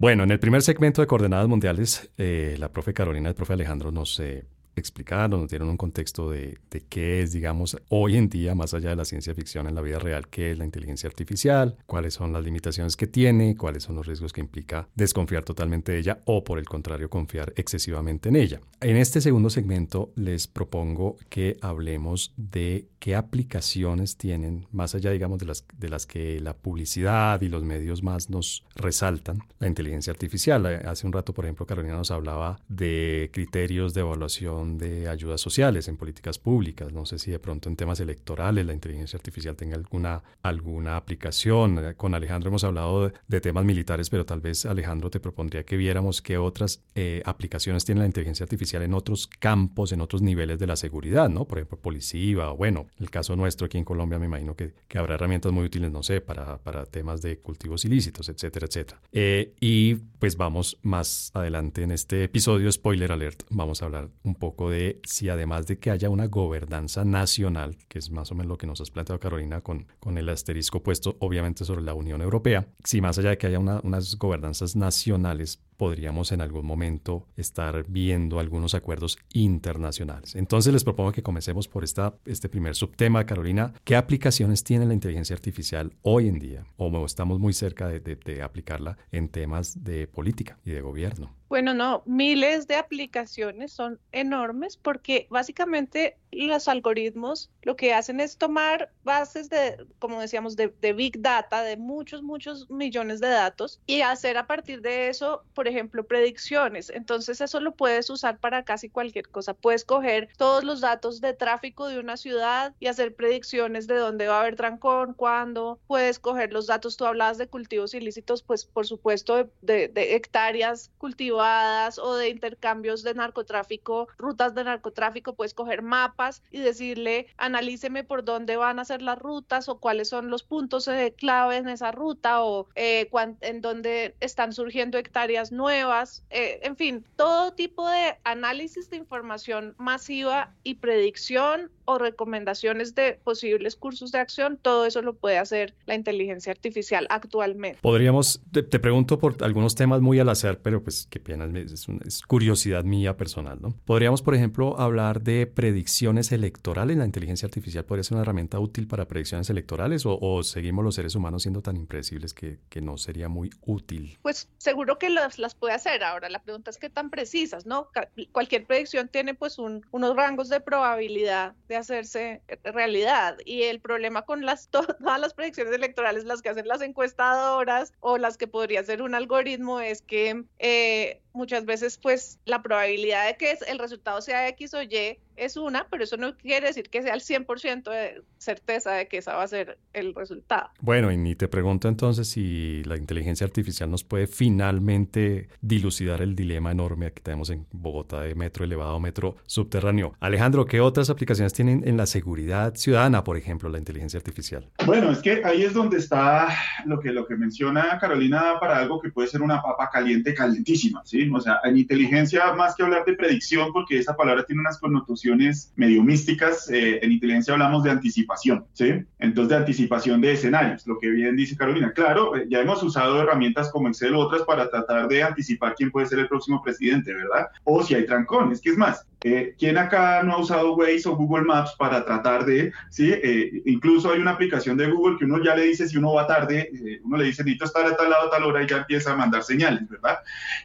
Bueno, 0.00 0.22
en 0.22 0.30
el 0.30 0.38
primer 0.38 0.62
segmento 0.62 1.00
de 1.00 1.08
Coordenadas 1.08 1.48
Mundiales, 1.48 2.12
eh, 2.18 2.54
la 2.60 2.70
profe 2.70 2.94
Carolina 2.94 3.28
y 3.28 3.30
el 3.30 3.34
profe 3.34 3.54
Alejandro 3.54 3.90
nos 3.90 4.20
eh, 4.20 4.44
explicaron, 4.78 5.40
nos 5.40 5.50
dieron 5.50 5.68
un 5.68 5.76
contexto 5.76 6.30
de, 6.30 6.58
de, 6.70 6.80
qué 6.88 7.22
es, 7.22 7.32
digamos, 7.32 7.76
hoy 7.88 8.16
en 8.16 8.28
día, 8.28 8.54
más 8.54 8.74
allá 8.74 8.90
de 8.90 8.96
la 8.96 9.04
ciencia 9.04 9.34
ficción 9.34 9.66
en 9.66 9.74
la 9.74 9.80
vida 9.80 9.98
real, 9.98 10.28
qué 10.28 10.52
es 10.52 10.58
la 10.58 10.64
inteligencia 10.64 11.08
artificial, 11.08 11.76
cuáles 11.86 12.14
son 12.14 12.32
las 12.32 12.44
limitaciones 12.44 12.96
que 12.96 13.06
tiene, 13.06 13.56
cuáles 13.56 13.82
son 13.82 13.96
los 13.96 14.06
riesgos 14.06 14.32
que 14.32 14.40
implica 14.40 14.88
desconfiar 14.94 15.44
totalmente 15.44 15.92
de 15.92 15.98
ella 15.98 16.20
o, 16.24 16.44
por 16.44 16.58
el 16.58 16.66
contrario, 16.66 17.10
confiar 17.10 17.52
excesivamente 17.56 18.28
en 18.28 18.36
ella. 18.36 18.60
En 18.80 18.96
este 18.96 19.20
segundo 19.20 19.50
segmento 19.50 20.12
les 20.14 20.46
propongo 20.46 21.16
que 21.28 21.56
hablemos 21.60 22.32
de 22.36 22.88
qué 22.98 23.14
aplicaciones 23.14 24.16
tienen, 24.16 24.66
más 24.72 24.94
allá, 24.94 25.10
digamos, 25.10 25.38
de 25.38 25.46
las, 25.46 25.64
de 25.76 25.88
las 25.88 26.06
que 26.06 26.40
la 26.40 26.54
publicidad 26.54 27.40
y 27.40 27.48
los 27.48 27.64
medios 27.64 28.02
más 28.02 28.30
nos 28.30 28.64
resaltan, 28.74 29.40
la 29.58 29.68
inteligencia 29.68 30.12
artificial. 30.12 30.66
Hace 30.66 31.06
un 31.06 31.12
rato, 31.12 31.32
por 31.32 31.44
ejemplo, 31.44 31.66
Carolina 31.66 31.96
nos 31.96 32.10
hablaba 32.10 32.60
de 32.68 33.30
criterios 33.32 33.94
de 33.94 34.00
evaluación 34.00 34.67
de 34.76 35.08
ayudas 35.08 35.40
sociales, 35.40 35.88
en 35.88 35.96
políticas 35.96 36.38
públicas. 36.38 36.92
No 36.92 37.06
sé 37.06 37.18
si 37.18 37.30
de 37.30 37.38
pronto 37.38 37.68
en 37.68 37.76
temas 37.76 38.00
electorales 38.00 38.66
la 38.66 38.74
inteligencia 38.74 39.16
artificial 39.16 39.56
tenga 39.56 39.76
alguna, 39.76 40.22
alguna 40.42 40.96
aplicación. 40.96 41.94
Con 41.96 42.14
Alejandro 42.14 42.48
hemos 42.48 42.64
hablado 42.64 43.12
de, 43.28 43.40
temas 43.40 43.64
militares, 43.64 44.10
pero 44.10 44.26
tal 44.26 44.40
vez 44.40 44.66
Alejandro 44.66 45.10
te 45.10 45.20
propondría 45.20 45.62
que 45.62 45.76
viéramos 45.76 46.20
qué 46.20 46.36
otras 46.38 46.82
eh, 46.94 47.22
aplicaciones 47.24 47.84
tiene 47.84 48.00
la 48.00 48.06
inteligencia 48.06 48.44
artificial 48.44 48.82
en 48.82 48.94
otros 48.94 49.28
campos, 49.28 49.92
en 49.92 50.00
otros 50.00 50.22
niveles 50.22 50.58
de 50.58 50.66
la 50.66 50.76
seguridad, 50.76 51.28
¿no? 51.28 51.44
Por 51.44 51.58
ejemplo, 51.58 51.78
policía 51.78 52.50
o 52.50 52.56
bueno, 52.56 52.88
el 52.98 53.10
caso 53.10 53.36
nuestro 53.36 53.66
aquí 53.66 53.78
en 53.78 53.84
Colombia 53.84 54.18
me 54.18 54.26
imagino 54.26 54.54
que, 54.54 54.74
que 54.88 54.98
habrá 54.98 55.14
herramientas 55.14 55.52
muy 55.52 55.64
útiles, 55.64 55.90
no 55.90 56.02
sé, 56.02 56.20
para, 56.20 56.58
para 56.58 56.84
temas 56.84 57.22
de 57.22 57.38
cultivos 57.38 57.84
ilícitos, 57.84 58.28
etcétera, 58.28 58.66
etcétera. 58.66 59.00
Eh, 59.12 59.54
y 59.60 59.94
pues 59.94 60.36
vamos 60.36 60.78
más 60.82 61.30
adelante 61.34 61.82
en 61.82 61.92
este 61.92 62.24
episodio, 62.24 62.70
spoiler 62.72 63.12
alert, 63.12 63.44
vamos 63.50 63.82
a 63.82 63.86
hablar 63.86 64.08
un 64.24 64.34
poco 64.34 64.57
de 64.66 65.00
si 65.04 65.28
además 65.28 65.66
de 65.66 65.78
que 65.78 65.90
haya 65.90 66.10
una 66.10 66.26
gobernanza 66.26 67.04
nacional, 67.04 67.76
que 67.88 67.98
es 67.98 68.10
más 68.10 68.32
o 68.32 68.34
menos 68.34 68.48
lo 68.48 68.58
que 68.58 68.66
nos 68.66 68.80
has 68.80 68.90
planteado 68.90 69.20
Carolina 69.20 69.60
con, 69.60 69.86
con 70.00 70.18
el 70.18 70.28
asterisco 70.28 70.82
puesto 70.82 71.16
obviamente 71.20 71.64
sobre 71.64 71.82
la 71.82 71.94
Unión 71.94 72.20
Europea, 72.20 72.66
si 72.82 73.00
más 73.00 73.18
allá 73.18 73.30
de 73.30 73.38
que 73.38 73.46
haya 73.46 73.60
unas 73.60 74.16
gobernanzas 74.16 74.74
nacionales, 74.74 75.60
podríamos 75.78 76.32
en 76.32 76.42
algún 76.42 76.66
momento 76.66 77.26
estar 77.36 77.86
viendo 77.88 78.40
algunos 78.40 78.74
acuerdos 78.74 79.16
internacionales. 79.32 80.34
Entonces 80.34 80.72
les 80.72 80.84
propongo 80.84 81.12
que 81.12 81.22
comencemos 81.22 81.68
por 81.68 81.84
esta, 81.84 82.14
este 82.26 82.50
primer 82.50 82.74
subtema, 82.74 83.24
Carolina. 83.24 83.72
¿Qué 83.84 83.96
aplicaciones 83.96 84.64
tiene 84.64 84.84
la 84.84 84.92
inteligencia 84.92 85.34
artificial 85.34 85.94
hoy 86.02 86.28
en 86.28 86.38
día? 86.38 86.66
¿O 86.76 87.06
estamos 87.06 87.38
muy 87.38 87.52
cerca 87.52 87.88
de 87.88 88.42
aplicarla 88.42 88.98
en 89.12 89.28
temas 89.28 89.84
de 89.84 90.06
política 90.08 90.58
y 90.64 90.72
de 90.72 90.80
gobierno? 90.80 91.38
Bueno, 91.48 91.72
no, 91.72 92.02
miles 92.04 92.66
de 92.66 92.76
aplicaciones 92.76 93.72
son 93.72 93.98
enormes 94.12 94.76
porque 94.76 95.26
básicamente 95.30 96.18
los 96.30 96.68
algoritmos 96.68 97.50
lo 97.62 97.74
que 97.74 97.94
hacen 97.94 98.20
es 98.20 98.36
tomar 98.36 98.92
bases 99.02 99.48
de, 99.48 99.86
como 99.98 100.20
decíamos, 100.20 100.56
de, 100.56 100.68
big 100.92 101.22
data, 101.22 101.62
de 101.62 101.78
muchos, 101.78 102.22
muchos 102.22 102.68
millones 102.68 103.20
de 103.20 103.28
datos 103.28 103.80
y 103.86 104.02
hacer 104.02 104.36
a 104.36 104.46
partir 104.46 104.82
de 104.82 105.08
eso, 105.08 105.42
por 105.54 105.67
ejemplo, 105.68 106.06
predicciones. 106.06 106.90
Entonces 106.90 107.40
eso 107.40 107.60
lo 107.60 107.72
puedes 107.72 108.10
usar 108.10 108.38
para 108.38 108.64
casi 108.64 108.88
cualquier 108.88 109.28
cosa. 109.28 109.54
Puedes 109.54 109.84
coger 109.84 110.28
todos 110.36 110.64
los 110.64 110.80
datos 110.80 111.20
de 111.20 111.34
tráfico 111.34 111.86
de 111.88 111.98
una 111.98 112.16
ciudad 112.16 112.74
y 112.80 112.86
hacer 112.86 113.14
predicciones 113.14 113.86
de 113.86 113.96
dónde 113.96 114.28
va 114.28 114.38
a 114.38 114.40
haber 114.40 114.56
trancón, 114.56 115.14
cuándo. 115.14 115.78
Puedes 115.86 116.18
coger 116.18 116.52
los 116.52 116.66
datos, 116.66 116.96
tú 116.96 117.06
hablabas 117.06 117.38
de 117.38 117.48
cultivos 117.48 117.94
ilícitos, 117.94 118.42
pues 118.42 118.64
por 118.64 118.86
supuesto 118.86 119.48
de, 119.62 119.92
hectáreas 119.94 120.90
cultivadas 120.98 121.98
o 121.98 122.16
de 122.16 122.28
intercambios 122.30 123.02
de 123.02 123.14
narcotráfico, 123.14 124.08
rutas 124.16 124.54
de 124.54 124.64
narcotráfico, 124.64 125.34
puedes 125.34 125.54
coger 125.54 125.82
mapas 125.82 126.42
y 126.50 126.60
decirle, 126.60 127.28
analíceme 127.36 128.04
por 128.04 128.24
dónde 128.24 128.56
van 128.56 128.78
a 128.78 128.84
ser 128.84 129.02
las 129.02 129.18
rutas 129.18 129.68
o 129.68 129.78
cuáles 129.78 130.08
son 130.08 130.30
los 130.30 130.42
puntos 130.42 130.88
eh, 130.88 131.14
clave 131.16 131.56
en 131.56 131.68
esa 131.68 131.92
ruta 131.92 132.42
o 132.42 132.68
eh, 132.74 133.10
en 133.40 133.60
dónde 133.60 134.14
están 134.20 134.52
surgiendo 134.52 134.98
hectáreas 134.98 135.52
nuevas, 135.58 136.22
eh, 136.30 136.60
en 136.62 136.76
fin, 136.76 137.04
todo 137.16 137.52
tipo 137.52 137.86
de 137.86 138.14
análisis 138.24 138.88
de 138.88 138.96
información 138.96 139.74
masiva 139.76 140.54
y 140.62 140.76
predicción 140.76 141.70
o 141.84 141.96
recomendaciones 141.96 142.94
de 142.94 143.18
posibles 143.24 143.74
cursos 143.74 144.12
de 144.12 144.18
acción, 144.18 144.58
todo 144.60 144.84
eso 144.84 145.00
lo 145.00 145.14
puede 145.14 145.38
hacer 145.38 145.74
la 145.86 145.94
inteligencia 145.94 146.52
artificial 146.52 147.06
actualmente. 147.08 147.78
Podríamos, 147.80 148.42
te, 148.52 148.62
pregunto 148.78 149.18
por 149.18 149.42
algunos 149.42 149.74
temas 149.74 150.02
muy 150.02 150.18
al 150.20 150.28
azar, 150.28 150.60
pero 150.62 150.82
pues 150.82 151.06
qué 151.08 151.18
pena, 151.18 151.48
es, 151.58 151.88
es 152.04 152.22
curiosidad 152.22 152.84
mía 152.84 153.16
personal, 153.16 153.58
¿no? 153.62 153.74
Podríamos, 153.86 154.20
por 154.20 154.34
ejemplo, 154.34 154.78
hablar 154.78 155.22
de 155.22 155.46
predicciones 155.46 156.30
electorales. 156.30 156.98
¿La 156.98 157.06
inteligencia 157.06 157.46
artificial 157.46 157.86
podría 157.86 158.04
ser 158.04 158.16
una 158.16 158.22
herramienta 158.22 158.60
útil 158.60 158.86
para 158.86 159.08
predicciones 159.08 159.48
electorales 159.48 160.02
o, 160.04 160.42
seguimos 160.42 160.84
los 160.84 160.94
seres 160.94 161.14
humanos 161.14 161.42
siendo 161.42 161.62
tan 161.62 161.76
impredecibles 161.76 162.34
que, 162.34 162.58
que, 162.68 162.82
no 162.82 162.98
sería 162.98 163.30
muy 163.30 163.50
útil? 163.62 164.18
Pues 164.20 164.48
seguro 164.58 164.98
que 164.98 165.08
las, 165.08 165.38
las 165.38 165.47
puede 165.54 165.74
hacer. 165.74 166.02
Ahora, 166.02 166.28
la 166.28 166.42
pregunta 166.42 166.70
es 166.70 166.78
qué 166.78 166.90
tan 166.90 167.10
precisas, 167.10 167.66
¿no? 167.66 167.88
Cualquier 168.32 168.66
predicción 168.66 169.08
tiene 169.08 169.34
pues 169.34 169.58
un, 169.58 169.84
unos 169.90 170.16
rangos 170.16 170.48
de 170.48 170.60
probabilidad 170.60 171.54
de 171.68 171.76
hacerse 171.76 172.42
realidad. 172.64 173.36
Y 173.44 173.64
el 173.64 173.80
problema 173.80 174.22
con 174.22 174.44
las 174.44 174.68
todas 174.70 175.20
las 175.20 175.34
predicciones 175.34 175.72
electorales, 175.72 176.24
las 176.24 176.42
que 176.42 176.50
hacen 176.50 176.68
las 176.68 176.82
encuestadoras 176.82 177.92
o 178.00 178.18
las 178.18 178.36
que 178.36 178.46
podría 178.46 178.82
ser 178.84 179.02
un 179.02 179.14
algoritmo, 179.14 179.80
es 179.80 180.02
que 180.02 180.44
eh, 180.58 181.20
muchas 181.38 181.64
veces 181.64 181.96
pues 181.96 182.38
la 182.44 182.62
probabilidad 182.62 183.26
de 183.26 183.36
que 183.36 183.56
el 183.68 183.78
resultado 183.78 184.20
sea 184.20 184.48
X 184.48 184.74
o 184.74 184.82
Y 184.82 185.18
es 185.38 185.56
una, 185.56 185.86
pero 185.88 186.04
eso 186.04 186.16
no 186.16 186.36
quiere 186.36 186.66
decir 186.66 186.90
que 186.90 187.02
sea 187.02 187.14
el 187.14 187.20
100% 187.20 187.90
de 187.90 188.22
certeza 188.38 188.92
de 188.92 189.08
que 189.08 189.18
esa 189.18 189.36
va 189.36 189.44
a 189.44 189.48
ser 189.48 189.78
el 189.92 190.14
resultado. 190.14 190.70
Bueno, 190.80 191.10
y 191.12 191.16
ni 191.16 191.34
te 191.34 191.48
pregunto 191.48 191.88
entonces 191.88 192.28
si 192.28 192.82
la 192.84 192.96
inteligencia 192.96 193.46
artificial 193.46 193.90
nos 193.90 194.04
puede 194.04 194.26
finalmente 194.26 195.48
dilucidar 195.60 196.22
el 196.22 196.34
dilema 196.34 196.72
enorme 196.72 197.12
que 197.12 197.22
tenemos 197.22 197.50
en 197.50 197.66
Bogotá 197.70 198.20
de 198.22 198.34
metro 198.34 198.64
elevado, 198.64 198.98
metro 199.00 199.36
subterráneo. 199.46 200.14
Alejandro, 200.20 200.66
¿qué 200.66 200.80
otras 200.80 201.08
aplicaciones 201.08 201.52
tienen 201.52 201.86
en 201.86 201.96
la 201.96 202.06
seguridad 202.06 202.74
ciudadana, 202.74 203.22
por 203.22 203.36
ejemplo, 203.36 203.68
la 203.68 203.78
inteligencia 203.78 204.18
artificial? 204.18 204.68
Bueno, 204.86 205.10
es 205.12 205.18
que 205.18 205.44
ahí 205.44 205.62
es 205.62 205.72
donde 205.72 205.98
está 205.98 206.48
lo 206.84 206.98
que, 206.98 207.12
lo 207.12 207.26
que 207.26 207.36
menciona 207.36 207.98
Carolina 208.00 208.54
para 208.58 208.78
algo 208.78 209.00
que 209.00 209.10
puede 209.10 209.28
ser 209.28 209.42
una 209.42 209.62
papa 209.62 209.88
caliente, 209.90 210.34
calientísima, 210.34 211.02
¿sí? 211.04 211.26
O 211.34 211.40
sea, 211.40 211.60
en 211.64 211.76
inteligencia, 211.76 212.52
más 212.54 212.74
que 212.74 212.82
hablar 212.82 213.04
de 213.04 213.14
predicción, 213.14 213.72
porque 213.72 213.98
esa 213.98 214.16
palabra 214.16 214.44
tiene 214.44 214.60
unas 214.60 214.78
connotaciones 214.78 215.72
medio 215.76 216.02
místicas, 216.02 216.68
eh, 216.70 217.00
en 217.02 217.12
inteligencia 217.12 217.54
hablamos 217.54 217.84
de 217.84 217.90
anticipación, 217.90 218.66
¿sí? 218.72 218.94
Entonces, 219.18 219.50
de 219.50 219.56
anticipación 219.56 220.20
de 220.20 220.32
escenarios, 220.32 220.86
lo 220.86 220.98
que 220.98 221.10
bien 221.10 221.36
dice 221.36 221.56
Carolina. 221.56 221.92
Claro, 221.92 222.36
eh, 222.36 222.46
ya 222.48 222.60
hemos 222.60 222.82
usado 222.82 223.20
herramientas 223.22 223.70
como 223.70 223.88
Excel 223.88 224.14
u 224.14 224.20
otras 224.20 224.42
para 224.42 224.68
tratar 224.68 225.08
de 225.08 225.22
anticipar 225.22 225.74
quién 225.74 225.90
puede 225.90 226.06
ser 226.06 226.18
el 226.20 226.28
próximo 226.28 226.62
presidente, 226.62 227.12
¿verdad? 227.12 227.48
O 227.64 227.82
si 227.82 227.94
hay 227.94 228.06
trancones, 228.06 228.60
que 228.60 228.70
es 228.70 228.76
más, 228.76 229.06
eh, 229.24 229.54
¿Quién 229.58 229.76
acá 229.78 230.22
no 230.22 230.34
ha 230.34 230.38
usado 230.38 230.76
Waze 230.76 231.08
o 231.08 231.16
Google 231.16 231.44
Maps 231.44 231.74
para 231.76 232.04
tratar 232.04 232.44
de, 232.44 232.72
sí? 232.88 233.10
Eh, 233.12 233.62
incluso 233.66 234.12
hay 234.12 234.20
una 234.20 234.32
aplicación 234.32 234.76
de 234.76 234.88
Google 234.88 235.18
que 235.18 235.24
uno 235.24 235.42
ya 235.42 235.56
le 235.56 235.64
dice 235.64 235.88
si 235.88 235.96
uno 235.96 236.12
va 236.12 236.26
tarde, 236.26 236.70
eh, 236.72 237.00
uno 237.02 237.16
le 237.16 237.24
dice 237.24 237.42
necesito 237.42 237.64
estar 237.64 237.84
a 237.84 237.96
tal 237.96 238.10
lado 238.10 238.28
a 238.28 238.30
tal 238.30 238.44
hora 238.44 238.62
y 238.62 238.68
ya 238.68 238.78
empieza 238.78 239.12
a 239.12 239.16
mandar 239.16 239.42
señales, 239.42 239.88
¿verdad? 239.88 240.18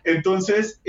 Entonces, 0.04 0.82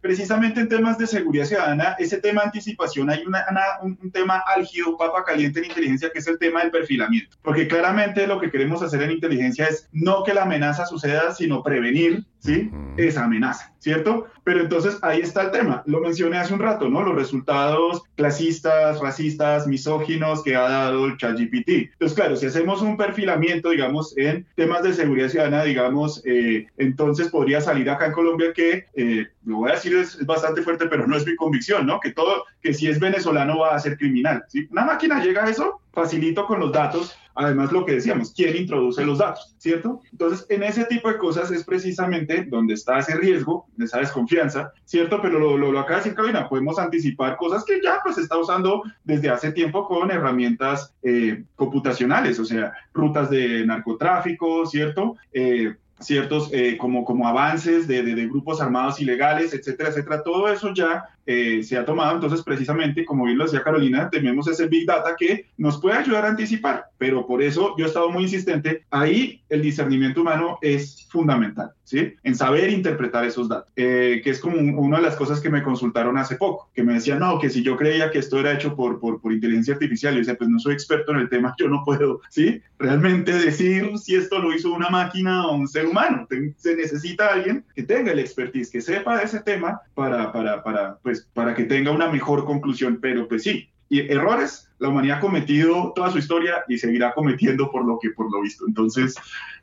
precisamente 0.00 0.60
en 0.60 0.68
temas 0.68 0.98
de 0.98 1.06
seguridad 1.06 1.44
ciudadana, 1.44 1.94
ese 1.98 2.18
tema 2.18 2.42
de 2.42 2.46
anticipación, 2.46 3.10
hay 3.10 3.24
una, 3.24 3.44
un, 3.82 4.10
tema 4.10 4.42
álgido, 4.46 4.96
papa 4.96 5.22
caliente 5.24 5.60
en 5.60 5.66
inteligencia, 5.66 6.10
que 6.10 6.18
es 6.18 6.26
el 6.26 6.38
tema 6.38 6.62
del 6.62 6.70
perfilamiento. 6.70 7.36
Porque 7.42 7.68
claramente 7.68 8.26
lo 8.26 8.40
que 8.40 8.50
queremos 8.50 8.82
hacer 8.82 9.02
en 9.02 9.12
inteligencia 9.12 9.66
es 9.66 9.88
no 9.92 10.24
que 10.24 10.34
la 10.34 10.42
amenaza 10.42 10.86
suceda, 10.86 11.32
sino 11.34 11.62
prevenir, 11.62 12.24
¿sí? 12.38 12.70
Esa 12.96 13.24
amenaza, 13.24 13.72
¿cierto? 13.78 14.26
Pero 14.44 14.60
entonces 14.60 14.98
ahí 15.02 15.20
está 15.20 15.42
el 15.42 15.50
tema. 15.50 15.82
Lo 15.86 16.00
mencioné 16.00 16.38
hace 16.38 16.54
un 16.54 16.60
rato, 16.60 16.88
¿no? 16.88 17.02
Los 17.02 17.14
resultados 17.14 18.02
clasistas, 18.14 19.00
racistas, 19.00 19.66
misóginos 19.66 20.42
que 20.42 20.56
ha 20.56 20.68
dado 20.68 21.06
el 21.06 21.16
ChatGPT. 21.16 21.68
Entonces, 21.68 22.16
claro, 22.16 22.36
si 22.36 22.46
hacemos 22.46 22.82
un 22.82 22.96
perfilamiento, 22.96 23.70
digamos, 23.70 24.16
en 24.16 24.46
temas 24.54 24.82
de 24.82 24.94
seguridad 24.94 25.28
ciudadana, 25.28 25.64
digamos, 25.64 26.22
eh, 26.24 26.66
entonces 26.76 27.28
podría 27.28 27.60
salir 27.60 27.90
acá 27.90 28.06
en 28.06 28.12
Colombia 28.12 28.52
que, 28.54 28.86
eh, 28.94 29.26
lo 29.48 29.56
voy 29.56 29.70
a 29.70 29.74
decir, 29.74 29.96
es, 29.96 30.24
bastante 30.26 30.62
fuerte, 30.62 30.86
pero 30.86 31.06
no 31.06 31.16
es 31.16 31.26
mi 31.26 31.34
convicción, 31.34 31.86
¿no? 31.86 31.98
Que 32.00 32.12
todo, 32.12 32.44
que 32.60 32.74
si 32.74 32.86
es 32.86 33.00
venezolano 33.00 33.58
va 33.58 33.74
a 33.74 33.78
ser 33.80 33.96
criminal. 33.96 34.44
¿sí? 34.48 34.68
Una 34.70 34.84
máquina 34.84 35.22
llega 35.22 35.44
a 35.44 35.50
eso, 35.50 35.80
facilito 35.90 36.46
con 36.46 36.60
los 36.60 36.70
datos, 36.70 37.16
además 37.34 37.72
lo 37.72 37.84
que 37.86 37.92
decíamos, 37.92 38.32
quién 38.34 38.54
introduce 38.56 39.04
los 39.06 39.18
datos, 39.18 39.56
¿cierto? 39.58 40.02
Entonces, 40.12 40.44
en 40.50 40.64
ese 40.64 40.84
tipo 40.84 41.08
de 41.08 41.16
cosas 41.16 41.50
es 41.50 41.64
precisamente 41.64 42.44
donde 42.44 42.74
está 42.74 42.98
ese 42.98 43.16
riesgo, 43.16 43.66
esa 43.78 44.00
desconfianza, 44.00 44.72
¿cierto? 44.84 45.22
Pero 45.22 45.38
lo, 45.38 45.56
lo, 45.56 45.72
lo 45.72 45.78
acaba 45.78 45.96
de 45.96 46.04
decir 46.04 46.14
Carolina, 46.14 46.48
podemos 46.48 46.78
anticipar 46.78 47.36
cosas 47.36 47.64
que 47.64 47.80
ya 47.82 48.00
pues 48.02 48.16
se 48.16 48.22
está 48.22 48.36
usando 48.36 48.82
desde 49.04 49.30
hace 49.30 49.52
tiempo 49.52 49.86
con 49.86 50.10
herramientas 50.10 50.94
eh, 51.02 51.44
computacionales, 51.56 52.38
o 52.38 52.44
sea, 52.44 52.72
rutas 52.92 53.30
de 53.30 53.64
narcotráfico, 53.64 54.66
¿cierto? 54.66 55.16
Eh, 55.32 55.74
ciertos 56.00 56.50
eh, 56.52 56.76
como, 56.76 57.04
como 57.04 57.26
avances 57.26 57.88
de, 57.88 58.02
de, 58.02 58.14
de, 58.14 58.28
grupos 58.28 58.60
armados 58.60 59.00
ilegales, 59.00 59.52
etcétera, 59.52 59.90
etcétera. 59.90 60.22
Todo 60.22 60.48
eso 60.48 60.72
ya 60.72 61.04
eh, 61.26 61.62
se 61.62 61.76
ha 61.76 61.84
tomado. 61.84 62.14
Entonces, 62.14 62.42
precisamente, 62.42 63.04
como 63.04 63.24
bien 63.24 63.38
lo 63.38 63.44
decía 63.44 63.62
Carolina, 63.62 64.08
tenemos 64.10 64.48
ese 64.48 64.66
Big 64.66 64.86
Data 64.86 65.14
que 65.18 65.46
nos 65.56 65.80
puede 65.80 65.98
ayudar 65.98 66.24
a 66.24 66.28
anticipar, 66.28 66.86
pero 66.98 67.26
por 67.26 67.42
eso 67.42 67.74
yo 67.76 67.84
he 67.84 67.88
estado 67.88 68.10
muy 68.10 68.24
insistente, 68.24 68.84
ahí 68.90 69.42
el 69.48 69.62
discernimiento 69.62 70.20
humano 70.20 70.58
es 70.62 71.06
fundamental, 71.10 71.72
¿sí? 71.88 72.14
En 72.22 72.34
saber 72.34 72.68
interpretar 72.68 73.24
esos 73.24 73.48
datos, 73.48 73.72
eh, 73.74 74.20
que 74.22 74.28
es 74.28 74.40
como 74.40 74.58
una 74.58 74.98
de 74.98 75.04
las 75.04 75.16
cosas 75.16 75.40
que 75.40 75.48
me 75.48 75.62
consultaron 75.62 76.18
hace 76.18 76.36
poco, 76.36 76.70
que 76.74 76.82
me 76.82 76.92
decían, 76.92 77.20
no, 77.20 77.38
que 77.38 77.48
si 77.48 77.62
yo 77.62 77.78
creía 77.78 78.10
que 78.10 78.18
esto 78.18 78.38
era 78.38 78.52
hecho 78.52 78.76
por, 78.76 79.00
por, 79.00 79.22
por 79.22 79.32
inteligencia 79.32 79.72
artificial, 79.72 80.12
yo 80.12 80.18
decía, 80.18 80.36
pues 80.36 80.50
no 80.50 80.58
soy 80.58 80.74
experto 80.74 81.12
en 81.12 81.20
el 81.20 81.30
tema, 81.30 81.54
yo 81.58 81.66
no 81.66 81.82
puedo, 81.86 82.20
¿sí? 82.28 82.60
Realmente 82.78 83.32
decir 83.32 83.96
si 83.96 84.16
esto 84.16 84.38
lo 84.38 84.54
hizo 84.54 84.70
una 84.70 84.90
máquina 84.90 85.46
o 85.46 85.54
un 85.54 85.66
ser 85.66 85.86
humano. 85.86 86.28
Se 86.58 86.76
necesita 86.76 87.32
alguien 87.32 87.64
que 87.74 87.84
tenga 87.84 88.12
el 88.12 88.18
expertise, 88.18 88.70
que 88.70 88.82
sepa 88.82 89.16
de 89.16 89.24
ese 89.24 89.40
tema 89.40 89.80
para, 89.94 90.30
para, 90.30 90.62
para 90.62 90.98
pues, 90.98 91.26
para 91.32 91.54
que 91.54 91.64
tenga 91.64 91.90
una 91.90 92.10
mejor 92.10 92.44
conclusión, 92.44 92.98
pero 93.00 93.26
pues 93.26 93.44
sí, 93.44 93.70
y 93.88 94.00
errores 94.12 94.68
la 94.78 94.88
humanidad 94.88 95.18
ha 95.18 95.20
cometido 95.20 95.92
toda 95.94 96.10
su 96.10 96.18
historia 96.18 96.64
y 96.68 96.78
seguirá 96.78 97.12
cometiendo 97.12 97.70
por 97.70 97.84
lo 97.84 97.98
que 97.98 98.10
por 98.10 98.30
lo 98.30 98.42
visto. 98.42 98.64
Entonces, 98.66 99.16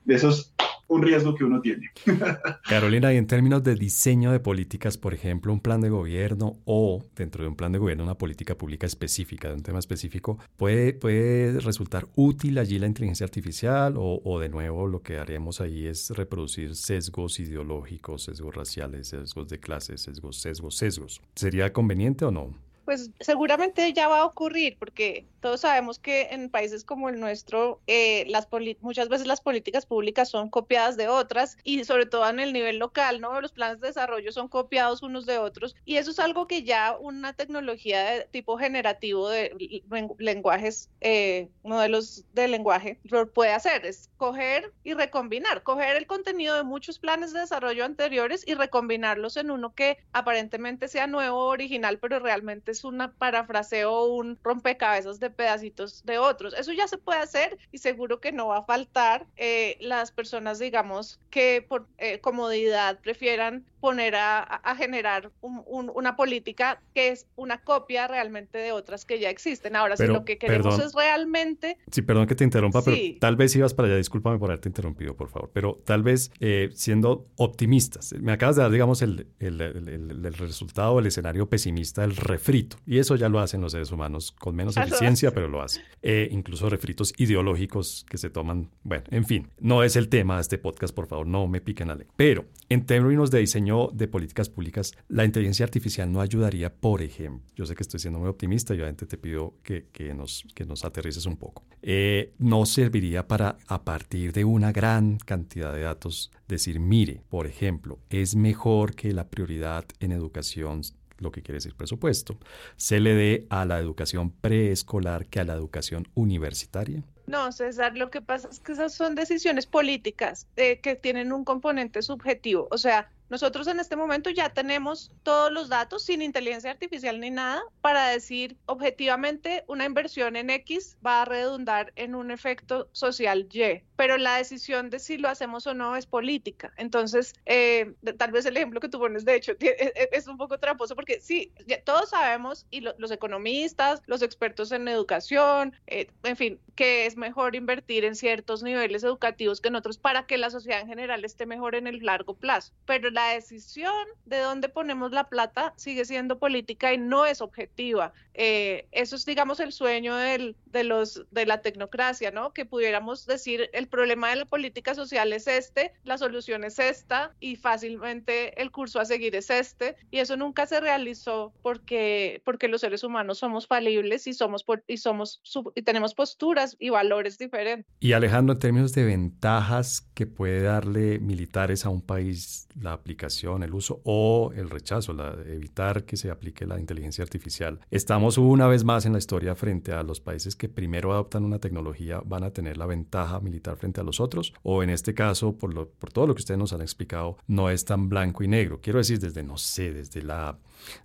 eso 0.08 0.30
es 0.30 0.54
un 0.88 1.02
riesgo 1.02 1.36
que 1.36 1.43
uno 1.43 1.62
tiene. 1.62 1.89
Carolina, 2.69 3.13
y 3.13 3.17
en 3.17 3.28
términos 3.28 3.63
de 3.63 3.76
diseño 3.76 4.32
de 4.32 4.39
políticas, 4.39 4.98
por 4.98 5.13
ejemplo, 5.13 5.52
un 5.52 5.60
plan 5.60 5.82
de 5.82 5.89
gobierno 5.89 6.58
o 6.65 7.04
dentro 7.15 7.43
de 7.43 7.50
un 7.50 7.56
plan 7.56 7.71
de 7.71 7.80
gobierno 7.80 8.04
una 8.04 8.17
política 8.17 8.56
pública 8.56 8.86
específica 8.86 9.50
de 9.50 9.56
un 9.56 9.63
tema 9.63 9.80
específico, 9.80 10.38
¿puede, 10.58 10.93
puede 10.93 11.60
resultar 11.60 12.08
útil 12.15 12.60
allí 12.60 12.80
la 12.80 12.88
inteligencia 12.88 13.26
artificial 13.26 13.95
o, 13.98 14.21
o 14.24 14.39
de 14.39 14.50
nuevo 14.50 14.88
lo 14.88 15.02
que 15.02 15.17
haremos 15.17 15.62
ahí 15.62 15.88
es 15.88 16.12
reproducir 16.12 16.76
sesgos 16.76 17.39
ideológicos, 17.39 18.24
sesgos 18.24 18.56
raciales, 18.56 19.08
sesgos 19.08 19.48
de 19.50 19.60
clases, 19.60 20.02
sesgos, 20.02 20.38
sesgos, 20.38 20.76
sesgos? 20.76 21.21
¿Sería 21.36 21.74
conveniente 21.74 22.26
o 22.26 22.32
no? 22.32 22.54
Pues 22.86 23.10
seguramente 23.19 23.91
ya 23.93 24.08
va 24.08 24.19
a 24.19 24.26
ocurrir, 24.26 24.78
porque 24.78 25.26
todos 25.46 25.62
sabemos 25.62 26.00
que 26.00 26.30
en 26.32 26.50
países 26.50 26.84
como 26.84 27.08
el 27.08 27.20
nuestro, 27.20 27.80
eh, 27.86 28.26
las 28.30 28.48
muchas 28.82 29.10
veces 29.10 29.28
las 29.28 29.42
políticas 29.42 29.86
públicas 29.86 30.28
son 30.28 30.50
copiadas 30.50 30.98
de 30.98 31.08
otras 31.08 31.60
y 31.64 31.84
sobre 31.84 32.08
todo 32.08 32.28
en 32.28 32.40
el 32.40 32.52
nivel 32.52 32.80
local, 32.80 33.22
¿no? 33.22 33.40
Los 33.40 33.52
planes 33.52 33.80
de 33.80 33.90
desarrollo 33.90 34.32
son 34.32 34.48
copiados 34.48 35.04
unos 35.04 35.28
de 35.28 35.38
otros 35.38 35.76
y 35.86 35.98
eso 35.98 36.10
es 36.10 36.18
algo 36.18 36.48
que 36.48 36.64
ya 36.64 36.98
una 37.00 37.34
tecnología 37.34 38.04
de 38.06 38.26
tipo 38.32 38.58
generativo 38.58 39.30
de 39.30 39.84
lenguajes, 40.18 40.90
eh, 41.02 41.52
modelos 41.62 42.26
de 42.34 42.48
lenguaje, 42.48 43.00
puede 43.36 43.52
hacer, 43.52 43.86
es 43.86 44.10
coger 44.18 44.74
y 44.84 44.96
recombinar, 44.96 45.62
coger 45.62 45.96
el 45.96 46.08
contenido 46.08 46.56
de 46.56 46.64
muchos 46.64 46.98
planes 46.98 47.34
de 47.34 47.42
desarrollo 47.42 47.86
anteriores 47.86 48.44
y 48.48 48.56
recombinarlos 48.56 49.38
en 49.38 49.52
uno 49.52 49.76
que 49.76 50.00
aparentemente 50.12 50.88
sea 50.88 51.06
nuevo, 51.06 51.46
original, 51.46 52.00
pero 52.00 52.18
realmente 52.18 52.72
es 52.72 52.84
una 52.84 53.14
parafraseo 53.14 53.92
o 53.92 54.16
un 54.16 54.40
rompecabezas 54.42 55.20
de 55.20 55.35
pedacitos 55.36 56.04
de 56.06 56.17
otros. 56.17 56.54
Eso 56.54 56.71
ya 56.74 56.88
se 56.88 56.98
puede 56.98 57.19
hacer 57.19 57.58
y 57.71 57.78
seguro 57.78 58.19
que 58.19 58.32
no 58.32 58.48
va 58.48 58.58
a 58.58 58.65
faltar 58.65 59.28
eh, 59.38 59.78
las 59.80 60.12
personas, 60.12 60.60
digamos, 60.60 61.19
que 61.30 61.65
por 61.67 61.88
eh, 61.98 62.19
comodidad 62.19 63.00
prefieran 63.00 63.65
poner 63.86 64.15
a, 64.15 64.76
generar 64.80 65.32
una 65.41 66.15
política 66.15 66.82
que 66.95 67.10
es 67.10 67.28
una 67.36 67.62
copia 67.62 68.08
realmente 68.08 68.58
de 68.58 68.71
otras 68.71 69.06
que 69.06 69.19
ya 69.19 69.30
existen. 69.30 69.76
Ahora, 69.76 69.95
si 69.95 70.08
lo 70.08 70.26
que 70.26 70.39
queremos 70.39 70.80
es 70.80 70.95
realmente... 70.95 71.78
Sí, 71.91 72.02
perdón 72.02 72.26
que 72.26 72.34
te 72.34 72.43
interrumpa, 72.43 72.82
pero 72.84 72.98
tal 73.19 73.36
vez 73.36 73.56
ibas 73.56 73.76
para 73.76 73.89
allá, 73.89 73.98
discúlpame 73.98 74.39
por 74.39 74.50
haberte 74.50 74.69
interrumpido, 74.69 75.15
por 75.15 75.30
favor, 75.30 75.52
pero 75.54 75.84
tal 75.86 76.02
vez 76.02 76.32
eh, 76.39 76.71
siendo 76.74 77.28
optimistas, 77.36 78.15
me 78.19 78.32
acabas 78.32 78.56
de 78.56 78.63
dar, 78.63 78.71
digamos, 78.71 79.04
el, 79.04 79.28
el, 79.38 79.62
el, 79.62 80.26
el 80.26 80.34
resultado, 80.34 80.98
el 80.98 81.06
escenario 81.06 81.48
pesimista, 81.48 82.04
el 82.04 82.15
refrito, 82.15 82.78
y 82.88 82.98
eso 82.98 83.15
ya 83.15 83.30
lo 83.30 83.39
hacen 83.39 83.62
los 83.62 83.74
seres 83.74 83.91
humanos 83.91 84.32
con 84.32 84.56
menos 84.56 84.78
eficiencia, 84.78 85.30
pero 85.30 85.48
lo 85.48 85.62
hacen. 85.62 85.84
Eh, 86.02 86.28
incluso 86.32 86.71
refritos 86.71 87.13
ideológicos 87.17 88.04
que 88.10 88.17
se 88.17 88.32
toman, 88.32 88.71
bueno, 88.82 89.04
en 89.12 89.26
fin, 89.26 89.52
no 89.60 89.84
es 89.84 89.95
el 89.95 90.10
tema 90.10 90.38
de 90.38 90.41
este 90.41 90.58
podcast, 90.58 90.95
por 90.95 91.06
favor, 91.06 91.28
no 91.28 91.48
me 91.48 91.62
piquen 91.62 91.91
a 91.91 91.95
ley. 91.95 92.08
Pero 92.15 92.45
en 92.69 92.88
términos 92.88 93.30
de 93.30 93.41
diseño 93.41 93.75
de 93.94 94.08
políticas 94.08 94.50
públicas, 94.50 94.94
la 95.08 95.26
inteligencia 95.26 95.66
artificial 95.66 96.12
no 96.12 96.22
ayudaría, 96.22 96.74
por 96.74 97.02
ejemplo, 97.02 97.46
yo 97.56 97.66
sé 97.66 97.76
que 97.76 97.84
estoy 97.84 98.00
siendo 98.00 98.20
muy 98.20 98.30
optimista 98.30 98.74
y 98.74 98.78
obviamente 98.78 99.06
te 99.06 99.18
pido 99.18 99.56
que, 99.64 99.88
que 99.92 100.14
nos, 100.14 100.46
que 100.54 100.66
nos 100.66 100.86
aterrices 100.86 101.26
un 101.26 101.38
poco, 101.38 101.64
eh, 101.82 102.34
no 102.40 102.66
serviría 102.66 103.28
para, 103.28 103.58
a 103.68 103.84
partir 103.84 104.32
de 104.34 104.46
una 104.46 104.72
gran 104.72 105.18
cantidad 105.18 105.74
de 105.74 105.82
datos, 105.82 106.32
decir, 106.48 106.80
mire, 106.80 107.22
por 107.30 107.48
ejemplo, 107.48 108.00
es 108.10 108.36
mejor 108.36 108.96
que 108.96 109.14
la 109.14 109.30
prioridad 109.30 109.86
en 110.00 110.12
educación 110.12 110.82
lo 111.18 111.32
que 111.32 111.42
quiere 111.42 111.58
decir 111.58 111.76
presupuesto, 111.76 112.38
se 112.76 113.00
le 113.00 113.14
dé 113.14 113.48
a 113.50 113.66
la 113.66 113.80
educación 113.80 114.32
preescolar 114.32 115.28
que 115.28 115.40
a 115.40 115.46
la 115.46 115.54
educación 115.54 116.08
universitaria? 116.14 117.04
No, 117.28 117.52
César, 117.52 117.98
lo 117.98 118.12
que 118.12 118.22
pasa 118.22 118.50
es 118.52 118.60
que 118.60 118.74
esas 118.74 118.94
son 118.94 119.16
decisiones 119.16 119.66
políticas 119.66 120.48
eh, 120.58 120.80
que 120.80 120.96
tienen 120.96 121.34
un 121.34 121.44
componente 121.44 122.02
subjetivo. 122.02 122.68
O 122.70 122.78
sea, 122.78 123.10
Nosotros 123.30 123.68
en 123.68 123.80
este 123.80 123.96
momento 123.96 124.30
ya 124.30 124.50
tenemos 124.50 125.12
todos 125.24 125.52
los 125.52 125.70
datos 125.70 126.04
sin 126.04 126.22
inteligencia 126.22 126.72
artificial 126.72 127.20
ni 127.20 127.32
nada 127.32 127.64
para 127.82 128.08
decir 128.08 128.58
objetivamente 128.66 129.64
una 129.68 129.86
inversión 129.86 130.36
en 130.36 130.49
X 130.49 130.97
va 131.06 131.24
a 131.24 131.26
redundar 131.26 131.91
en 131.95 132.16
un 132.16 132.32
efecto 132.32 132.89
social 132.91 133.47
Y, 133.52 133.84
pero 133.95 134.18
la 134.18 134.38
decisión 134.38 134.89
de 134.89 134.99
si 134.99 135.18
lo 135.18 135.30
hacemos 135.30 135.66
o 135.68 135.74
no 135.74 135.95
es 135.95 136.06
política. 136.06 136.74
Entonces, 136.78 137.34
eh, 137.45 137.93
tal 138.18 138.32
vez 138.32 138.45
el 138.45 138.58
ejemplo 138.58 138.80
que 138.80 138.89
tú 138.89 138.99
pones, 138.99 139.26
de 139.26 139.36
hecho, 139.36 139.54
es 139.60 140.28
un 140.28 140.38
poco 140.38 140.60
tramposo 140.60 140.95
porque 140.95 141.20
sí, 141.20 141.52
todos 141.84 142.10
sabemos, 142.10 142.66
y 142.70 142.82
los 142.82 143.12
economistas, 143.12 144.02
los 144.06 144.22
expertos 144.22 144.72
en 144.72 144.88
educación, 144.88 145.76
eh, 145.88 146.08
en 146.24 146.36
fin, 146.36 146.60
que 146.76 147.06
es 147.06 147.18
mejor 147.18 147.56
invertir 147.56 148.06
en 148.06 148.16
ciertos 148.16 148.64
niveles 148.64 149.04
educativos 149.04 149.62
que 149.62 149.70
en 149.70 149.76
otros 149.76 149.97
para 149.97 150.26
que 150.26 150.38
la 150.38 150.49
sociedad 150.49 150.82
en 150.82 150.88
general 150.88 151.26
esté 151.26 151.45
mejor 151.45 151.76
en 151.76 151.88
el 151.88 151.99
largo 151.99 152.36
plazo. 152.36 152.74
Pero 152.86 153.10
la 153.16 153.30
decisión 153.30 153.93
de 154.26 154.39
dónde 154.39 154.68
ponemos 154.68 155.13
la 155.13 155.30
plata 155.30 155.74
sigue 155.78 156.03
siendo 156.03 156.38
política 156.38 156.93
y 156.93 156.97
no 156.97 157.26
es 157.26 157.39
objetiva. 157.39 158.11
Eh, 158.34 158.88
eso 158.91 159.16
es, 159.16 159.26
digamos, 159.26 159.61
el 159.61 159.72
sueño 159.72 160.18
del, 160.18 160.57
de, 160.66 160.84
los, 160.84 161.24
de 161.32 161.45
la 161.45 161.61
tecnocracia, 161.61 162.32
¿no? 162.32 162.51
Que 162.51 162.66
pudiéramos 162.66 163.26
decir, 163.26 163.70
el 163.72 163.88
problema 163.88 164.32
de 164.32 164.36
la 164.36 164.45
política 164.45 164.93
social 164.93 165.32
es 165.32 165.47
este, 165.47 165.93
la 166.03 166.18
solución 166.18 166.66
es 166.66 166.78
esta 166.78 167.32
y 167.39 167.55
fácilmente 167.55 168.61
el 168.61 168.72
curso 168.72 168.99
a 168.99 169.05
seguir 169.05 169.34
es 169.38 169.49
este. 169.49 169.95
Y 170.11 170.20
eso 170.20 170.36
nunca 170.36 170.68
se 170.68 170.82
realizó 170.82 171.53
porque, 171.61 172.41
porque 172.43 172.68
los 172.68 172.82
seres 172.82 173.05
humanos 173.05 173.38
somos 173.38 173.66
falibles 173.66 174.28
y, 174.28 174.34
somos, 174.34 174.66
y, 174.88 174.97
somos, 174.97 175.41
y 175.74 175.82
tenemos 175.84 176.13
posturas 176.13 176.76
y 176.80 176.89
valores 176.89 177.38
diferentes. 177.38 177.89
Y 178.01 178.11
Alejandro, 178.11 178.55
en 178.55 178.59
términos 178.59 178.91
de 178.91 179.05
ventajas 179.05 180.01
que 180.13 180.28
puede 180.28 180.63
darle 180.63 181.20
militares 181.20 181.86
a 181.86 181.89
un 181.89 182.01
país 182.01 182.68
la 182.78 183.05
aplicación, 183.06 183.62
el 183.62 183.76
uso 183.76 184.01
o 184.03 184.51
el 184.56 184.68
rechazo, 184.68 185.14
la, 185.14 185.36
evitar 185.45 186.06
que 186.06 186.18
se 186.18 186.32
aplique 186.32 186.66
la 186.66 186.80
inteligencia 186.80 187.24
artificial, 187.24 187.80
estamos 187.91 188.39
una 188.39 188.66
vez 188.66 188.84
más 188.84 189.06
en 189.06 189.12
la 189.12 189.20
historia 189.20 189.53
frente 189.56 189.91
a 189.91 190.01
los 190.01 190.20
países 190.20 190.56
que 190.56 190.70
primero 190.70 191.14
adoptan 191.14 191.45
una 191.45 191.60
tecnología 191.60 192.20
van 192.26 192.43
a 192.43 192.49
tener 192.49 192.78
la 192.78 192.88
ventaja 192.88 193.39
militar 193.41 193.78
frente 193.78 194.01
a 194.01 194.03
los 194.03 194.20
otros 194.20 194.53
o 194.64 194.82
en 194.82 194.89
este 194.89 195.14
caso, 195.14 195.56
por, 195.56 195.72
lo, 195.72 195.88
por 195.88 196.12
todo 196.12 196.26
lo 196.26 196.34
que 196.34 196.39
ustedes 196.39 196.58
nos 196.58 196.74
han 196.74 196.82
explicado, 196.82 197.38
no 197.45 197.70
es 197.70 197.86
tan 197.86 198.10
blanco 198.10 198.43
y 198.43 198.47
negro. 198.47 198.80
Quiero 198.82 198.97
decir, 198.97 199.20
desde, 199.20 199.43
no 199.43 199.58
sé, 199.58 199.93
desde 199.93 200.24
la 200.24 200.58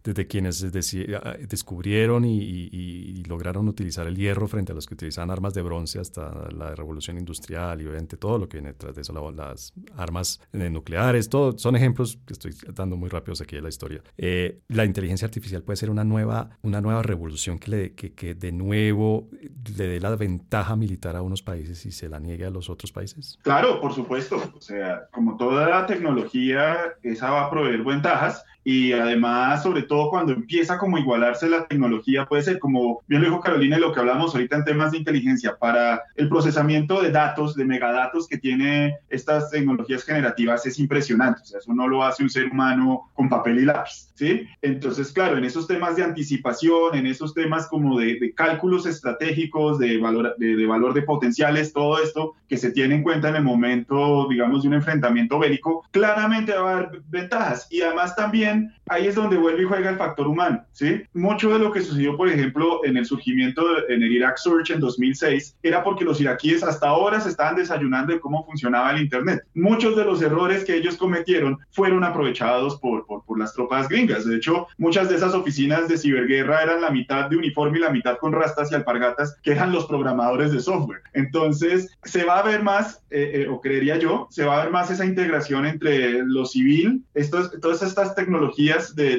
desde 0.04 0.26
quienes 0.26 0.72
descubrieron 0.72 2.24
y, 2.24 3.22
lograron 3.30 3.68
utilizar 3.68 4.06
el 4.06 4.16
hierro 4.16 4.48
frente 4.48 4.72
a 4.72 4.74
los 4.74 4.86
que 4.86 4.94
utilizaban 4.94 5.30
armas 5.30 5.54
de 5.54 5.62
bronce 5.62 6.00
hasta 6.00 6.50
la 6.50 6.74
revolución 6.74 7.16
industrial 7.16 7.80
y 7.80 7.86
obviamente 7.86 8.16
todo 8.16 8.38
lo 8.38 8.48
que 8.48 8.56
viene 8.56 8.72
detrás 8.72 8.96
de 8.96 9.02
eso, 9.02 9.30
las 9.30 9.72
armas 9.96 10.40
nucleares, 10.52 11.28
todo, 11.28 11.56
son 11.56 11.76
ejemplos 11.76 11.89
que 11.94 12.32
estoy 12.32 12.52
dando 12.74 12.96
muy 12.96 13.08
rápidos 13.08 13.40
aquí 13.40 13.56
de 13.56 13.62
la 13.62 13.68
historia. 13.68 14.02
Eh, 14.16 14.60
la 14.68 14.84
inteligencia 14.84 15.26
artificial 15.26 15.62
puede 15.62 15.76
ser 15.76 15.90
una 15.90 16.04
nueva, 16.04 16.50
una 16.62 16.80
nueva 16.80 17.02
revolución 17.02 17.58
que, 17.58 17.70
le, 17.70 17.94
que, 17.94 18.12
que 18.12 18.34
de 18.34 18.52
nuevo 18.52 19.28
le 19.76 19.86
dé 19.86 20.00
la 20.00 20.14
ventaja 20.16 20.76
militar 20.76 21.16
a 21.16 21.22
unos 21.22 21.42
países 21.42 21.84
y 21.86 21.92
se 21.92 22.08
la 22.08 22.18
niegue 22.18 22.44
a 22.44 22.50
los 22.50 22.70
otros 22.70 22.92
países. 22.92 23.38
Claro, 23.42 23.80
por 23.80 23.92
supuesto. 23.92 24.36
O 24.56 24.60
sea, 24.60 25.08
como 25.12 25.36
toda 25.36 25.68
la 25.68 25.86
tecnología, 25.86 26.94
esa 27.02 27.30
va 27.30 27.46
a 27.46 27.50
proveer 27.50 27.82
ventajas 27.82 28.44
y 28.62 28.92
además, 28.92 29.62
sobre 29.62 29.82
todo 29.82 30.10
cuando 30.10 30.32
empieza 30.32 30.78
como 30.78 30.98
igualarse 30.98 31.48
la 31.48 31.66
tecnología, 31.66 32.26
puede 32.26 32.42
ser 32.42 32.58
como 32.58 33.02
bien 33.06 33.22
lo 33.22 33.28
dijo 33.28 33.40
Carolina 33.40 33.78
y 33.78 33.80
lo 33.80 33.92
que 33.92 34.00
hablamos 34.00 34.34
ahorita 34.34 34.56
en 34.56 34.64
temas 34.64 34.92
de 34.92 34.98
inteligencia, 34.98 35.56
para 35.56 36.02
el 36.16 36.28
procesamiento 36.28 37.00
de 37.00 37.10
datos, 37.10 37.56
de 37.56 37.64
megadatos 37.64 38.28
que 38.28 38.38
tiene 38.38 38.98
estas 39.08 39.50
tecnologías 39.50 40.04
generativas 40.04 40.66
es 40.66 40.78
impresionante, 40.78 41.40
o 41.42 41.44
sea, 41.44 41.58
eso 41.60 41.72
no 41.72 41.79
lo 41.86 42.02
hace 42.02 42.22
un 42.22 42.30
ser 42.30 42.46
humano 42.46 43.10
con 43.14 43.28
papel 43.28 43.58
y 43.60 43.64
lápiz, 43.64 44.10
¿sí? 44.14 44.46
Entonces, 44.62 45.12
claro, 45.12 45.36
en 45.36 45.44
esos 45.44 45.66
temas 45.66 45.96
de 45.96 46.04
anticipación, 46.04 46.94
en 46.94 47.06
esos 47.06 47.34
temas 47.34 47.66
como 47.68 47.98
de, 47.98 48.32
cálculos 48.34 48.86
estratégicos, 48.86 49.78
de 49.78 49.98
valor, 49.98 50.34
de, 50.38 50.56
de 50.56 50.66
valor 50.66 50.94
de 50.94 51.02
potenciales, 51.02 51.72
todo 51.72 52.02
esto 52.02 52.34
que 52.48 52.56
se 52.56 52.72
tiene 52.72 52.96
en 52.96 53.02
cuenta 53.02 53.28
en 53.28 53.36
el 53.36 53.44
momento, 53.44 54.26
digamos, 54.28 54.62
de 54.62 54.68
un 54.68 54.74
enfrentamiento 54.74 55.38
bélico, 55.38 55.84
claramente 55.90 56.52
va 56.52 56.70
a 56.70 56.72
haber 56.74 57.02
ventajas 57.08 57.66
y 57.70 57.82
además 57.82 58.16
también 58.16 58.72
ahí 58.88 59.06
es 59.06 59.14
donde 59.14 59.36
vuelve 59.36 59.62
y 59.62 59.66
juega 59.66 59.90
el 59.90 59.96
factor 59.96 60.26
humano, 60.26 60.64
¿sí? 60.72 61.02
Mucho 61.14 61.50
de 61.50 61.60
lo 61.60 61.70
que 61.70 61.80
sucedió, 61.80 62.16
por 62.16 62.28
ejemplo, 62.28 62.84
en 62.84 62.96
el 62.96 63.06
surgimiento 63.06 63.62
en 63.88 64.02
el 64.02 64.12
Iraq 64.12 64.36
Surge 64.36 64.72
en 64.72 64.80
2006 64.80 65.56
era 65.62 65.82
porque 65.84 66.04
los 66.04 66.20
iraquíes 66.20 66.62
hasta 66.62 66.88
ahora 66.88 67.20
se 67.20 67.28
estaban 67.28 67.56
desayunando 67.56 68.12
de 68.12 68.20
cómo 68.20 68.44
funcionaba 68.44 68.90
el 68.90 69.02
Internet. 69.02 69.42
Muchos 69.54 69.96
de 69.96 70.04
los 70.04 70.20
errores 70.22 70.64
que 70.64 70.76
ellos 70.76 70.96
cometieron 70.96 71.58
fueron 71.72 72.04
aprovechados 72.04 72.78
por, 72.78 73.06
por, 73.06 73.24
por 73.24 73.38
las 73.38 73.54
tropas 73.54 73.88
gringas. 73.88 74.24
De 74.24 74.36
hecho, 74.36 74.66
muchas 74.78 75.08
de 75.08 75.16
esas 75.16 75.34
oficinas 75.34 75.88
de 75.88 75.98
ciberguerra 75.98 76.62
eran 76.62 76.80
la 76.80 76.90
mitad 76.90 77.28
de 77.28 77.36
uniforme 77.36 77.78
y 77.78 77.82
la 77.82 77.90
mitad 77.90 78.16
con 78.18 78.32
rastas 78.32 78.72
y 78.72 78.74
alpargatas, 78.74 79.36
que 79.42 79.52
eran 79.52 79.72
los 79.72 79.86
programadores 79.86 80.52
de 80.52 80.60
software. 80.60 81.02
Entonces, 81.12 81.96
se 82.04 82.24
va 82.24 82.38
a 82.38 82.42
ver 82.42 82.62
más, 82.62 83.02
eh, 83.10 83.32
eh, 83.34 83.48
o 83.48 83.60
creería 83.60 83.98
yo, 83.98 84.26
se 84.30 84.44
va 84.44 84.60
a 84.60 84.64
ver 84.64 84.72
más 84.72 84.90
esa 84.90 85.04
integración 85.04 85.66
entre 85.66 86.24
lo 86.24 86.46
civil, 86.46 87.04
estos, 87.14 87.60
todas 87.60 87.82
estas 87.82 88.14
tecnologías 88.14 88.30
tecnologías 88.30 88.94
de, 88.94 89.18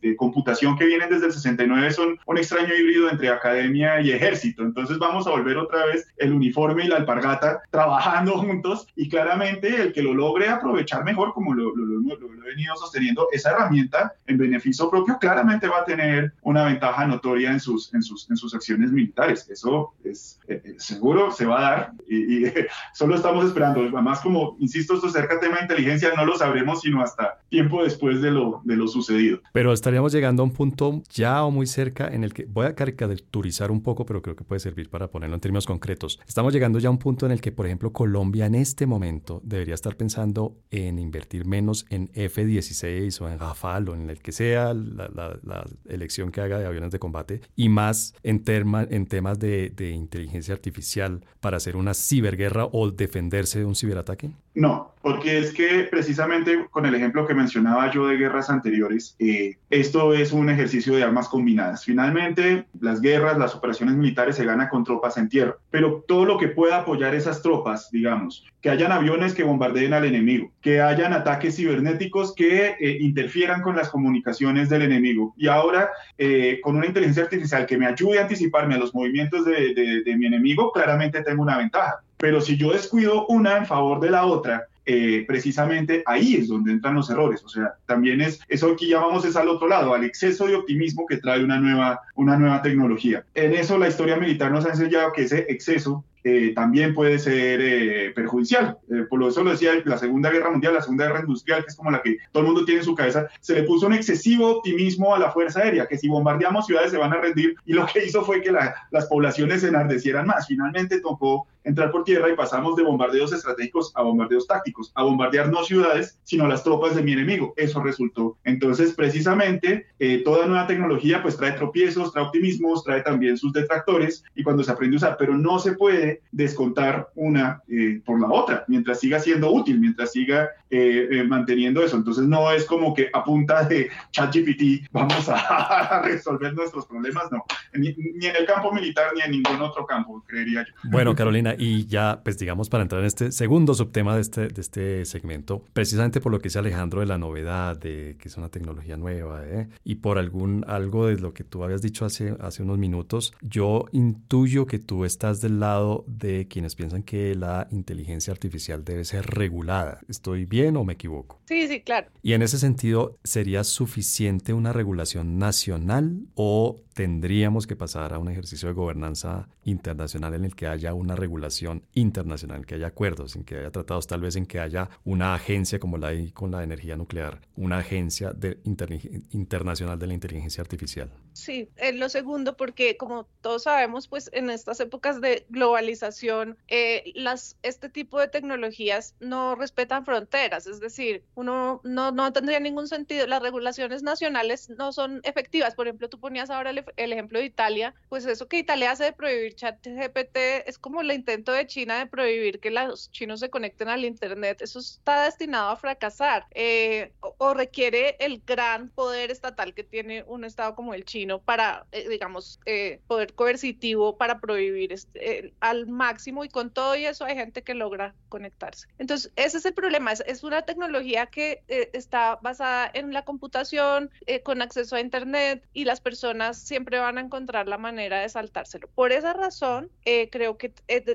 de, 0.00 0.16
computación 0.16 0.76
que 0.76 0.86
vienen 0.86 1.10
desde 1.10 1.26
el 1.26 1.32
69 1.32 1.90
son 1.92 2.18
un 2.26 2.38
extraño 2.38 2.74
híbrido 2.74 3.10
entre 3.10 3.28
academia 3.28 4.00
y 4.00 4.10
ejército. 4.10 4.62
Entonces 4.62 4.98
vamos 4.98 5.26
a 5.26 5.30
volver 5.30 5.56
otra 5.56 5.86
vez 5.86 6.06
el 6.16 6.32
uniforme 6.32 6.84
y 6.84 6.88
la 6.88 6.96
alpargata 6.96 7.62
trabajando 7.70 8.38
juntos 8.38 8.88
y 8.96 9.08
claramente 9.08 9.82
el 9.82 9.92
que 9.92 10.02
lo 10.02 10.14
logre 10.14 10.48
aprovechar 10.48 11.04
mejor, 11.04 11.32
como 11.38 11.54
lo, 11.54 11.72
he 11.72 12.50
venido 12.50 12.74
sosteniendo, 12.76 13.28
esa 13.32 13.52
herramienta 13.52 14.12
en 14.26 14.38
beneficio 14.38 14.90
propio 14.90 15.18
claramente 15.20 15.68
va 15.68 15.80
a 15.80 15.84
tener 15.84 16.32
una 16.42 16.64
ventaja 16.64 17.06
notoria 17.06 17.52
en 17.52 17.60
sus, 17.60 17.94
en 17.94 18.02
sus, 18.02 18.28
en 18.28 18.36
sus 18.36 18.54
acciones 18.54 18.90
militares. 18.90 19.48
Eso 19.48 19.94
es 20.02 20.40
eh, 20.48 20.60
eh, 20.64 20.74
seguro, 20.78 21.30
se 21.30 21.46
va 21.46 21.58
a 21.58 21.62
dar 21.62 21.92
y, 22.08 22.46
y 22.46 22.52
solo 22.92 23.14
estamos 23.14 23.46
esperando. 23.46 23.80
Además, 23.80 24.20
como 24.20 24.56
insisto, 24.58 24.94
esto 24.94 25.08
cerca 25.10 25.38
tema 25.38 25.56
de 25.56 25.62
inteligencia 25.62 26.12
no 26.16 26.24
lo 26.24 26.36
sabremos 26.36 26.80
sino 26.80 27.02
hasta 27.02 27.38
tiempo 27.48 27.84
después 27.84 28.20
de 28.20 28.30
lo, 28.30 28.60
de 28.64 28.76
lo 28.76 28.88
sucedido. 28.88 29.40
Pero 29.52 29.72
estaríamos 29.72 30.12
llegando 30.12 30.42
a 30.42 30.46
un 30.46 30.52
punto 30.52 31.02
ya 31.10 31.44
o 31.44 31.50
muy 31.50 31.66
cerca 31.66 32.08
en 32.08 32.24
el 32.24 32.34
que 32.34 32.46
voy 32.46 32.66
a 32.66 32.74
caricaturizar 32.74 33.70
un 33.70 33.82
poco, 33.82 34.04
pero 34.04 34.22
creo 34.22 34.34
que 34.34 34.44
puede 34.44 34.60
servir 34.60 34.90
para 34.90 35.08
ponerlo 35.08 35.36
en 35.36 35.40
términos 35.40 35.66
concretos. 35.66 36.20
Estamos 36.26 36.52
llegando 36.52 36.78
ya 36.78 36.88
a 36.88 36.90
un 36.90 36.98
punto 36.98 37.26
en 37.26 37.32
el 37.32 37.40
que, 37.40 37.52
por 37.52 37.66
ejemplo, 37.66 37.92
Colombia 37.92 38.46
en 38.46 38.54
este 38.54 38.86
momento 38.86 39.40
debería 39.44 39.74
estar 39.74 39.96
pensando 39.96 40.56
en 40.70 40.98
invertir 40.98 41.27
menos 41.44 41.86
en 41.90 42.10
F-16 42.14 43.20
o 43.20 43.28
en 43.28 43.38
Rafale 43.38 43.90
o 43.90 43.94
en 43.94 44.10
el 44.10 44.20
que 44.20 44.32
sea 44.32 44.74
la, 44.74 45.08
la, 45.42 45.64
elección 45.88 46.30
que 46.30 46.40
haga 46.40 46.58
de 46.58 46.66
aviones 46.66 46.90
de 46.90 46.98
combate 46.98 47.40
y 47.56 47.68
más 47.68 48.14
en, 48.22 48.42
en 48.46 49.06
temas 49.06 49.38
de, 49.38 49.70
de 49.70 49.90
inteligencia 49.90 50.54
artificial 50.54 51.24
para 51.40 51.56
hacer 51.56 51.76
una 51.76 51.94
ciberguerra 51.94 52.66
o 52.66 52.90
defenderse 52.90 53.58
de 53.58 53.64
un 53.64 53.74
ciberataque? 53.74 54.30
No, 54.54 54.92
porque 55.02 55.38
es 55.38 55.52
que 55.52 55.86
precisamente 55.88 56.66
con 56.70 56.84
el 56.84 56.94
ejemplo 56.94 57.26
que 57.26 57.34
mencionaba 57.34 57.92
yo 57.92 58.08
de 58.08 58.16
guerras 58.16 58.50
anteriores, 58.50 59.14
eh, 59.20 59.56
esto 59.70 60.14
es 60.14 60.32
un 60.32 60.50
ejercicio 60.50 60.96
de 60.96 61.04
armas 61.04 61.28
combinadas. 61.28 61.84
Finalmente, 61.84 62.66
las 62.80 63.00
guerras, 63.00 63.38
las 63.38 63.54
operaciones 63.54 63.94
militares 63.94 64.34
se 64.34 64.44
ganan 64.44 64.68
con 64.68 64.82
tropas 64.82 65.16
en 65.16 65.28
tierra, 65.28 65.56
pero 65.70 66.04
todo 66.08 66.24
lo 66.24 66.38
que 66.38 66.48
pueda 66.48 66.78
apoyar 66.78 67.14
esas 67.14 67.40
tropas, 67.40 67.88
digamos, 67.92 68.44
que 68.60 68.70
hayan 68.70 68.92
aviones 68.92 69.34
que 69.34 69.44
bombardeen 69.44 69.92
al 69.92 70.04
enemigo, 70.04 70.50
que 70.60 70.80
hayan 70.80 71.12
ataques 71.12 71.56
cibernéticos 71.56 72.34
que 72.34 72.76
eh, 72.80 72.98
interfieran 73.00 73.62
con 73.62 73.76
las 73.76 73.88
comunicaciones 73.88 74.68
del 74.68 74.82
enemigo. 74.82 75.34
Y 75.36 75.48
ahora, 75.48 75.90
eh, 76.16 76.60
con 76.62 76.76
una 76.76 76.86
inteligencia 76.86 77.24
artificial 77.24 77.66
que 77.66 77.78
me 77.78 77.86
ayude 77.86 78.18
a 78.18 78.22
anticiparme 78.22 78.74
a 78.74 78.78
los 78.78 78.94
movimientos 78.94 79.44
de 79.44 80.14
mi 80.18 80.26
enemigo, 80.26 80.72
claramente 80.72 81.22
tengo 81.22 81.42
una 81.42 81.58
ventaja. 81.58 82.00
Pero 82.18 82.40
si 82.40 82.56
yo 82.56 82.72
descuido 82.72 83.26
una 83.26 83.56
en 83.56 83.66
favor 83.66 84.00
de 84.00 84.10
la 84.10 84.26
otra, 84.26 84.66
eh, 84.90 85.24
precisamente 85.28 86.02
ahí 86.06 86.36
es 86.36 86.48
donde 86.48 86.72
entran 86.72 86.94
los 86.94 87.10
errores. 87.10 87.44
O 87.44 87.48
sea, 87.50 87.74
también 87.84 88.22
es 88.22 88.40
eso 88.48 88.72
aquí 88.72 88.88
llamamos 88.88 89.22
es 89.26 89.36
al 89.36 89.48
otro 89.48 89.68
lado, 89.68 89.92
al 89.92 90.02
exceso 90.02 90.46
de 90.46 90.54
optimismo 90.54 91.04
que 91.06 91.18
trae 91.18 91.44
una 91.44 91.60
nueva, 91.60 92.00
una 92.14 92.38
nueva 92.38 92.62
tecnología. 92.62 93.22
En 93.34 93.52
eso 93.52 93.76
la 93.76 93.88
historia 93.88 94.16
militar 94.16 94.50
nos 94.50 94.64
ha 94.64 94.70
enseñado 94.70 95.12
que 95.12 95.24
ese 95.24 95.44
exceso 95.50 96.04
eh, 96.30 96.52
también 96.54 96.92
puede 96.92 97.18
ser 97.18 97.58
eh, 97.62 98.12
perjudicial. 98.14 98.76
Eh, 98.90 99.06
por 99.08 99.22
eso 99.22 99.42
lo 99.42 99.52
decía, 99.52 99.72
la 99.86 99.96
Segunda 99.96 100.30
Guerra 100.30 100.50
Mundial, 100.50 100.74
la 100.74 100.82
Segunda 100.82 101.06
Guerra 101.06 101.20
Industrial, 101.20 101.62
que 101.62 101.68
es 101.68 101.76
como 101.76 101.90
la 101.90 102.02
que 102.02 102.18
todo 102.32 102.42
el 102.42 102.48
mundo 102.48 102.66
tiene 102.66 102.80
en 102.80 102.84
su 102.84 102.94
cabeza, 102.94 103.28
se 103.40 103.54
le 103.54 103.62
puso 103.62 103.86
un 103.86 103.94
excesivo 103.94 104.58
optimismo 104.58 105.14
a 105.14 105.18
la 105.18 105.30
Fuerza 105.30 105.60
Aérea, 105.60 105.86
que 105.86 105.96
si 105.96 106.06
bombardeamos 106.06 106.66
ciudades 106.66 106.90
se 106.90 106.98
van 106.98 107.14
a 107.14 107.20
rendir, 107.20 107.54
y 107.64 107.72
lo 107.72 107.86
que 107.86 108.04
hizo 108.04 108.22
fue 108.24 108.42
que 108.42 108.52
las 108.52 109.06
poblaciones 109.06 109.62
se 109.62 109.68
enardecieran 109.68 110.26
más. 110.26 110.46
Finalmente 110.46 111.00
tocó 111.00 111.46
entrar 111.64 111.90
por 111.90 112.04
tierra 112.04 112.30
y 112.30 112.36
pasamos 112.36 112.76
de 112.76 112.82
bombardeos 112.82 113.32
estratégicos 113.32 113.92
a 113.94 114.02
bombardeos 114.02 114.46
tácticos, 114.46 114.92
a 114.94 115.02
bombardear 115.02 115.50
no 115.50 115.64
ciudades, 115.64 116.18
sino 116.22 116.46
las 116.46 116.64
tropas 116.64 116.94
de 116.94 117.02
mi 117.02 117.12
enemigo. 117.12 117.54
Eso 117.56 117.82
resultó. 117.82 118.36
Entonces, 118.44 118.94
precisamente, 118.94 119.86
eh, 119.98 120.22
toda 120.24 120.46
nueva 120.46 120.66
tecnología 120.66 121.22
pues 121.22 121.36
trae 121.36 121.52
tropiezos, 121.52 122.12
trae 122.12 122.24
optimismos, 122.24 122.84
trae 122.84 123.02
también 123.02 123.36
sus 123.36 123.52
detractores 123.52 124.24
y 124.34 124.42
cuando 124.42 124.62
se 124.62 124.72
aprende 124.72 124.96
a 124.96 124.98
usar, 124.98 125.16
pero 125.18 125.36
no 125.36 125.58
se 125.58 125.72
puede 125.72 126.22
descontar 126.32 127.08
una 127.14 127.62
eh, 127.68 128.00
por 128.04 128.20
la 128.20 128.28
otra, 128.28 128.64
mientras 128.68 129.00
siga 129.00 129.18
siendo 129.18 129.50
útil, 129.52 129.80
mientras 129.80 130.12
siga 130.12 130.50
eh, 130.70 131.24
manteniendo 131.26 131.82
eso. 131.82 131.96
Entonces, 131.96 132.24
no 132.24 132.50
es 132.50 132.64
como 132.64 132.94
que 132.94 133.08
a 133.12 133.24
punta 133.24 133.64
de 133.64 133.90
ChatGPT 134.12 134.88
vamos 134.92 135.28
a, 135.28 136.02
resolver 136.04 136.54
nuestros 136.54 136.86
problemas, 136.86 137.30
no. 137.30 137.44
Ni, 137.74 137.94
ni 138.14 138.26
en 138.26 138.36
el 138.36 138.46
campo 138.46 138.72
militar 138.72 139.08
ni 139.14 139.22
en 139.22 139.30
ningún 139.30 139.60
otro 139.60 139.86
campo, 139.86 140.22
creería 140.26 140.64
yo. 140.64 140.90
Bueno, 140.90 141.14
Carolina, 141.14 141.47
y 141.58 141.86
ya, 141.86 142.20
pues 142.24 142.38
digamos, 142.38 142.68
para 142.68 142.82
entrar 142.82 143.00
en 143.00 143.06
este 143.06 143.32
segundo 143.32 143.74
subtema 143.74 144.14
de 144.14 144.20
este, 144.20 144.48
de 144.48 144.60
este 144.60 145.04
segmento, 145.04 145.64
precisamente 145.72 146.20
por 146.20 146.32
lo 146.32 146.38
que 146.38 146.48
dice 146.48 146.58
Alejandro 146.58 147.00
de 147.00 147.06
la 147.06 147.18
novedad, 147.18 147.76
de 147.76 148.16
que 148.18 148.28
es 148.28 148.36
una 148.36 148.48
tecnología 148.48 148.96
nueva, 148.96 149.46
¿eh? 149.46 149.68
y 149.84 149.96
por 149.96 150.18
algún 150.18 150.64
algo 150.66 151.06
de 151.06 151.18
lo 151.18 151.32
que 151.32 151.44
tú 151.44 151.64
habías 151.64 151.82
dicho 151.82 152.04
hace, 152.04 152.36
hace 152.40 152.62
unos 152.62 152.78
minutos, 152.78 153.32
yo 153.40 153.86
intuyo 153.92 154.66
que 154.66 154.78
tú 154.78 155.04
estás 155.04 155.40
del 155.40 155.60
lado 155.60 156.04
de 156.06 156.48
quienes 156.48 156.74
piensan 156.74 157.02
que 157.02 157.34
la 157.34 157.68
inteligencia 157.70 158.32
artificial 158.32 158.84
debe 158.84 159.04
ser 159.04 159.26
regulada. 159.26 160.00
¿Estoy 160.08 160.44
bien 160.44 160.76
o 160.76 160.84
me 160.84 160.94
equivoco? 160.94 161.37
Sí, 161.48 161.66
sí, 161.66 161.80
claro. 161.80 162.08
Y 162.22 162.34
en 162.34 162.42
ese 162.42 162.58
sentido, 162.58 163.18
¿sería 163.24 163.64
suficiente 163.64 164.52
una 164.52 164.74
regulación 164.74 165.38
nacional 165.38 166.26
o 166.34 166.82
tendríamos 166.92 167.66
que 167.66 167.74
pasar 167.74 168.12
a 168.12 168.18
un 168.18 168.28
ejercicio 168.28 168.68
de 168.68 168.74
gobernanza 168.74 169.48
internacional 169.64 170.34
en 170.34 170.44
el 170.44 170.56
que 170.56 170.66
haya 170.66 170.92
una 170.92 171.14
regulación 171.14 171.84
internacional, 171.94 172.66
que 172.66 172.74
haya 172.74 172.88
acuerdos, 172.88 173.36
en 173.36 173.44
que 173.44 173.56
haya 173.56 173.70
tratados, 173.70 174.08
tal 174.08 174.20
vez 174.20 174.34
en 174.34 174.44
que 174.44 174.58
haya 174.58 174.90
una 175.04 175.32
agencia 175.32 175.78
como 175.78 175.96
la 175.96 176.08
hay 176.08 176.32
con 176.32 176.50
la 176.50 176.64
energía 176.64 176.96
nuclear, 176.96 177.40
una 177.54 177.78
agencia 177.78 178.32
de 178.32 178.58
internacional 178.64 179.96
de 179.98 180.06
la 180.08 180.14
inteligencia 180.14 180.60
artificial. 180.60 181.08
Sí, 181.34 181.70
en 181.76 182.00
lo 182.00 182.08
segundo, 182.08 182.56
porque 182.56 182.96
como 182.96 183.28
todos 183.42 183.62
sabemos, 183.62 184.08
pues 184.08 184.28
en 184.32 184.50
estas 184.50 184.80
épocas 184.80 185.20
de 185.20 185.46
globalización, 185.50 186.58
eh, 186.66 187.12
las, 187.14 187.56
este 187.62 187.88
tipo 187.88 188.18
de 188.18 188.26
tecnologías 188.26 189.14
no 189.20 189.54
respetan 189.54 190.04
fronteras, 190.04 190.66
es 190.66 190.80
decir, 190.80 191.22
uno 191.38 191.80
no, 191.84 192.32
tendría 192.32 192.58
ningún 192.58 192.88
sentido, 192.88 193.24
las 193.28 193.40
regulaciones 193.40 194.02
nacionales 194.02 194.70
no 194.70 194.92
son 194.92 195.20
efectivas. 195.22 195.76
Por 195.76 195.86
ejemplo, 195.86 196.08
tú 196.08 196.18
ponías 196.18 196.50
ahora 196.50 196.70
el, 196.70 197.12
ejemplo 197.12 197.38
de 197.38 197.44
Italia, 197.44 197.94
pues 198.08 198.26
eso 198.26 198.48
que 198.48 198.58
Italia 198.58 198.90
hace 198.90 199.04
de 199.04 199.12
prohibir 199.12 199.54
chat 199.54 199.78
GPT 199.86 200.66
es 200.66 200.78
como 200.78 201.00
el 201.00 201.12
intento 201.12 201.52
de 201.52 201.64
China 201.68 201.96
de 201.96 202.06
prohibir 202.06 202.58
que 202.58 202.72
los 202.72 203.12
chinos 203.12 203.38
se 203.38 203.50
conecten 203.50 203.88
al 203.88 204.04
Internet. 204.04 204.62
Eso 204.62 204.80
está 204.80 205.26
destinado 205.26 205.70
a 205.70 205.76
fracasar 205.76 206.44
eh, 206.56 207.12
o, 207.20 207.54
requiere 207.54 208.16
el 208.18 208.42
gran 208.44 208.88
poder 208.88 209.30
estatal 209.30 209.74
que 209.74 209.84
tiene 209.84 210.24
un 210.24 210.44
Estado 210.44 210.74
como 210.74 210.92
el 210.92 211.04
chino 211.04 211.40
para, 211.40 211.86
eh, 211.92 212.08
digamos, 212.08 212.58
eh, 212.66 213.00
poder 213.06 213.34
coercitivo 213.34 214.16
para 214.18 214.40
prohibir 214.40 214.92
este, 214.92 215.54
al 215.60 215.86
máximo 215.86 216.44
y 216.44 216.48
con 216.48 216.72
todo 216.72 216.94
eso 216.94 217.24
hay 217.24 217.36
gente 217.36 217.62
que 217.62 217.74
logra 217.74 218.16
conectarse. 218.28 218.88
Entonces, 218.98 219.30
ese 219.36 219.58
es 219.58 219.64
el 219.64 219.74
problema. 219.74 220.10
Es 220.12 220.42
una 220.42 220.62
tecnología 220.62 221.27
que 221.28 221.62
está 221.92 222.38
basada 222.42 222.90
en 222.92 223.12
la 223.12 223.24
computación, 223.24 224.10
con 224.44 224.62
acceso 224.62 224.96
a 224.96 225.00
Internet 225.00 225.64
y 225.72 225.84
las 225.84 226.00
personas 226.00 226.58
siempre 226.58 226.98
van 226.98 227.18
a 227.18 227.20
encontrar 227.20 227.68
la 227.68 227.78
manera 227.78 228.20
de 228.20 228.28
saltárselo. 228.28 228.88
Por 228.94 229.12
esa 229.12 229.32
razón, 229.32 229.90
creo 230.30 230.56
que 230.58 230.72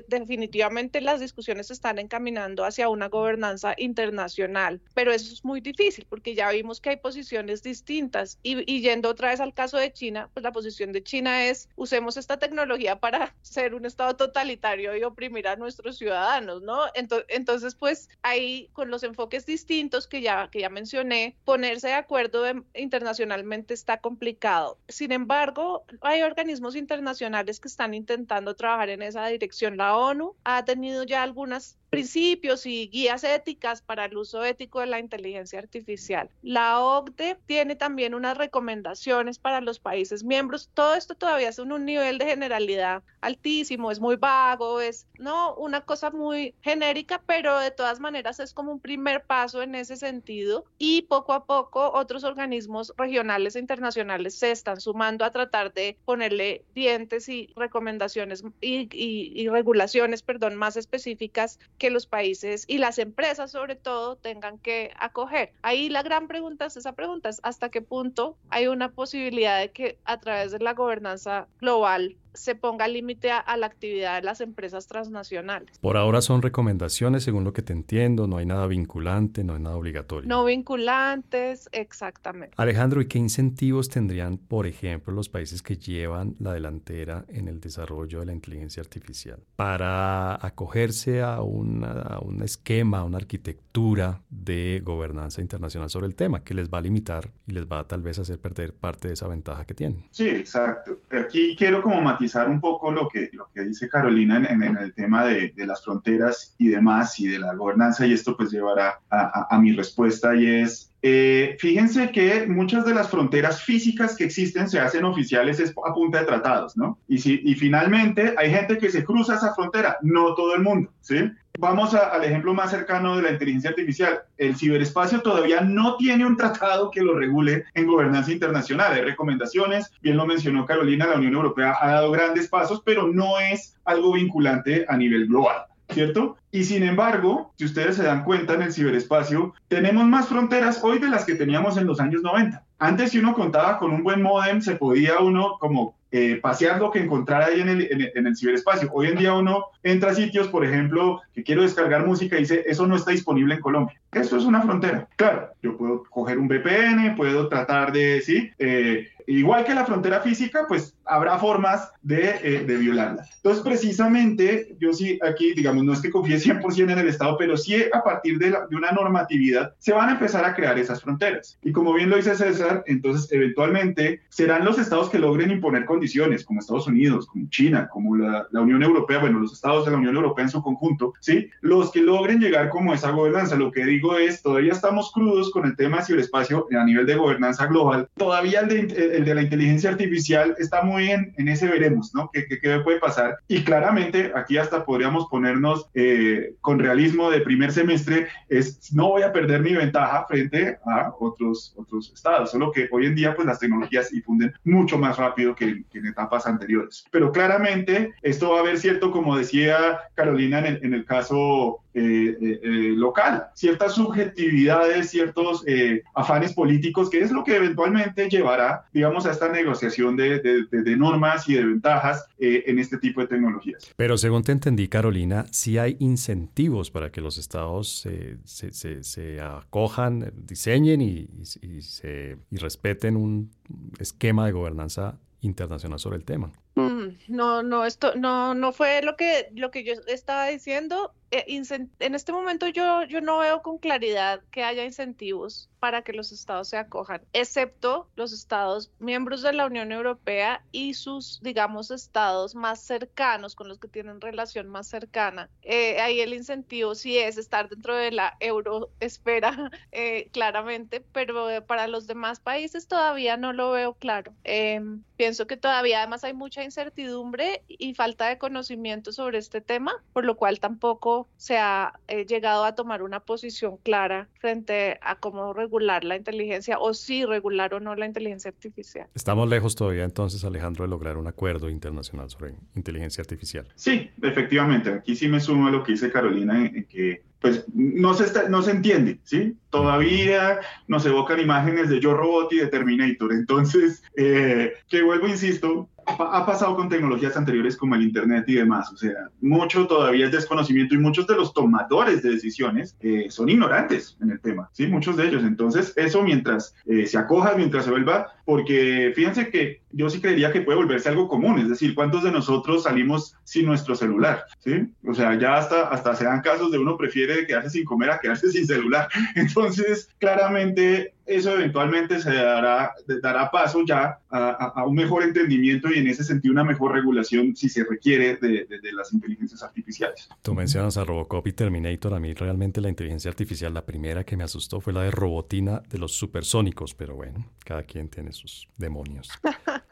definitivamente 0.08 1.00
las 1.00 1.20
discusiones 1.20 1.68
se 1.68 1.72
están 1.72 1.98
encaminando 1.98 2.64
hacia 2.64 2.88
una 2.88 3.08
gobernanza 3.08 3.74
internacional, 3.76 4.80
pero 4.94 5.12
eso 5.12 5.32
es 5.32 5.44
muy 5.44 5.60
difícil 5.60 6.06
porque 6.08 6.34
ya 6.34 6.50
vimos 6.50 6.80
que 6.80 6.90
hay 6.90 6.96
posiciones 6.96 7.62
distintas 7.62 8.38
y, 8.42 8.80
yendo 8.80 9.10
otra 9.10 9.30
vez 9.30 9.40
al 9.40 9.54
caso 9.54 9.76
de 9.76 9.92
China, 9.92 10.30
pues 10.32 10.42
la 10.42 10.52
posición 10.52 10.92
de 10.92 11.02
China 11.02 11.46
es 11.46 11.68
usemos 11.76 12.16
esta 12.16 12.38
tecnología 12.38 13.00
para 13.00 13.34
ser 13.42 13.74
un 13.74 13.84
Estado 13.84 14.16
totalitario 14.16 14.96
y 14.96 15.02
oprimir 15.02 15.48
a 15.48 15.56
nuestros 15.56 15.98
ciudadanos, 15.98 16.62
¿no? 16.62 16.80
Entonces, 16.94 17.74
pues 17.74 18.08
ahí 18.22 18.68
con 18.72 18.90
los 18.90 19.02
enfoques 19.02 19.46
distintos 19.46 20.03
que 20.06 20.20
ya, 20.20 20.48
que 20.50 20.60
ya 20.60 20.68
mencioné, 20.68 21.36
ponerse 21.44 21.88
de 21.88 21.94
acuerdo 21.94 22.44
internacionalmente 22.74 23.74
está 23.74 23.98
complicado. 23.98 24.78
Sin 24.88 25.12
embargo, 25.12 25.84
hay 26.00 26.22
organismos 26.22 26.76
internacionales 26.76 27.60
que 27.60 27.68
están 27.68 27.94
intentando 27.94 28.54
trabajar 28.54 28.90
en 28.90 29.02
esa 29.02 29.26
dirección. 29.26 29.76
La 29.76 29.96
ONU 29.96 30.36
ha 30.44 30.64
tenido 30.64 31.04
ya 31.04 31.22
algunas 31.22 31.78
principios 31.94 32.66
y 32.66 32.88
guías 32.88 33.24
éticas 33.24 33.82
para 33.82 34.06
el 34.06 34.16
uso 34.16 34.44
ético 34.44 34.80
de 34.80 34.86
la 34.86 34.98
inteligencia 34.98 35.58
artificial. 35.58 36.28
La 36.42 36.80
OCDE 36.80 37.38
tiene 37.46 37.76
también 37.76 38.14
unas 38.14 38.36
recomendaciones 38.36 39.38
para 39.38 39.60
los 39.60 39.78
países 39.78 40.24
miembros. 40.24 40.70
Todo 40.74 40.94
esto 40.94 41.14
todavía 41.14 41.48
es 41.48 41.58
en 41.58 41.72
un 41.72 41.84
nivel 41.84 42.18
de 42.18 42.26
generalidad 42.26 43.02
altísimo, 43.20 43.90
es 43.90 44.00
muy 44.00 44.16
vago, 44.16 44.80
es 44.80 45.06
no 45.18 45.54
una 45.54 45.80
cosa 45.80 46.10
muy 46.10 46.54
genérica, 46.62 47.22
pero 47.26 47.58
de 47.58 47.70
todas 47.70 48.00
maneras 48.00 48.40
es 48.40 48.52
como 48.52 48.72
un 48.72 48.80
primer 48.80 49.24
paso 49.24 49.62
en 49.62 49.74
ese 49.74 49.96
sentido 49.96 50.64
y 50.78 51.02
poco 51.02 51.32
a 51.32 51.44
poco 51.46 51.92
otros 51.92 52.24
organismos 52.24 52.92
regionales 52.96 53.56
e 53.56 53.60
internacionales 53.60 54.34
se 54.38 54.50
están 54.50 54.80
sumando 54.80 55.24
a 55.24 55.30
tratar 55.30 55.72
de 55.72 55.96
ponerle 56.04 56.64
dientes 56.74 57.28
y 57.28 57.52
recomendaciones 57.56 58.44
y, 58.60 59.48
regulaciones, 59.48 60.22
perdón, 60.22 60.56
más 60.56 60.76
específicas 60.76 61.58
los 61.90 62.06
países 62.06 62.64
y 62.66 62.78
las 62.78 62.98
empresas 62.98 63.50
sobre 63.50 63.76
todo 63.76 64.16
tengan 64.16 64.58
que 64.58 64.92
acoger. 64.98 65.52
Ahí 65.62 65.88
la 65.88 66.02
gran 66.02 66.28
pregunta 66.28 66.66
es 66.66 66.76
esa 66.76 66.92
pregunta, 66.92 67.28
es 67.28 67.40
hasta 67.42 67.70
qué 67.70 67.82
punto 67.82 68.36
hay 68.50 68.66
una 68.66 68.92
posibilidad 68.92 69.60
de 69.60 69.70
que 69.70 69.98
a 70.04 70.18
través 70.20 70.52
de 70.52 70.58
la 70.58 70.74
gobernanza 70.74 71.48
global 71.60 72.16
se 72.34 72.54
ponga 72.54 72.88
límite 72.88 73.30
a, 73.30 73.56
la 73.56 73.66
actividad 73.66 74.16
de 74.16 74.22
las 74.22 74.40
empresas 74.40 74.86
transnacionales. 74.86 75.78
Por 75.78 75.96
ahora 75.96 76.20
son 76.20 76.42
recomendaciones, 76.42 77.22
según 77.22 77.44
lo 77.44 77.52
que 77.52 77.62
te 77.62 77.72
entiendo, 77.72 78.26
no 78.26 78.36
hay 78.38 78.46
nada 78.46 78.66
vinculante, 78.66 79.44
no 79.44 79.54
hay 79.54 79.62
nada 79.62 79.76
obligatorio. 79.76 80.28
No 80.28 80.44
vinculantes, 80.44 81.68
exactamente. 81.72 82.54
Alejandro, 82.56 83.00
¿y 83.00 83.06
qué 83.06 83.18
incentivos 83.18 83.88
tendrían, 83.88 84.36
por 84.36 84.66
ejemplo, 84.66 85.14
los 85.14 85.28
países 85.28 85.62
que 85.62 85.76
llevan 85.76 86.34
la 86.40 86.52
delantera 86.52 87.24
en 87.28 87.48
el 87.48 87.60
desarrollo 87.60 88.20
de 88.20 88.26
la 88.26 88.32
inteligencia 88.32 88.82
artificial 88.82 89.38
para 89.56 90.44
acogerse 90.44 91.22
a, 91.22 91.36
a 91.36 91.42
un 91.42 92.40
esquema, 92.42 92.98
a 92.98 93.04
una 93.04 93.18
arquitectura 93.18 94.22
de 94.28 94.82
gobernanza 94.84 95.40
internacional 95.40 95.90
sobre 95.90 96.06
el 96.06 96.14
tema 96.14 96.42
que 96.42 96.54
les 96.54 96.68
va 96.68 96.78
a 96.78 96.80
limitar 96.80 97.30
y 97.46 97.52
les 97.52 97.66
va 97.66 97.80
a 97.80 97.84
tal 97.86 98.02
vez 98.02 98.18
hacer 98.18 98.38
perder 98.40 98.74
parte 98.74 99.08
de 99.08 99.14
esa 99.14 99.28
ventaja 99.28 99.64
que 99.64 99.74
tienen? 99.74 100.04
Sí, 100.10 100.28
exacto. 100.28 100.98
Aquí 101.10 101.54
quiero 101.56 101.82
como 101.82 102.00
matizar 102.00 102.23
un 102.48 102.60
poco 102.60 102.90
lo 102.90 103.08
que, 103.08 103.30
lo 103.32 103.48
que 103.54 103.62
dice 103.62 103.88
Carolina 103.88 104.36
en, 104.36 104.62
el 104.62 104.94
tema 104.94 105.24
de, 105.24 105.52
las 105.56 105.84
fronteras 105.84 106.54
y 106.58 106.68
demás 106.68 107.18
y 107.20 107.28
de 107.28 107.38
la 107.38 107.54
gobernanza 107.54 108.06
y 108.06 108.12
esto 108.12 108.36
pues 108.36 108.50
llevará 108.50 109.00
a, 109.10 109.58
mi 109.58 109.72
respuesta 109.72 110.34
y 110.34 110.46
es, 110.46 110.92
eh, 111.02 111.56
fíjense 111.58 112.10
que 112.10 112.46
muchas 112.46 112.84
de 112.84 112.94
las 112.94 113.08
fronteras 113.08 113.62
físicas 113.62 114.16
que 114.16 114.24
existen 114.24 114.68
se 114.68 114.80
hacen 114.80 115.04
oficiales 115.04 115.60
a 115.60 115.94
punta 115.94 116.20
de 116.20 116.26
tratados, 116.26 116.76
¿no? 116.76 116.98
Y, 117.08 117.18
si, 117.18 117.40
y 117.44 117.54
finalmente 117.54 118.34
hay 118.36 118.50
gente 118.50 118.78
que 118.78 118.90
se 118.90 119.04
cruza 119.04 119.36
esa 119.36 119.54
frontera, 119.54 119.96
no 120.02 120.34
todo 120.34 120.54
el 120.54 120.62
mundo, 120.62 120.92
¿sí? 121.00 121.30
Vamos 121.58 121.94
al 121.94 122.24
ejemplo 122.24 122.52
más 122.52 122.72
cercano 122.72 123.16
de 123.16 123.22
la 123.22 123.30
inteligencia 123.30 123.70
artificial. 123.70 124.22
El 124.36 124.56
ciberespacio 124.56 125.22
todavía 125.22 125.60
no 125.60 125.96
tiene 125.96 126.26
un 126.26 126.36
tratado 126.36 126.90
que 126.90 127.00
lo 127.00 127.16
regule 127.16 127.64
en 127.74 127.86
gobernanza 127.86 128.32
internacional. 128.32 128.92
Hay 128.92 129.02
recomendaciones, 129.02 129.92
bien 130.02 130.16
lo 130.16 130.26
mencionó 130.26 130.66
Carolina, 130.66 131.06
la 131.06 131.16
Unión 131.16 131.34
Europea 131.34 131.76
ha 131.80 131.92
dado 131.92 132.10
grandes 132.10 132.48
pasos, 132.48 132.82
pero 132.84 133.06
no 133.06 133.38
es 133.38 133.76
algo 133.84 134.12
vinculante 134.12 134.84
a 134.88 134.96
nivel 134.96 135.28
global. 135.28 135.66
¿cierto? 135.90 136.36
Y 136.50 136.64
sin 136.64 136.82
embargo, 136.82 137.52
si 137.56 137.66
ustedes 137.66 137.96
se 137.96 138.02
dan 138.02 138.24
cuenta 138.24 138.54
en 138.54 138.62
el 138.62 138.72
ciberespacio, 138.72 139.54
tenemos 139.68 140.04
más 140.06 140.28
fronteras 140.28 140.82
hoy 140.82 140.98
de 140.98 141.08
las 141.08 141.24
que 141.24 141.34
teníamos 141.34 141.76
en 141.76 141.86
los 141.86 142.00
años 142.00 142.22
90. 142.22 142.64
Antes, 142.78 143.12
si 143.12 143.18
uno 143.18 143.34
contaba 143.34 143.78
con 143.78 143.92
un 143.92 144.02
buen 144.02 144.20
modem, 144.22 144.60
se 144.60 144.76
podía 144.76 145.18
uno 145.20 145.56
como 145.60 145.94
eh, 146.16 146.38
pasear 146.40 146.78
lo 146.78 146.92
que 146.92 147.00
encontrara 147.00 147.46
ahí 147.46 147.60
en 147.60 147.68
el, 147.68 148.12
en, 148.14 148.26
el, 148.28 148.36
ciberespacio. 148.36 148.88
Hoy 148.92 149.08
en 149.08 149.18
día 149.18 149.34
uno 149.34 149.64
entra 149.82 150.12
a 150.12 150.14
sitios, 150.14 150.46
por 150.46 150.64
ejemplo, 150.64 151.20
que 151.34 151.42
quiero 151.42 151.62
descargar 151.62 152.06
música 152.06 152.36
y 152.36 152.42
dice, 152.42 152.62
eso 152.68 152.86
no 152.86 152.94
está 152.94 153.10
disponible 153.10 153.56
en 153.56 153.60
Colombia. 153.60 154.00
Eso 154.14 154.36
es 154.36 154.44
una 154.44 154.62
frontera. 154.62 155.08
Claro, 155.16 155.50
yo 155.62 155.76
puedo 155.76 156.04
coger 156.04 156.38
un 156.38 156.48
VPN, 156.48 157.16
puedo 157.16 157.48
tratar 157.48 157.92
de, 157.92 158.20
sí, 158.20 158.50
eh, 158.58 159.08
igual 159.26 159.64
que 159.64 159.74
la 159.74 159.84
frontera 159.84 160.20
física, 160.20 160.66
pues 160.68 160.94
habrá 161.06 161.38
formas 161.38 161.90
de, 162.02 162.36
eh, 162.42 162.64
de, 162.66 162.76
violarla. 162.76 163.26
Entonces, 163.36 163.62
precisamente, 163.62 164.74
yo 164.78 164.92
sí 164.92 165.18
aquí, 165.22 165.52
digamos, 165.54 165.84
no 165.84 165.92
es 165.92 166.00
que 166.00 166.10
confíe 166.10 166.36
100% 166.36 166.92
en 166.92 166.98
el 166.98 167.08
Estado, 167.08 167.36
pero 167.38 167.56
sí 167.56 167.76
a 167.92 168.02
partir 168.02 168.38
de, 168.38 168.50
de, 168.50 168.76
una 168.76 168.90
normatividad 168.92 169.74
se 169.78 169.92
van 169.92 170.08
a 170.08 170.12
empezar 170.12 170.44
a 170.44 170.54
crear 170.54 170.78
esas 170.78 171.02
fronteras. 171.02 171.58
Y 171.62 171.72
como 171.72 171.92
bien 171.92 172.10
lo 172.10 172.16
dice 172.16 172.34
César, 172.34 172.84
entonces 172.86 173.30
eventualmente 173.32 174.20
serán 174.28 174.64
los 174.64 174.78
estados 174.78 175.10
que 175.10 175.18
logren 175.18 175.50
imponer 175.50 175.84
condiciones, 175.84 176.44
como 176.44 176.60
Estados 176.60 176.86
Unidos, 176.86 177.26
como 177.26 177.48
China, 177.48 177.88
como 177.90 178.16
la, 178.16 178.46
la 178.50 178.60
Unión 178.60 178.82
Europea, 178.82 179.18
bueno, 179.18 179.38
los 179.38 179.52
estados 179.52 179.84
de 179.84 179.90
la 179.90 179.98
Unión 179.98 180.16
Europea 180.16 180.44
en 180.44 180.50
su 180.50 180.62
conjunto, 180.62 181.14
¿sí? 181.20 181.48
Los 181.60 181.92
que 181.92 182.00
logren 182.00 182.40
llegar 182.40 182.68
como 182.70 182.94
esa 182.94 183.10
gobernanza. 183.10 183.56
Lo 183.56 183.70
que 183.70 183.84
digo 183.84 184.03
es, 184.12 184.42
todavía 184.42 184.72
estamos 184.72 185.10
crudos 185.12 185.50
con 185.50 185.64
el 185.64 185.76
tema 185.76 185.98
de 185.98 186.04
ciberespacio 186.04 186.66
a 186.78 186.84
nivel 186.84 187.06
de 187.06 187.14
gobernanza 187.14 187.66
global. 187.66 188.08
Todavía 188.16 188.60
el 188.60 188.68
de, 188.68 189.16
el 189.16 189.24
de 189.24 189.34
la 189.34 189.42
inteligencia 189.42 189.90
artificial 189.90 190.54
está 190.58 190.82
muy 190.82 191.10
en, 191.10 191.32
en 191.38 191.48
ese 191.48 191.68
veremos, 191.68 192.14
¿no? 192.14 192.30
¿Qué, 192.32 192.46
qué, 192.46 192.80
puede 192.80 192.98
pasar? 192.98 193.38
Y 193.48 193.64
claramente 193.64 194.32
aquí 194.34 194.58
hasta 194.58 194.84
podríamos 194.84 195.26
ponernos 195.30 195.88
eh, 195.94 196.54
con 196.60 196.78
realismo 196.78 197.30
de 197.30 197.40
primer 197.40 197.72
semestre, 197.72 198.28
es 198.48 198.92
no 198.92 199.08
voy 199.08 199.22
a 199.22 199.32
perder 199.32 199.62
mi 199.62 199.72
ventaja 199.72 200.26
frente 200.28 200.78
a 200.84 201.12
otros, 201.18 201.74
otros 201.76 202.12
estados, 202.12 202.50
solo 202.50 202.70
que 202.72 202.88
hoy 202.90 203.06
en 203.06 203.14
día 203.14 203.34
pues 203.34 203.46
las 203.46 203.58
tecnologías 203.58 204.10
difunden 204.10 204.52
mucho 204.64 204.98
más 204.98 205.16
rápido 205.16 205.54
que, 205.54 205.84
que 205.90 205.98
en 205.98 206.06
etapas 206.06 206.46
anteriores. 206.46 207.04
Pero 207.10 207.32
claramente 207.32 208.14
esto 208.22 208.50
va 208.50 208.58
a 208.58 208.60
haber 208.60 208.78
cierto, 208.78 209.10
como 209.10 209.36
decía 209.36 210.00
Carolina 210.14 210.58
en 210.58 210.66
el, 210.66 210.84
en 210.84 210.94
el 210.94 211.04
caso 211.04 211.83
eh, 211.94 212.36
eh, 212.40 212.60
eh, 212.62 212.68
local, 212.96 213.46
ciertas 213.54 213.94
subjetividades, 213.94 215.10
ciertos 215.10 215.64
eh, 215.66 216.02
afanes 216.14 216.52
políticos, 216.52 217.08
que 217.08 217.20
es 217.20 217.30
lo 217.30 217.44
que 217.44 217.56
eventualmente 217.56 218.28
llevará, 218.28 218.84
digamos, 218.92 219.26
a 219.26 219.30
esta 219.30 219.48
negociación 219.50 220.16
de, 220.16 220.40
de, 220.40 220.82
de 220.82 220.96
normas 220.96 221.48
y 221.48 221.54
de 221.54 221.64
ventajas 221.64 222.26
eh, 222.38 222.64
en 222.66 222.78
este 222.78 222.98
tipo 222.98 223.20
de 223.20 223.28
tecnologías. 223.28 223.92
Pero 223.96 224.18
según 224.18 224.42
te 224.42 224.52
entendí, 224.52 224.88
Carolina, 224.88 225.46
sí 225.50 225.78
hay 225.78 225.96
incentivos 226.00 226.90
para 226.90 227.10
que 227.10 227.20
los 227.20 227.38
estados 227.38 228.00
se, 228.00 228.38
se, 228.44 229.02
se 229.02 229.40
acojan, 229.40 230.32
diseñen 230.36 231.00
y, 231.00 231.28
y, 231.62 231.82
se, 231.82 232.36
y 232.50 232.56
respeten 232.56 233.16
un 233.16 233.50
esquema 233.98 234.46
de 234.46 234.52
gobernanza 234.52 235.18
internacional 235.40 235.98
sobre 235.98 236.16
el 236.16 236.24
tema. 236.24 236.52
Mm, 236.74 237.08
no, 237.28 237.62
no, 237.62 237.84
esto 237.84 238.14
no, 238.16 238.54
no 238.54 238.72
fue 238.72 239.02
lo 239.02 239.16
que, 239.16 239.48
lo 239.54 239.70
que 239.70 239.84
yo 239.84 239.92
estaba 240.08 240.48
diciendo. 240.48 241.12
Eh, 241.30 241.44
en 241.48 242.14
este 242.14 242.32
momento 242.32 242.68
yo, 242.68 243.04
yo 243.04 243.20
no 243.20 243.38
veo 243.38 243.62
con 243.62 243.78
claridad 243.78 244.42
que 244.50 244.62
haya 244.62 244.84
incentivos 244.84 245.68
para 245.84 246.00
que 246.00 246.14
los 246.14 246.32
estados 246.32 246.68
se 246.68 246.78
acojan, 246.78 247.20
excepto 247.34 248.08
los 248.16 248.32
estados 248.32 248.90
miembros 249.00 249.42
de 249.42 249.52
la 249.52 249.66
Unión 249.66 249.92
Europea 249.92 250.64
y 250.72 250.94
sus, 250.94 251.40
digamos, 251.42 251.90
estados 251.90 252.54
más 252.54 252.80
cercanos, 252.80 253.54
con 253.54 253.68
los 253.68 253.78
que 253.78 253.88
tienen 253.88 254.22
relación 254.22 254.68
más 254.68 254.86
cercana. 254.88 255.50
Eh, 255.60 256.00
ahí 256.00 256.20
el 256.20 256.32
incentivo 256.32 256.94
sí 256.94 257.18
es 257.18 257.36
estar 257.36 257.68
dentro 257.68 257.94
de 257.94 258.12
la 258.12 258.34
euroesfera, 258.40 259.70
eh, 259.92 260.30
claramente, 260.32 261.02
pero 261.12 261.48
para 261.66 261.86
los 261.86 262.06
demás 262.06 262.40
países 262.40 262.88
todavía 262.88 263.36
no 263.36 263.52
lo 263.52 263.70
veo 263.70 263.92
claro. 263.92 264.32
Em, 264.44 265.02
pienso 265.18 265.46
que 265.46 265.58
todavía 265.58 265.98
además 265.98 266.24
hay 266.24 266.32
mucha 266.32 266.64
incertidumbre 266.64 267.62
y 267.68 267.92
falta 267.92 268.26
de 268.28 268.38
conocimiento 268.38 269.12
sobre 269.12 269.36
este 269.36 269.60
tema, 269.60 270.02
por 270.14 270.24
lo 270.24 270.36
cual 270.36 270.60
tampoco 270.60 271.13
se 271.36 271.58
ha 271.58 271.98
eh, 272.08 272.24
llegado 272.26 272.64
a 272.64 272.74
tomar 272.74 273.02
una 273.02 273.20
posición 273.20 273.76
clara 273.82 274.28
frente 274.40 274.98
a 275.02 275.16
cómo 275.16 275.52
regular 275.52 276.04
la 276.04 276.16
inteligencia 276.16 276.78
o 276.78 276.94
si 276.94 277.24
regular 277.24 277.74
o 277.74 277.80
no 277.80 277.94
la 277.94 278.06
inteligencia 278.06 278.50
artificial. 278.50 279.06
Estamos 279.14 279.48
lejos 279.48 279.74
todavía 279.74 280.04
entonces, 280.04 280.44
Alejandro, 280.44 280.84
de 280.84 280.90
lograr 280.90 281.16
un 281.16 281.26
acuerdo 281.26 281.68
internacional 281.68 282.30
sobre 282.30 282.54
inteligencia 282.74 283.22
artificial. 283.22 283.66
Sí, 283.74 284.10
efectivamente. 284.22 284.90
Aquí 284.90 285.16
sí 285.16 285.28
me 285.28 285.40
sumo 285.40 285.68
a 285.68 285.70
lo 285.70 285.82
que 285.82 285.92
dice 285.92 286.10
Carolina, 286.10 286.66
en 286.66 286.84
que 286.84 287.22
pues 287.44 287.62
no 287.74 288.14
se, 288.14 288.24
está, 288.24 288.48
no 288.48 288.62
se 288.62 288.70
entiende, 288.70 289.18
¿sí? 289.24 289.54
Todavía 289.68 290.60
nos 290.88 291.04
evocan 291.04 291.38
imágenes 291.40 291.90
de 291.90 292.00
Yo 292.00 292.14
Robot 292.14 292.50
y 292.54 292.56
de 292.56 292.68
Terminator. 292.68 293.34
Entonces, 293.34 294.02
eh, 294.16 294.72
que 294.88 295.02
vuelvo, 295.02 295.28
insisto, 295.28 295.90
ha 296.06 296.46
pasado 296.46 296.76
con 296.76 296.88
tecnologías 296.88 297.36
anteriores 297.36 297.76
como 297.76 297.94
el 297.94 298.02
Internet 298.02 298.44
y 298.48 298.54
demás. 298.54 298.90
O 298.92 298.96
sea, 298.96 299.28
mucho 299.40 299.86
todavía 299.86 300.26
es 300.26 300.32
desconocimiento 300.32 300.94
y 300.94 300.98
muchos 300.98 301.26
de 301.26 301.36
los 301.36 301.52
tomadores 301.52 302.22
de 302.22 302.30
decisiones 302.30 302.96
eh, 303.00 303.26
son 303.30 303.48
ignorantes 303.48 304.16
en 304.20 304.30
el 304.30 304.40
tema, 304.40 304.68
¿sí? 304.72 304.86
Muchos 304.86 305.16
de 305.16 305.28
ellos. 305.28 305.44
Entonces, 305.44 305.92
eso 305.96 306.22
mientras 306.22 306.74
eh, 306.86 307.06
se 307.06 307.18
acoja, 307.18 307.54
mientras 307.56 307.84
se 307.84 307.90
vuelva, 307.90 308.32
porque 308.44 309.12
fíjense 309.14 309.50
que 309.50 309.83
yo 309.96 310.10
sí 310.10 310.20
creería 310.20 310.52
que 310.52 310.60
puede 310.60 310.78
volverse 310.78 311.08
algo 311.08 311.28
común, 311.28 311.58
es 311.58 311.68
decir, 311.68 311.94
¿cuántos 311.94 312.24
de 312.24 312.32
nosotros 312.32 312.82
salimos 312.82 313.36
sin 313.44 313.66
nuestro 313.66 313.94
celular? 313.94 314.44
¿Sí? 314.58 314.92
O 315.06 315.14
sea, 315.14 315.38
ya 315.38 315.56
hasta, 315.56 315.88
hasta 315.88 316.14
se 316.14 316.24
dan 316.24 316.40
casos 316.40 316.70
de 316.70 316.78
uno 316.78 316.96
prefiere 316.96 317.46
quedarse 317.46 317.70
sin 317.70 317.84
comer 317.84 318.10
a 318.10 318.18
quedarse 318.18 318.48
sin 318.52 318.66
celular. 318.66 319.08
Entonces, 319.34 320.08
claramente 320.18 321.14
eso 321.26 321.54
eventualmente 321.54 322.20
se 322.20 322.34
dará, 322.34 322.92
dará 323.22 323.50
paso 323.50 323.82
ya 323.86 324.18
a, 324.28 324.50
a, 324.76 324.86
un 324.86 324.94
mejor 324.94 325.22
entendimiento 325.22 325.90
y 325.90 325.98
en 325.98 326.08
ese 326.08 326.22
sentido 326.22 326.52
una 326.52 326.64
mejor 326.64 326.92
regulación 326.92 327.56
si 327.56 327.68
se 327.68 327.84
requiere 327.84 328.36
de, 328.36 328.66
de, 328.66 328.80
de, 328.80 328.92
las 328.92 329.12
inteligencias 329.12 329.62
artificiales. 329.62 330.28
Tú 330.42 330.54
mencionas 330.54 330.98
a 330.98 331.04
Robocop 331.04 331.46
y 331.46 331.52
Terminator, 331.52 332.12
a 332.14 332.20
mí 332.20 332.34
realmente 332.34 332.80
la 332.80 332.90
inteligencia 332.90 333.30
artificial, 333.30 333.72
la 333.72 333.86
primera 333.86 334.24
que 334.24 334.36
me 334.36 334.44
asustó 334.44 334.80
fue 334.80 334.92
la 334.92 335.02
de 335.02 335.10
Robotina 335.10 335.82
de 335.88 335.98
los 335.98 336.12
supersónicos, 336.12 336.94
pero 336.94 337.14
bueno, 337.14 337.46
cada 337.64 337.84
quien 337.84 338.08
tiene 338.08 338.32
sus 338.32 338.68
demonios. 338.76 339.30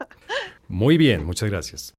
Muy 0.67 0.97
bien, 0.97 1.25
muchas 1.25 1.49
gracias. 1.49 1.93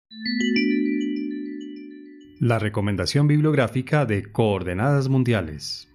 La 2.40 2.58
recomendación 2.58 3.26
bibliográfica 3.26 4.04
de 4.04 4.30
Coordenadas 4.30 5.08
Mundiales. 5.08 5.88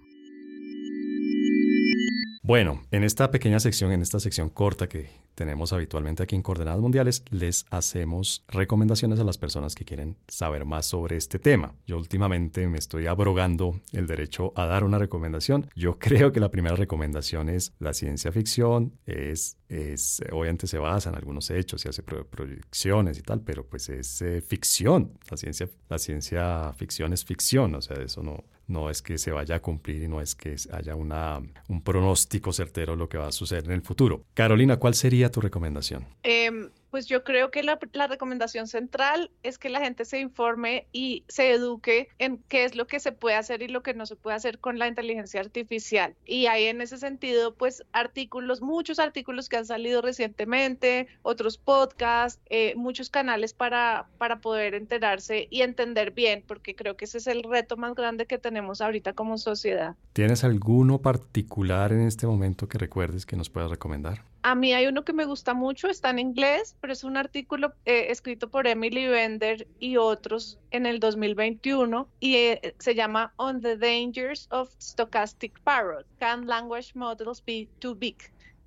Bueno, 2.42 2.82
en 2.90 3.04
esta 3.04 3.30
pequeña 3.30 3.60
sección, 3.60 3.92
en 3.92 4.02
esta 4.02 4.18
sección 4.18 4.48
corta 4.48 4.88
que 4.88 5.10
tenemos 5.40 5.72
habitualmente 5.72 6.22
aquí 6.22 6.36
en 6.36 6.42
Coordenadas 6.42 6.82
Mundiales, 6.82 7.24
les 7.30 7.64
hacemos 7.70 8.44
recomendaciones 8.48 9.20
a 9.20 9.24
las 9.24 9.38
personas 9.38 9.74
que 9.74 9.86
quieren 9.86 10.18
saber 10.28 10.66
más 10.66 10.84
sobre 10.84 11.16
este 11.16 11.38
tema. 11.38 11.74
Yo 11.86 11.96
últimamente 11.96 12.68
me 12.68 12.76
estoy 12.76 13.06
abrogando 13.06 13.80
el 13.92 14.06
derecho 14.06 14.52
a 14.54 14.66
dar 14.66 14.84
una 14.84 14.98
recomendación. 14.98 15.66
Yo 15.74 15.98
creo 15.98 16.30
que 16.30 16.40
la 16.40 16.50
primera 16.50 16.76
recomendación 16.76 17.48
es 17.48 17.72
la 17.78 17.94
ciencia 17.94 18.30
ficción, 18.32 18.92
es, 19.06 19.56
es 19.70 20.22
obviamente 20.30 20.66
se 20.66 20.76
basa 20.76 21.08
en 21.08 21.16
algunos 21.16 21.48
hechos 21.48 21.86
y 21.86 21.88
hace 21.88 22.02
proyecciones 22.02 23.18
y 23.18 23.22
tal, 23.22 23.40
pero 23.40 23.64
pues 23.64 23.88
es 23.88 24.20
eh, 24.20 24.42
ficción. 24.42 25.18
La 25.30 25.38
ciencia, 25.38 25.70
la 25.88 25.98
ciencia 25.98 26.70
ficción 26.74 27.14
es 27.14 27.24
ficción, 27.24 27.74
o 27.76 27.80
sea, 27.80 27.96
eso 27.96 28.22
no, 28.22 28.44
no 28.70 28.88
es 28.88 29.02
que 29.02 29.18
se 29.18 29.30
vaya 29.32 29.56
a 29.56 29.60
cumplir 29.60 30.02
y 30.02 30.08
no 30.08 30.20
es 30.20 30.34
que 30.34 30.56
haya 30.72 30.94
una, 30.94 31.40
un 31.68 31.82
pronóstico 31.82 32.52
certero 32.52 32.92
de 32.92 32.98
lo 32.98 33.08
que 33.08 33.18
va 33.18 33.28
a 33.28 33.32
suceder 33.32 33.64
en 33.64 33.72
el 33.72 33.82
futuro. 33.82 34.24
Carolina, 34.34 34.78
¿cuál 34.78 34.94
sería 34.94 35.30
tu 35.30 35.40
recomendación? 35.40 36.06
Eh, 36.22 36.70
pues 36.90 37.06
yo 37.06 37.24
creo 37.24 37.50
que 37.50 37.62
la, 37.62 37.78
recomendación 38.06 38.66
central 38.66 39.30
es 39.42 39.58
que 39.58 39.68
la 39.68 39.80
gente 39.80 40.04
se 40.04 40.18
informe 40.18 40.86
y 40.92 41.24
se 41.28 41.52
eduque 41.52 42.08
en 42.18 42.38
qué 42.48 42.64
es 42.64 42.74
lo 42.74 42.86
que 42.86 43.00
se 43.00 43.12
puede 43.12 43.36
hacer 43.36 43.62
y 43.62 43.68
lo 43.68 43.82
que 43.82 43.94
no 43.94 44.06
se 44.06 44.16
puede 44.16 44.36
hacer 44.36 44.58
con 44.58 44.78
la 44.78 44.88
inteligencia 44.88 45.40
artificial. 45.40 46.14
Y 46.24 46.46
hay 46.46 46.64
en 46.64 46.80
ese 46.80 46.98
sentido, 46.98 47.54
pues 47.54 47.84
artículos, 47.92 48.60
muchos 48.60 48.98
artículos 48.98 49.48
que 49.48 49.56
han 49.56 49.66
salido 49.66 50.02
recientemente, 50.02 51.08
otros 51.22 51.58
podcasts, 51.58 52.40
eh, 52.50 52.74
muchos 52.76 53.10
canales 53.10 53.54
para, 53.54 54.08
para 54.18 54.40
poder 54.40 54.74
enterarse 54.74 55.46
y 55.50 55.62
entender 55.62 56.10
bien, 56.10 56.42
porque 56.46 56.74
creo 56.74 56.96
que 56.96 57.04
ese 57.04 57.18
es 57.18 57.26
el 57.26 57.42
reto 57.42 57.76
más 57.76 57.94
grande 57.94 58.26
que 58.26 58.38
tenemos 58.38 58.80
ahorita 58.80 59.12
como 59.12 59.38
sociedad. 59.38 59.96
¿Tienes 60.12 60.44
alguno 60.44 61.00
particular 61.00 61.92
en 61.92 62.02
este 62.02 62.26
momento 62.26 62.68
que 62.68 62.78
recuerdes 62.78 63.26
que 63.26 63.36
nos 63.36 63.50
puedas 63.50 63.70
recomendar? 63.70 64.29
A 64.42 64.54
mí 64.54 64.72
hay 64.72 64.86
uno 64.86 65.04
que 65.04 65.12
me 65.12 65.26
gusta 65.26 65.52
mucho, 65.52 65.88
está 65.88 66.10
en 66.10 66.18
inglés, 66.18 66.74
pero 66.80 66.92
es 66.92 67.04
un 67.04 67.16
artículo 67.16 67.74
eh, 67.84 68.06
escrito 68.08 68.48
por 68.48 68.66
Emily 68.66 69.06
Bender 69.06 69.66
y 69.78 69.98
otros 69.98 70.58
en 70.70 70.86
el 70.86 70.98
2021 70.98 72.08
y 72.20 72.36
eh, 72.36 72.74
se 72.78 72.94
llama 72.94 73.34
On 73.36 73.60
the 73.60 73.76
Dangers 73.76 74.48
of 74.50 74.70
Stochastic 74.80 75.60
Parrot. 75.60 76.06
Can 76.18 76.46
Language 76.46 76.92
Models 76.94 77.44
Be 77.44 77.68
Too 77.80 77.94
Big? 77.94 78.16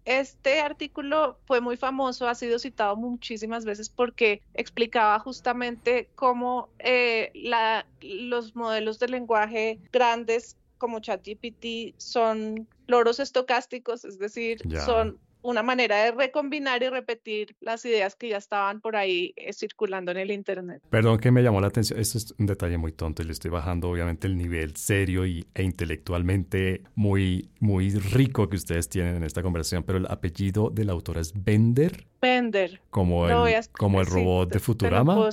Este 0.05 0.59
artículo 0.59 1.39
fue 1.45 1.61
muy 1.61 1.77
famoso, 1.77 2.27
ha 2.27 2.35
sido 2.35 2.59
citado 2.59 2.95
muchísimas 2.95 3.63
veces 3.63 3.89
porque 3.89 4.41
explicaba 4.53 5.17
justamente 5.19 6.09
cómo 6.15 6.69
eh, 6.79 7.31
la, 7.33 7.85
los 8.01 8.55
modelos 8.55 8.99
de 8.99 9.07
lenguaje 9.07 9.79
grandes 9.93 10.57
como 10.77 10.99
ChatGPT 10.99 11.95
son 11.97 12.67
loros 12.87 13.21
estocásticos, 13.21 14.03
es 14.03 14.19
decir, 14.19 14.57
yeah. 14.67 14.81
son 14.81 15.17
una 15.43 15.61
manera 15.61 16.03
de 16.03 16.11
recombinar 16.11 16.81
y 16.81 16.89
repetir 16.89 17.55
las 17.59 17.85
ideas 17.85 18.15
que 18.15 18.29
ya 18.29 18.37
estaban 18.37 18.81
por 18.81 18.95
ahí 18.95 19.33
eh, 19.35 19.53
circulando 19.53 20.11
en 20.11 20.17
el 20.17 20.31
Internet. 20.31 20.81
Perdón 20.89 21.19
que 21.19 21.31
me 21.31 21.43
llamó 21.43 21.61
la 21.61 21.67
atención, 21.67 21.99
esto 21.99 22.17
es 22.17 22.33
un 22.37 22.45
detalle 22.45 22.77
muy 22.77 22.93
tonto 22.93 23.21
y 23.21 23.25
le 23.25 23.33
estoy 23.33 23.51
bajando 23.51 23.89
obviamente 23.89 24.27
el 24.27 24.37
nivel 24.37 24.75
serio 24.75 25.25
y, 25.25 25.45
e 25.53 25.63
intelectualmente 25.63 26.83
muy, 26.95 27.49
muy 27.59 27.91
rico 27.91 28.49
que 28.49 28.55
ustedes 28.55 28.89
tienen 28.89 29.17
en 29.17 29.23
esta 29.23 29.43
conversación, 29.43 29.83
pero 29.83 29.97
el 29.97 30.07
apellido 30.07 30.69
de 30.69 30.85
la 30.85 30.93
autora 30.93 31.21
es 31.21 31.33
Bender. 31.35 32.07
Bender. 32.23 32.79
Como 32.89 33.27
el, 33.27 33.65
como 33.73 33.99
el 33.99 34.07
robot 34.07 34.49
de 34.49 34.59
Futurama. 34.59 35.29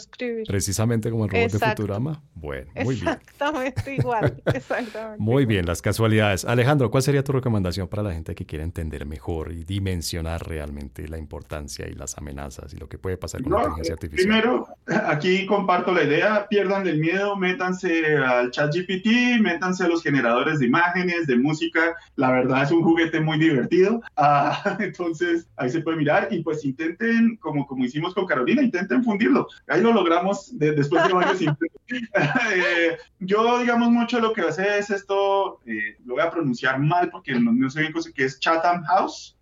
Precisamente 0.48 1.08
como 1.08 1.26
el 1.26 1.30
robot 1.30 1.52
de 1.52 1.58
Futurama. 1.60 2.20
Bueno, 2.34 2.68
muy 2.82 2.96
bien. 2.96 3.08
Exactamente 3.08 3.94
igual. 3.94 4.42
Exactamente. 4.46 5.22
Muy 5.22 5.44
bien, 5.44 5.66
las 5.66 5.82
casualidades. 5.82 6.44
Alejandro, 6.44 6.90
¿cuál 6.90 7.04
sería 7.04 7.22
tu 7.22 7.30
recomendación 7.30 7.86
para 7.86 8.02
la 8.02 8.12
gente 8.12 8.34
que 8.34 8.44
quiere 8.44 8.64
entender 8.64 9.06
mejor 9.06 9.52
y 9.52 9.62
dimensionar 9.62 10.48
realmente 10.48 11.06
la 11.06 11.18
importancia 11.18 11.86
y 11.86 11.92
las 11.92 12.18
amenazas 12.18 12.74
y 12.74 12.76
lo 12.78 12.88
que 12.88 12.98
puede 12.98 13.16
pasar 13.16 13.42
con 13.42 13.52
la 13.52 13.58
inteligencia 13.58 13.94
artificial? 13.94 14.26
Primero, 14.26 14.68
aquí 15.06 15.46
comparto 15.46 15.92
la 15.92 16.02
idea, 16.02 16.48
pierdan 16.48 16.88
el 16.88 16.98
miedo, 16.98 17.36
métanse 17.36 18.16
al 18.16 18.50
chat 18.50 18.74
GPT, 18.74 19.40
métanse 19.40 19.84
a 19.84 19.88
los 19.88 20.02
generadores 20.02 20.58
de 20.58 20.66
imágenes, 20.66 21.28
de 21.28 21.36
música. 21.36 21.94
La 22.16 22.32
verdad 22.32 22.64
es 22.64 22.72
un 22.72 22.82
juguete 22.82 23.20
muy 23.20 23.38
divertido. 23.38 24.00
Ah, 24.16 24.76
entonces, 24.80 25.46
ahí 25.56 25.70
se 25.70 25.82
puede 25.82 25.98
mirar 25.98 26.28
y 26.32 26.42
pues 26.42 26.62
intenten, 26.80 27.36
como, 27.36 27.66
como 27.66 27.84
hicimos 27.84 28.14
con 28.14 28.26
Carolina, 28.26 28.62
intenten 28.62 29.04
fundirlo. 29.04 29.48
Ahí 29.66 29.80
lo 29.80 29.92
logramos 29.92 30.50
después 30.58 31.06
de 31.06 31.12
varios 31.12 31.40
intentos. 31.42 31.80
Eh, 31.90 32.96
yo, 33.18 33.58
digamos, 33.58 33.90
mucho 33.90 34.20
lo 34.20 34.32
que 34.32 34.42
hace 34.42 34.78
es 34.78 34.90
esto, 34.90 35.60
eh, 35.66 35.96
lo 36.04 36.14
voy 36.14 36.22
a 36.22 36.30
pronunciar 36.30 36.78
mal 36.78 37.10
porque 37.10 37.38
no, 37.38 37.52
no 37.52 37.70
sé 37.70 37.80
bien 37.80 37.92
cosa 37.92 38.10
que 38.12 38.24
es 38.24 38.38
Chatham 38.38 38.82
House. 38.84 39.36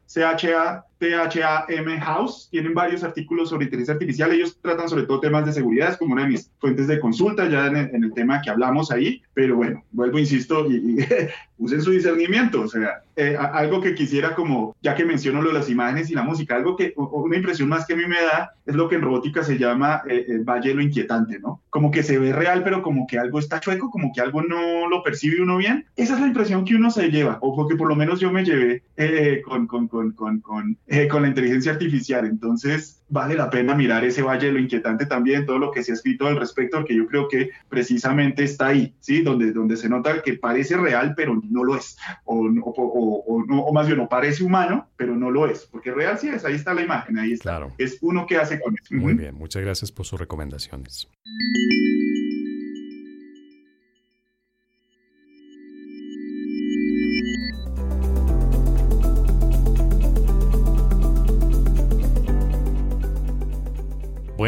C-H-A-T-H-A-M 0.98 2.00
House. 2.00 2.48
Tienen 2.50 2.74
varios 2.74 3.02
artículos 3.04 3.50
sobre 3.50 3.64
inteligencia 3.64 3.94
artificial. 3.94 4.32
Ellos 4.32 4.58
tratan 4.60 4.88
sobre 4.88 5.04
todo 5.04 5.20
temas 5.20 5.46
de 5.46 5.52
seguridad, 5.52 5.90
es 5.90 5.96
como 5.96 6.12
una 6.12 6.22
de 6.22 6.28
mis 6.28 6.50
fuentes 6.58 6.86
de 6.86 7.00
consulta 7.00 7.48
ya 7.48 7.66
en 7.66 8.04
el, 8.04 8.12
tema 8.12 8.40
que 8.40 8.50
hablamos 8.50 8.90
ahí. 8.90 9.22
Pero 9.34 9.56
bueno, 9.56 9.84
vuelvo, 9.92 10.18
insisto, 10.18 10.70
y, 10.70 10.98
usen 11.58 11.82
su 11.82 11.90
discernimiento. 11.90 12.62
O 12.62 12.68
sea, 12.68 13.02
eh, 13.16 13.36
algo 13.36 13.80
que 13.80 13.94
quisiera 13.94 14.34
como, 14.34 14.76
ya 14.80 14.94
que 14.94 15.04
menciono 15.04 15.42
lo 15.42 15.48
de 15.48 15.58
las 15.58 15.68
imágenes 15.68 16.10
y 16.10 16.14
la 16.14 16.22
música, 16.22 16.56
algo 16.56 16.76
que, 16.76 16.94
una 16.96 17.36
impresión 17.36 17.68
más 17.68 17.86
que 17.86 17.94
a 17.94 17.96
mí 17.96 18.06
me 18.06 18.20
da 18.22 18.52
es 18.64 18.74
lo 18.74 18.88
que 18.88 18.96
en 18.96 19.02
robótica 19.02 19.42
se 19.42 19.58
llama 19.58 20.02
eh, 20.08 20.24
el 20.28 20.44
valle 20.44 20.74
lo 20.74 20.82
inquietante, 20.82 21.38
¿no? 21.40 21.62
Como 21.70 21.90
que 21.90 22.02
se 22.02 22.18
ve 22.18 22.32
real, 22.32 22.62
pero 22.62 22.82
como 22.82 23.06
que 23.06 23.18
algo 23.18 23.38
está 23.38 23.60
chueco, 23.60 23.90
como 23.90 24.12
que 24.12 24.20
algo 24.20 24.42
no 24.42 24.88
lo 24.88 25.02
percibe 25.02 25.42
uno 25.42 25.56
bien. 25.56 25.86
Esa 25.96 26.14
es 26.14 26.20
la 26.20 26.26
impresión 26.26 26.64
que 26.64 26.74
uno 26.74 26.90
se 26.90 27.10
lleva, 27.10 27.38
o 27.40 27.66
que 27.66 27.76
por 27.76 27.88
lo 27.88 27.96
menos 27.96 28.20
yo 28.20 28.30
me 28.30 28.44
llevé 28.44 28.82
eh, 28.96 29.42
con, 29.44 29.66
con, 29.66 29.88
con, 29.88 30.12
con, 30.12 30.78
con, 30.88 31.08
con 31.08 31.22
la 31.22 31.28
inteligencia 31.28 31.72
artificial. 31.72 32.26
Entonces, 32.26 33.02
vale 33.08 33.34
la 33.34 33.50
pena 33.50 33.74
mirar 33.74 34.04
ese 34.04 34.22
valle 34.22 34.52
lo 34.52 34.58
inquietante 34.58 35.06
también, 35.06 35.46
todo 35.46 35.58
lo 35.58 35.70
que 35.70 35.82
se 35.82 35.92
ha 35.92 35.94
escrito 35.94 36.26
al 36.26 36.36
respecto, 36.36 36.78
porque 36.78 36.96
yo 36.96 37.06
creo 37.06 37.28
que 37.28 37.50
precisamente 37.68 38.44
está 38.44 38.68
ahí, 38.68 38.94
¿sí? 39.00 39.22
Donde, 39.22 39.52
donde 39.52 39.76
se 39.76 39.88
nota 39.88 40.22
que 40.22 40.34
parece 40.34 40.76
real, 40.76 41.14
pero 41.16 41.40
no 41.48 41.64
lo 41.64 41.76
es, 41.76 41.96
o, 42.24 42.46
o, 42.46 43.24
o, 43.26 43.72
más 43.72 43.86
bien, 43.86 43.98
no 43.98 44.08
parece 44.08 44.44
humano, 44.44 44.88
pero 44.96 45.16
no 45.16 45.30
lo 45.30 45.46
es, 45.46 45.66
porque 45.66 45.90
real 45.90 46.18
sí 46.18 46.28
es, 46.28 46.44
ahí 46.44 46.54
está 46.54 46.74
la 46.74 46.82
imagen, 46.82 47.18
ahí 47.18 47.32
está. 47.32 47.50
Claro. 47.50 47.72
Es 47.78 47.98
uno 48.02 48.26
que 48.26 48.36
hace 48.36 48.60
con 48.60 48.74
eso. 48.74 48.94
Muy 48.94 49.14
bien, 49.14 49.34
muchas 49.34 49.62
gracias 49.62 49.90
por 49.90 50.06
sus 50.06 50.20
recomendaciones. 50.20 51.08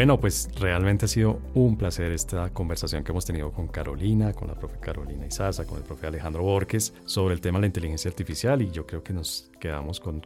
Bueno, 0.01 0.19
pues 0.19 0.49
realmente 0.59 1.05
ha 1.05 1.07
sido 1.07 1.39
un 1.53 1.77
placer 1.77 2.11
esta 2.11 2.49
conversación 2.49 3.03
que 3.03 3.11
hemos 3.11 3.23
tenido 3.23 3.51
con 3.51 3.67
Carolina, 3.67 4.33
con 4.33 4.47
la 4.47 4.55
profe 4.55 4.79
Carolina 4.79 5.27
Izaza, 5.27 5.67
con 5.67 5.77
el 5.77 5.83
profe 5.83 6.07
Alejandro 6.07 6.41
Borges 6.41 6.91
sobre 7.05 7.35
el 7.35 7.39
tema 7.39 7.59
de 7.59 7.61
la 7.61 7.67
inteligencia 7.67 8.09
artificial 8.09 8.63
y 8.63 8.71
yo 8.71 8.87
creo 8.87 9.03
que 9.03 9.13
nos 9.13 9.50
quedamos 9.61 9.99
con, 9.99 10.21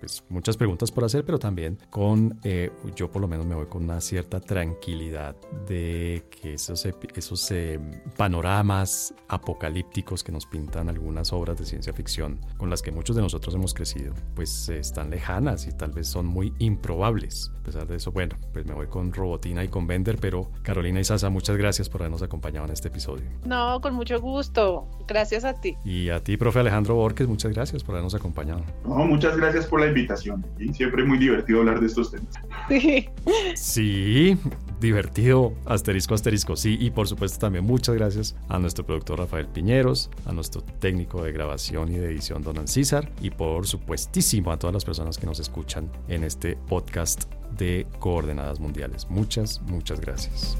pues, 0.00 0.24
muchas 0.30 0.56
preguntas 0.56 0.90
por 0.90 1.04
hacer, 1.04 1.24
pero 1.24 1.38
también 1.38 1.78
con, 1.90 2.40
eh, 2.42 2.72
yo 2.96 3.12
por 3.12 3.20
lo 3.20 3.28
menos 3.28 3.44
me 3.44 3.54
voy 3.54 3.66
con 3.66 3.84
una 3.84 4.00
cierta 4.00 4.40
tranquilidad 4.40 5.36
de 5.68 6.24
que 6.30 6.54
esos, 6.54 6.88
esos 7.14 7.50
eh, 7.50 7.78
panoramas 8.16 9.14
apocalípticos 9.28 10.24
que 10.24 10.32
nos 10.32 10.46
pintan 10.46 10.88
algunas 10.88 11.32
obras 11.32 11.58
de 11.58 11.66
ciencia 11.66 11.92
ficción 11.92 12.40
con 12.56 12.70
las 12.70 12.80
que 12.80 12.90
muchos 12.90 13.14
de 13.14 13.22
nosotros 13.22 13.54
hemos 13.54 13.74
crecido, 13.74 14.14
pues 14.34 14.70
están 14.70 15.10
lejanas 15.10 15.66
y 15.66 15.72
tal 15.72 15.92
vez 15.92 16.08
son 16.08 16.24
muy 16.24 16.54
improbables. 16.58 17.52
A 17.60 17.64
pesar 17.64 17.86
de 17.86 17.96
eso, 17.96 18.12
bueno, 18.12 18.34
pues 18.54 18.64
me 18.64 18.72
voy 18.72 18.86
con 18.86 19.12
Robotina 19.12 19.62
y 19.62 19.68
con 19.68 19.86
Bender, 19.86 20.16
pero 20.18 20.50
Carolina 20.62 21.00
y 21.00 21.04
Sasa, 21.04 21.28
muchas 21.28 21.58
gracias 21.58 21.90
por 21.90 22.00
habernos 22.00 22.22
acompañado 22.22 22.64
en 22.64 22.72
este 22.72 22.88
episodio. 22.88 23.26
No, 23.44 23.82
con 23.82 23.92
mucho 23.92 24.18
gusto. 24.22 24.88
Gracias 25.06 25.44
a 25.44 25.60
ti. 25.60 25.76
Y 25.84 26.08
a 26.08 26.24
ti, 26.24 26.38
profe 26.38 26.60
Alejandro 26.60 26.94
Borges, 26.94 27.28
muchas 27.28 27.52
gracias 27.52 27.84
por 27.84 27.94
habernos 27.94 28.14
acompañado. 28.14 28.37
No, 28.84 29.04
muchas 29.04 29.36
gracias 29.36 29.66
por 29.66 29.80
la 29.80 29.86
invitación. 29.86 30.44
Siempre 30.72 31.04
muy 31.04 31.18
divertido 31.18 31.60
hablar 31.60 31.80
de 31.80 31.86
estos 31.86 32.10
temas. 32.10 32.34
Sí. 32.68 33.08
Sí, 33.54 34.38
divertido, 34.80 35.54
asterisco, 35.66 36.14
asterisco, 36.14 36.56
sí. 36.56 36.76
Y 36.80 36.90
por 36.90 37.08
supuesto 37.08 37.38
también 37.38 37.64
muchas 37.64 37.94
gracias 37.94 38.36
a 38.48 38.58
nuestro 38.58 38.84
productor 38.84 39.18
Rafael 39.18 39.46
Piñeros, 39.46 40.10
a 40.26 40.32
nuestro 40.32 40.62
técnico 40.62 41.22
de 41.22 41.32
grabación 41.32 41.92
y 41.92 41.96
de 41.96 42.06
edición 42.06 42.42
Don 42.42 42.68
César 42.68 43.10
y 43.20 43.30
por 43.30 43.66
supuestísimo 43.66 44.52
a 44.52 44.58
todas 44.58 44.74
las 44.74 44.84
personas 44.84 45.18
que 45.18 45.26
nos 45.26 45.40
escuchan 45.40 45.90
en 46.08 46.24
este 46.24 46.56
podcast 46.56 47.32
de 47.56 47.86
coordenadas 47.98 48.60
mundiales. 48.60 49.08
Muchas, 49.10 49.60
muchas 49.62 50.00
gracias. 50.00 50.56